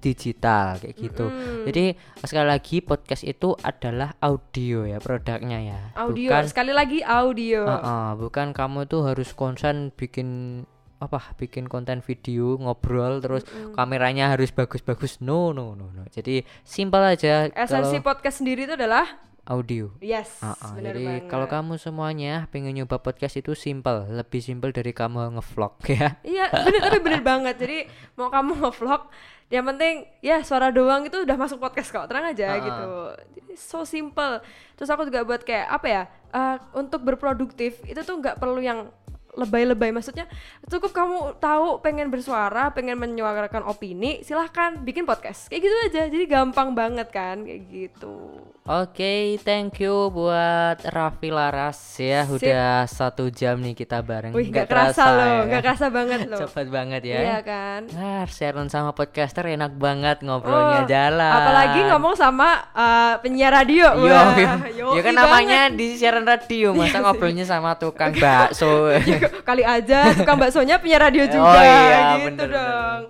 digital 0.00 0.76
kayak 0.76 0.94
gitu. 0.94 1.26
Jadi 1.64 1.96
sekali 2.22 2.46
lagi 2.46 2.76
podcast 2.84 3.24
itu 3.24 3.56
adalah 3.64 4.12
audio 4.20 4.84
ya 4.84 5.00
produknya 5.00 5.58
ya. 5.64 5.80
audio 5.96 6.28
Bukan 6.28 6.44
sekali 6.46 6.72
lagi 6.76 7.00
audio. 7.00 7.64
Heeh, 7.64 8.08
bukan 8.20 8.52
kamu 8.52 8.84
tuh 8.84 9.08
harus 9.08 9.32
konsen 9.32 9.90
bikin 9.96 10.62
apa 11.00 11.32
bikin 11.40 11.64
konten 11.64 12.04
video 12.04 12.60
ngobrol 12.60 13.24
terus 13.24 13.48
kameranya 13.72 14.36
harus 14.36 14.52
bagus-bagus. 14.52 15.24
No 15.24 15.56
no 15.56 15.72
no 15.72 15.88
no. 15.88 16.04
Jadi 16.12 16.44
simpel 16.60 17.00
aja. 17.16 17.48
Esensi 17.48 18.04
kalau 18.04 18.12
podcast 18.12 18.44
sendiri 18.44 18.68
itu 18.68 18.76
adalah 18.76 19.08
audio 19.44 19.92
yes 19.98 20.40
Heeh, 20.40 20.70
bener 20.76 20.94
jadi 20.96 21.06
kalau 21.28 21.46
kamu 21.46 21.76
semuanya 21.76 22.44
pengen 22.48 22.76
nyoba 22.76 22.98
podcast 22.98 23.36
itu 23.36 23.52
simpel 23.52 24.04
lebih 24.08 24.40
simpel 24.40 24.70
dari 24.70 24.92
kamu 24.92 25.38
ngevlog 25.38 25.74
ya 26.00 26.18
Iya, 26.20 26.46
bener 26.52 26.80
tapi 26.80 26.98
bener 27.00 27.22
banget. 27.22 27.54
Jadi 27.56 27.78
mau 28.14 28.28
kamu 28.28 28.60
nge-vlog, 28.60 29.02
yang 29.48 29.64
penting 29.66 29.94
ya 30.20 30.40
suara 30.44 30.70
doang 30.70 31.04
itu 31.04 31.22
udah 31.22 31.36
masuk 31.36 31.58
podcast 31.58 31.90
kok. 31.90 32.06
Tenang 32.06 32.32
aja 32.32 32.48
gitu. 32.60 32.86
Jadi 33.34 33.52
so 33.56 33.82
simple. 33.82 34.38
Terus 34.76 34.88
aku 34.88 35.08
juga 35.08 35.24
buat 35.24 35.42
kayak 35.42 35.66
apa 35.68 35.86
ya? 35.88 36.02
eh, 36.30 36.56
untuk 36.78 37.02
berproduktif 37.02 37.82
itu 37.84 38.00
tuh 38.00 38.22
nggak 38.22 38.38
perlu 38.38 38.62
yang 38.62 38.86
lebay-lebay 39.32 39.90
maksudnya 39.90 40.26
cukup 40.66 40.90
kamu 40.90 41.16
tahu 41.36 41.78
pengen 41.78 42.08
bersuara 42.08 42.68
pengen 42.68 42.96
menyuarakan 42.96 43.62
opini 43.62 44.20
silahkan 44.20 44.74
bikin 44.76 45.02
podcast 45.02 45.46
kayak 45.46 45.62
gitu 45.62 45.76
aja 45.84 46.02
jadi 46.06 46.24
gampang 46.26 46.72
banget 46.72 47.08
kan 47.08 47.40
kayak 47.40 47.62
gitu 47.66 48.14
Oke, 48.62 49.34
thank 49.40 49.82
you 49.82 50.12
buat 50.12 50.78
Raffi 50.86 51.26
Laras 51.28 51.74
ya. 51.98 52.22
Sip. 52.22 52.38
Udah 52.38 52.86
satu 52.86 53.26
jam 53.26 53.58
nih 53.58 53.74
kita 53.74 53.98
bareng. 53.98 54.30
wih 54.30 54.46
Nggak 54.46 54.62
nggak 54.62 54.70
kerasa 54.70 55.02
loh 55.08 55.26
ya. 55.26 55.40
nggak 55.42 55.62
kerasa 55.64 55.86
banget 55.88 56.20
loh 56.24 56.38
Cepet 56.38 56.66
banget 56.70 57.02
ya. 57.02 57.18
iya 57.18 57.38
kan 57.42 57.80
Nah, 57.90 58.22
siaran 58.30 58.70
sama 58.70 58.92
podcaster 58.92 59.42
enak 59.48 59.74
banget 59.74 60.22
ngobrolnya 60.22 60.80
Oh, 60.80 60.86
jalan. 60.86 61.32
apalagi 61.34 61.80
ngomong 61.84 62.14
sama 62.14 62.48
eh, 62.70 63.14
penyiar 63.18 63.50
radio 63.50 63.90
Yo, 63.96 64.06
Wah, 64.06 64.38
yo. 64.38 64.46
yoi 64.86 64.94
ya 64.94 65.02
kan 65.02 65.14
banget. 65.14 65.18
namanya 65.18 65.60
di 65.72 65.86
siaran 65.92 66.22
radio, 66.24 66.68
masa 66.70 66.96
ngobrolnya 67.00 67.42
sama 67.42 67.74
tukang 67.74 68.14
bakso. 68.14 68.86
kali 69.40 69.62
aja 69.62 70.12
tukang 70.12 70.36
baksonya 70.36 70.76
punya 70.76 70.98
radio 70.98 71.22
Oh, 71.22 71.30
juga. 71.30 71.58
iya, 71.58 71.98
gitu 72.16 72.26
bener, 72.26 72.48
dong. 72.48 73.02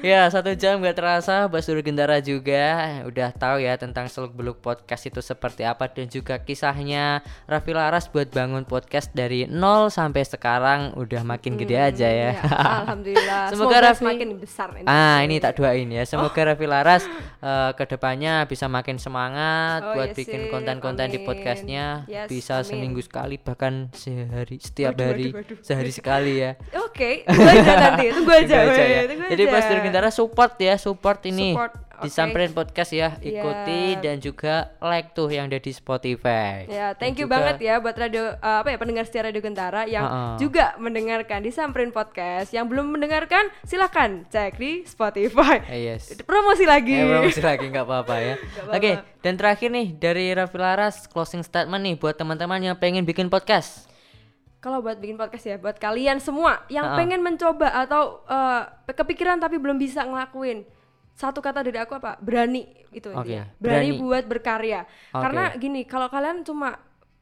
Ya, 0.00 0.24
satu 0.26 0.54
jam 0.54 0.80
gak 0.80 0.96
terasa 0.96 1.44
Bas 1.44 1.62
Duru 1.62 1.80
Gendara 1.80 2.18
juga 2.18 2.64
udah 3.04 3.28
tahu 3.30 3.60
ya 3.60 3.76
tentang 3.76 4.08
seluk 4.08 4.32
beluk 4.32 4.56
podcast 4.58 5.04
itu 5.04 5.20
seperti 5.20 5.60
apa 5.62 5.86
dan 5.86 6.08
juga 6.08 6.40
kisahnya 6.40 7.20
Raffi 7.44 7.70
Laras 7.70 8.08
buat 8.08 8.26
bangun 8.26 8.64
podcast 8.64 9.12
dari 9.12 9.44
nol 9.44 9.88
sampai 9.88 10.24
sekarang 10.24 10.96
udah 10.96 11.20
makin 11.20 11.54
gede 11.54 11.76
aja 11.76 12.08
ya. 12.08 12.32
Ya, 12.32 12.40
alhamdulillah. 12.80 13.42
Semoga 13.52 13.60
semoga, 13.70 13.76
Raffi- 13.82 14.00
semakin 14.02 14.28
besar 14.34 14.68
ini. 14.72 14.86
Ah 14.86 15.20
ini 15.20 15.36
tak 15.36 15.56
doain 15.56 15.84
ya. 15.86 16.02
Semoga 16.02 16.40
Raffi 16.46 16.64
Laras 16.64 17.04
eh, 17.38 17.70
ke 17.74 17.84
depannya 17.86 18.44
bisa 18.44 18.66
makin 18.66 18.96
semangat 18.96 19.82
Oh, 19.82 19.92
buat 19.94 20.10
iya 20.10 20.16
bikin 20.16 20.48
konten-konten 20.48 21.08
di 21.08 21.20
podcastnya. 21.20 22.04
Yes, 22.06 22.26
bisa 22.26 22.60
amin. 22.60 22.66
seminggu 22.66 23.00
sekali 23.00 23.36
bahkan 23.36 23.92
sehari 23.92 24.56
setiap 24.56 24.96
hari 24.96 25.28
waduh, 25.40 25.56
sehari 25.60 25.88
sekali 25.90 26.38
ya. 26.38 26.54
oke 26.76 27.10
tunggu 27.26 27.48
aja 27.48 27.72
nanti 27.74 28.04
tunggu 28.10 28.30
aja, 28.30 28.56
Tunggu 28.60 28.72
aja 28.72 28.84
ya. 28.84 29.00
tunggu 29.06 29.24
Jadi 29.26 29.42
aja. 29.42 29.52
Pas 29.52 29.64
Dirgantara 29.66 30.10
support 30.10 30.52
ya 30.56 30.74
support 30.76 31.20
ini 31.24 31.52
Support, 31.52 31.72
disamperin 32.00 32.50
podcast 32.50 32.90
ya 32.90 33.12
ikuti 33.18 33.92
Iya. 33.92 34.00
dan 34.00 34.16
juga 34.18 34.54
like 34.80 35.12
tuh 35.12 35.28
yang 35.28 35.46
ada 35.46 35.58
di 35.58 35.68
Spotify. 35.70 36.64
Ya, 36.64 36.92
thank 36.94 37.12
Dan 37.12 37.12
you 37.14 37.28
juga- 37.28 37.36
banget 37.36 37.56
ya 37.60 37.76
buat 37.76 37.92
radio 37.92 38.32
uh, 38.32 38.56
apa 38.58 38.68
ya 38.68 38.78
pendengar 38.78 39.04
setia 39.04 39.20
Radio 39.22 39.38
Gentara 39.38 39.84
yang 39.84 40.00
Ha-ha. 40.02 40.36
juga 40.36 40.72
mendengarkan 40.76 41.40
di 41.40 41.50
Samperin 41.50 41.90
Podcast. 41.90 42.50
Yang 42.50 42.66
belum 42.68 42.86
mendengarkan 42.90 43.52
silahkan 43.62 44.24
cek 44.26 44.56
di 44.56 44.80
Spotify. 44.82 45.60
Eh, 45.66 45.92
yes. 45.92 46.16
Promosi 46.22 46.64
lagi. 46.64 46.94
Eh, 46.94 47.04
promosi 47.04 47.40
lagi 47.42 47.68
nggak 47.68 47.84
apa-apa 47.84 48.16
ya. 48.16 48.34
Oke, 48.72 48.90
dan 49.20 49.36
terakhir 49.36 49.68
nih 49.68 49.92
dari 49.92 50.32
Raffi 50.32 50.56
Laras 50.56 51.04
closing 51.04 51.44
statement 51.44 51.84
nih 51.84 51.94
buat 51.94 52.16
teman-teman 52.16 52.64
yang 52.64 52.76
pengen 52.76 53.04
bikin 53.04 53.28
podcast. 53.28 53.89
Kalau 54.60 54.78
buat 54.78 54.96
bikin 54.96 55.16
podcast 55.16 55.44
ya, 55.46 55.56
buat 55.56 55.76
kalian 55.76 56.20
semua 56.20 56.60
yang 56.68 56.92
Ha-ha. 56.92 56.98
pengen 57.00 57.20
mencoba 57.20 57.72
atau 57.80 58.20
uh, 58.24 58.68
kepikiran 58.86 59.40
tapi 59.40 59.56
belum 59.56 59.76
bisa 59.76 60.04
ngelakuin, 60.04 60.68
satu 61.16 61.40
kata 61.40 61.60
dari 61.60 61.76
aku 61.76 61.92
apa 61.94 62.16
berani 62.16 62.64
itu 62.90 63.08
Oke, 63.08 63.24
intinya 63.24 63.44
berani, 63.56 63.88
berani. 63.88 64.00
buat 64.00 64.24
berkarya 64.26 64.80
Oke. 65.12 65.20
karena 65.20 65.44
gini 65.54 65.80
kalau 65.84 66.08
kalian 66.08 66.40
cuma 66.42 66.80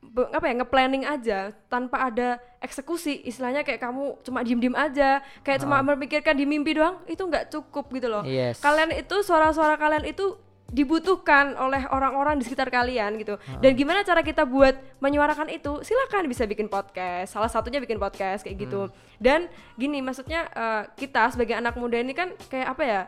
apa 0.09 0.44
ya 0.46 0.55
nge-planning 0.57 1.05
aja 1.05 1.38
tanpa 1.66 2.07
ada 2.07 2.38
eksekusi 2.59 3.27
istilahnya 3.27 3.61
kayak 3.61 3.83
kamu 3.83 4.16
cuma 4.22 4.40
diem-diem 4.40 4.72
aja 4.72 5.18
kayak 5.42 5.61
cuma 5.61 5.83
memikirkan 5.85 6.33
di 6.33 6.46
mimpi 6.46 6.72
doang 6.72 7.03
itu 7.05 7.18
nggak 7.20 7.51
cukup 7.51 7.90
gitu 7.92 8.09
loh 8.09 8.22
Yes. 8.22 8.62
kalian 8.62 8.95
itu 8.95 9.16
suara-suara 9.20 9.74
kalian 9.74 10.07
itu 10.07 10.39
dibutuhkan 10.69 11.57
oleh 11.57 11.89
orang-orang 11.89 12.37
di 12.37 12.45
sekitar 12.45 12.69
kalian 12.69 13.16
gitu. 13.16 13.41
Dan 13.64 13.73
gimana 13.73 14.05
cara 14.05 14.21
kita 14.21 14.45
buat 14.45 14.77
menyuarakan 15.01 15.49
itu? 15.49 15.81
Silakan 15.81 16.29
bisa 16.29 16.45
bikin 16.45 16.69
podcast. 16.69 17.33
Salah 17.33 17.49
satunya 17.49 17.81
bikin 17.81 17.97
podcast 17.97 18.45
kayak 18.45 18.69
gitu. 18.69 18.93
Dan 19.16 19.49
gini 19.81 20.05
maksudnya 20.05 20.45
eh, 20.53 20.83
kita 21.01 21.33
sebagai 21.33 21.57
anak 21.57 21.73
muda 21.81 21.97
ini 21.97 22.12
kan 22.12 22.37
kayak 22.53 22.69
apa 22.77 22.83
ya? 22.85 23.03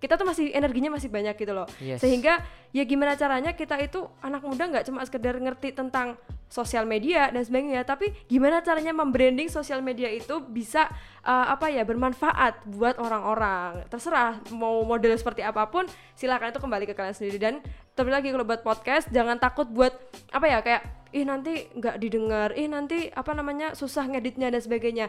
Kita 0.00 0.18
tuh 0.18 0.26
masih 0.26 0.50
energinya 0.50 0.90
masih 0.90 1.12
banyak 1.12 1.36
gitu 1.38 1.52
loh. 1.54 1.68
Yes. 1.78 2.02
sehingga 2.02 2.42
ya 2.74 2.82
gimana 2.82 3.14
caranya 3.14 3.54
kita 3.54 3.78
itu 3.78 4.08
anak 4.18 4.42
muda 4.42 4.66
nggak 4.66 4.84
cuma 4.90 5.04
sekedar 5.06 5.38
ngerti 5.38 5.76
tentang 5.76 6.18
sosial 6.52 6.84
media 6.84 7.32
dan 7.32 7.40
sebagainya. 7.40 7.88
Tapi 7.88 8.12
gimana 8.28 8.60
caranya 8.60 8.92
membranding 8.92 9.48
sosial 9.48 9.80
media 9.80 10.12
itu 10.12 10.44
bisa 10.44 10.92
uh, 11.24 11.48
apa 11.48 11.72
ya 11.72 11.80
bermanfaat 11.88 12.68
buat 12.68 13.00
orang-orang? 13.00 13.88
Terserah 13.88 14.44
mau 14.52 14.84
model 14.84 15.16
seperti 15.16 15.40
apa 15.40 15.64
pun 15.72 15.88
silakan 16.12 16.52
itu 16.52 16.60
kembali 16.60 16.84
ke 16.84 16.92
kalian 16.92 17.16
sendiri. 17.16 17.40
Dan 17.40 17.64
terlebih 17.96 18.12
lagi 18.20 18.28
kalau 18.28 18.44
buat 18.44 18.60
podcast 18.60 19.08
jangan 19.08 19.40
takut 19.40 19.64
buat 19.72 19.96
apa 20.28 20.44
ya 20.44 20.60
kayak 20.60 20.82
ih 21.16 21.24
nanti 21.24 21.68
nggak 21.76 21.96
didengar 22.00 22.56
ih 22.56 22.68
nanti 22.68 23.08
apa 23.12 23.32
namanya 23.32 23.72
susah 23.72 24.04
ngeditnya 24.12 24.52
dan 24.52 24.60
sebagainya. 24.60 25.08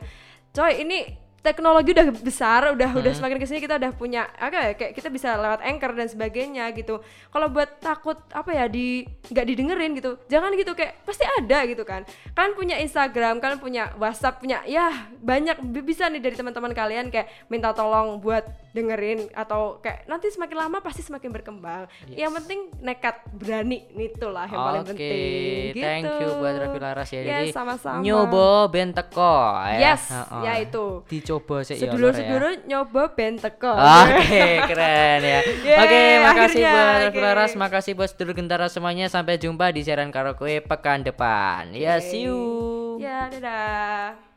Coy 0.55 0.87
ini 0.87 1.22
teknologi 1.43 1.91
udah 1.91 2.07
besar, 2.23 2.71
udah 2.71 2.95
udah 2.95 3.11
semakin 3.11 3.35
ke 3.35 3.45
sini 3.45 3.59
kita 3.59 3.75
udah 3.75 3.91
punya 3.91 4.31
apa 4.39 4.55
ya 4.55 4.71
kayak 4.79 4.93
kita 4.95 5.11
bisa 5.11 5.35
lewat 5.35 5.59
anchor 5.59 5.91
dan 5.91 6.07
sebagainya 6.07 6.71
gitu. 6.71 7.03
Kalau 7.03 7.51
buat 7.51 7.83
takut 7.83 8.15
apa 8.31 8.55
ya 8.55 8.65
di 8.71 9.03
nggak 9.27 9.45
didengerin 9.51 9.91
gitu, 9.99 10.15
jangan 10.31 10.55
gitu 10.55 10.71
kayak 10.71 11.03
pasti 11.03 11.27
ada 11.27 11.67
gitu 11.67 11.83
kan. 11.83 12.07
Kalian 12.31 12.55
punya 12.55 12.75
Instagram, 12.79 13.43
kalian 13.43 13.59
punya 13.59 13.91
WhatsApp, 13.99 14.39
punya 14.39 14.63
ya 14.63 15.11
banyak 15.19 15.59
bi- 15.59 15.83
bisa 15.83 16.07
nih 16.07 16.23
dari 16.23 16.39
teman-teman 16.39 16.71
kalian 16.71 17.11
kayak 17.11 17.27
minta 17.51 17.75
tolong 17.75 18.23
buat 18.23 18.47
dengerin 18.73 19.29
atau 19.37 19.77
kayak 19.77 20.09
nanti 20.09 20.33
semakin 20.33 20.57
lama 20.57 20.77
pasti 20.81 21.05
semakin 21.05 21.29
berkembang. 21.29 21.85
Yang 22.09 22.31
penting 22.41 22.59
nekat, 22.81 23.21
berani 23.29 23.85
itulah 23.93 24.49
yang 24.49 24.61
paling 24.65 24.81
Oke, 24.81 24.97
penting. 24.97 25.77
thank 25.77 26.03
gitu. 26.09 26.17
you 26.25 26.29
buat 26.41 26.55
Raffi 26.57 26.79
Laras 26.81 27.09
ya. 27.13 27.21
Ya, 27.21 27.25
Jadi 27.45 27.53
sama-sama. 27.53 28.01
nyoba 28.01 28.67
ben 28.73 28.89
teko 28.89 29.37
ya. 29.69 29.93
Yes, 29.93 30.09
Heeh. 30.09 30.41
ya 30.41 30.53
itu. 30.57 30.85
Dicoba 31.05 31.61
sih 31.61 31.77
ya. 31.77 31.85
Sedulur-sedulur 31.85 32.65
nyoba 32.65 33.03
ben 33.13 33.37
teko. 33.37 33.73
Oke, 33.77 34.43
keren 34.73 35.19
ya. 35.21 35.39
Yeay, 35.45 35.77
Oke, 35.77 36.01
makasih 36.25 36.61
akhirnya, 36.65 36.73
buat 36.73 36.89
Raffi 36.97 37.13
oke. 37.13 37.21
Laras, 37.23 37.51
makasih 37.53 37.91
buat 37.93 38.09
sedulur 38.09 38.33
gentara 38.33 38.65
semuanya. 38.73 39.05
Sampai 39.05 39.37
jumpa 39.37 39.69
di 39.69 39.85
siaran 39.85 40.09
karaoke 40.09 40.65
pekan 40.65 41.05
depan. 41.05 41.69
Ya, 41.77 42.01
see 42.01 42.25
you. 42.25 42.97
Ya, 42.97 43.29
dadah. 43.29 44.32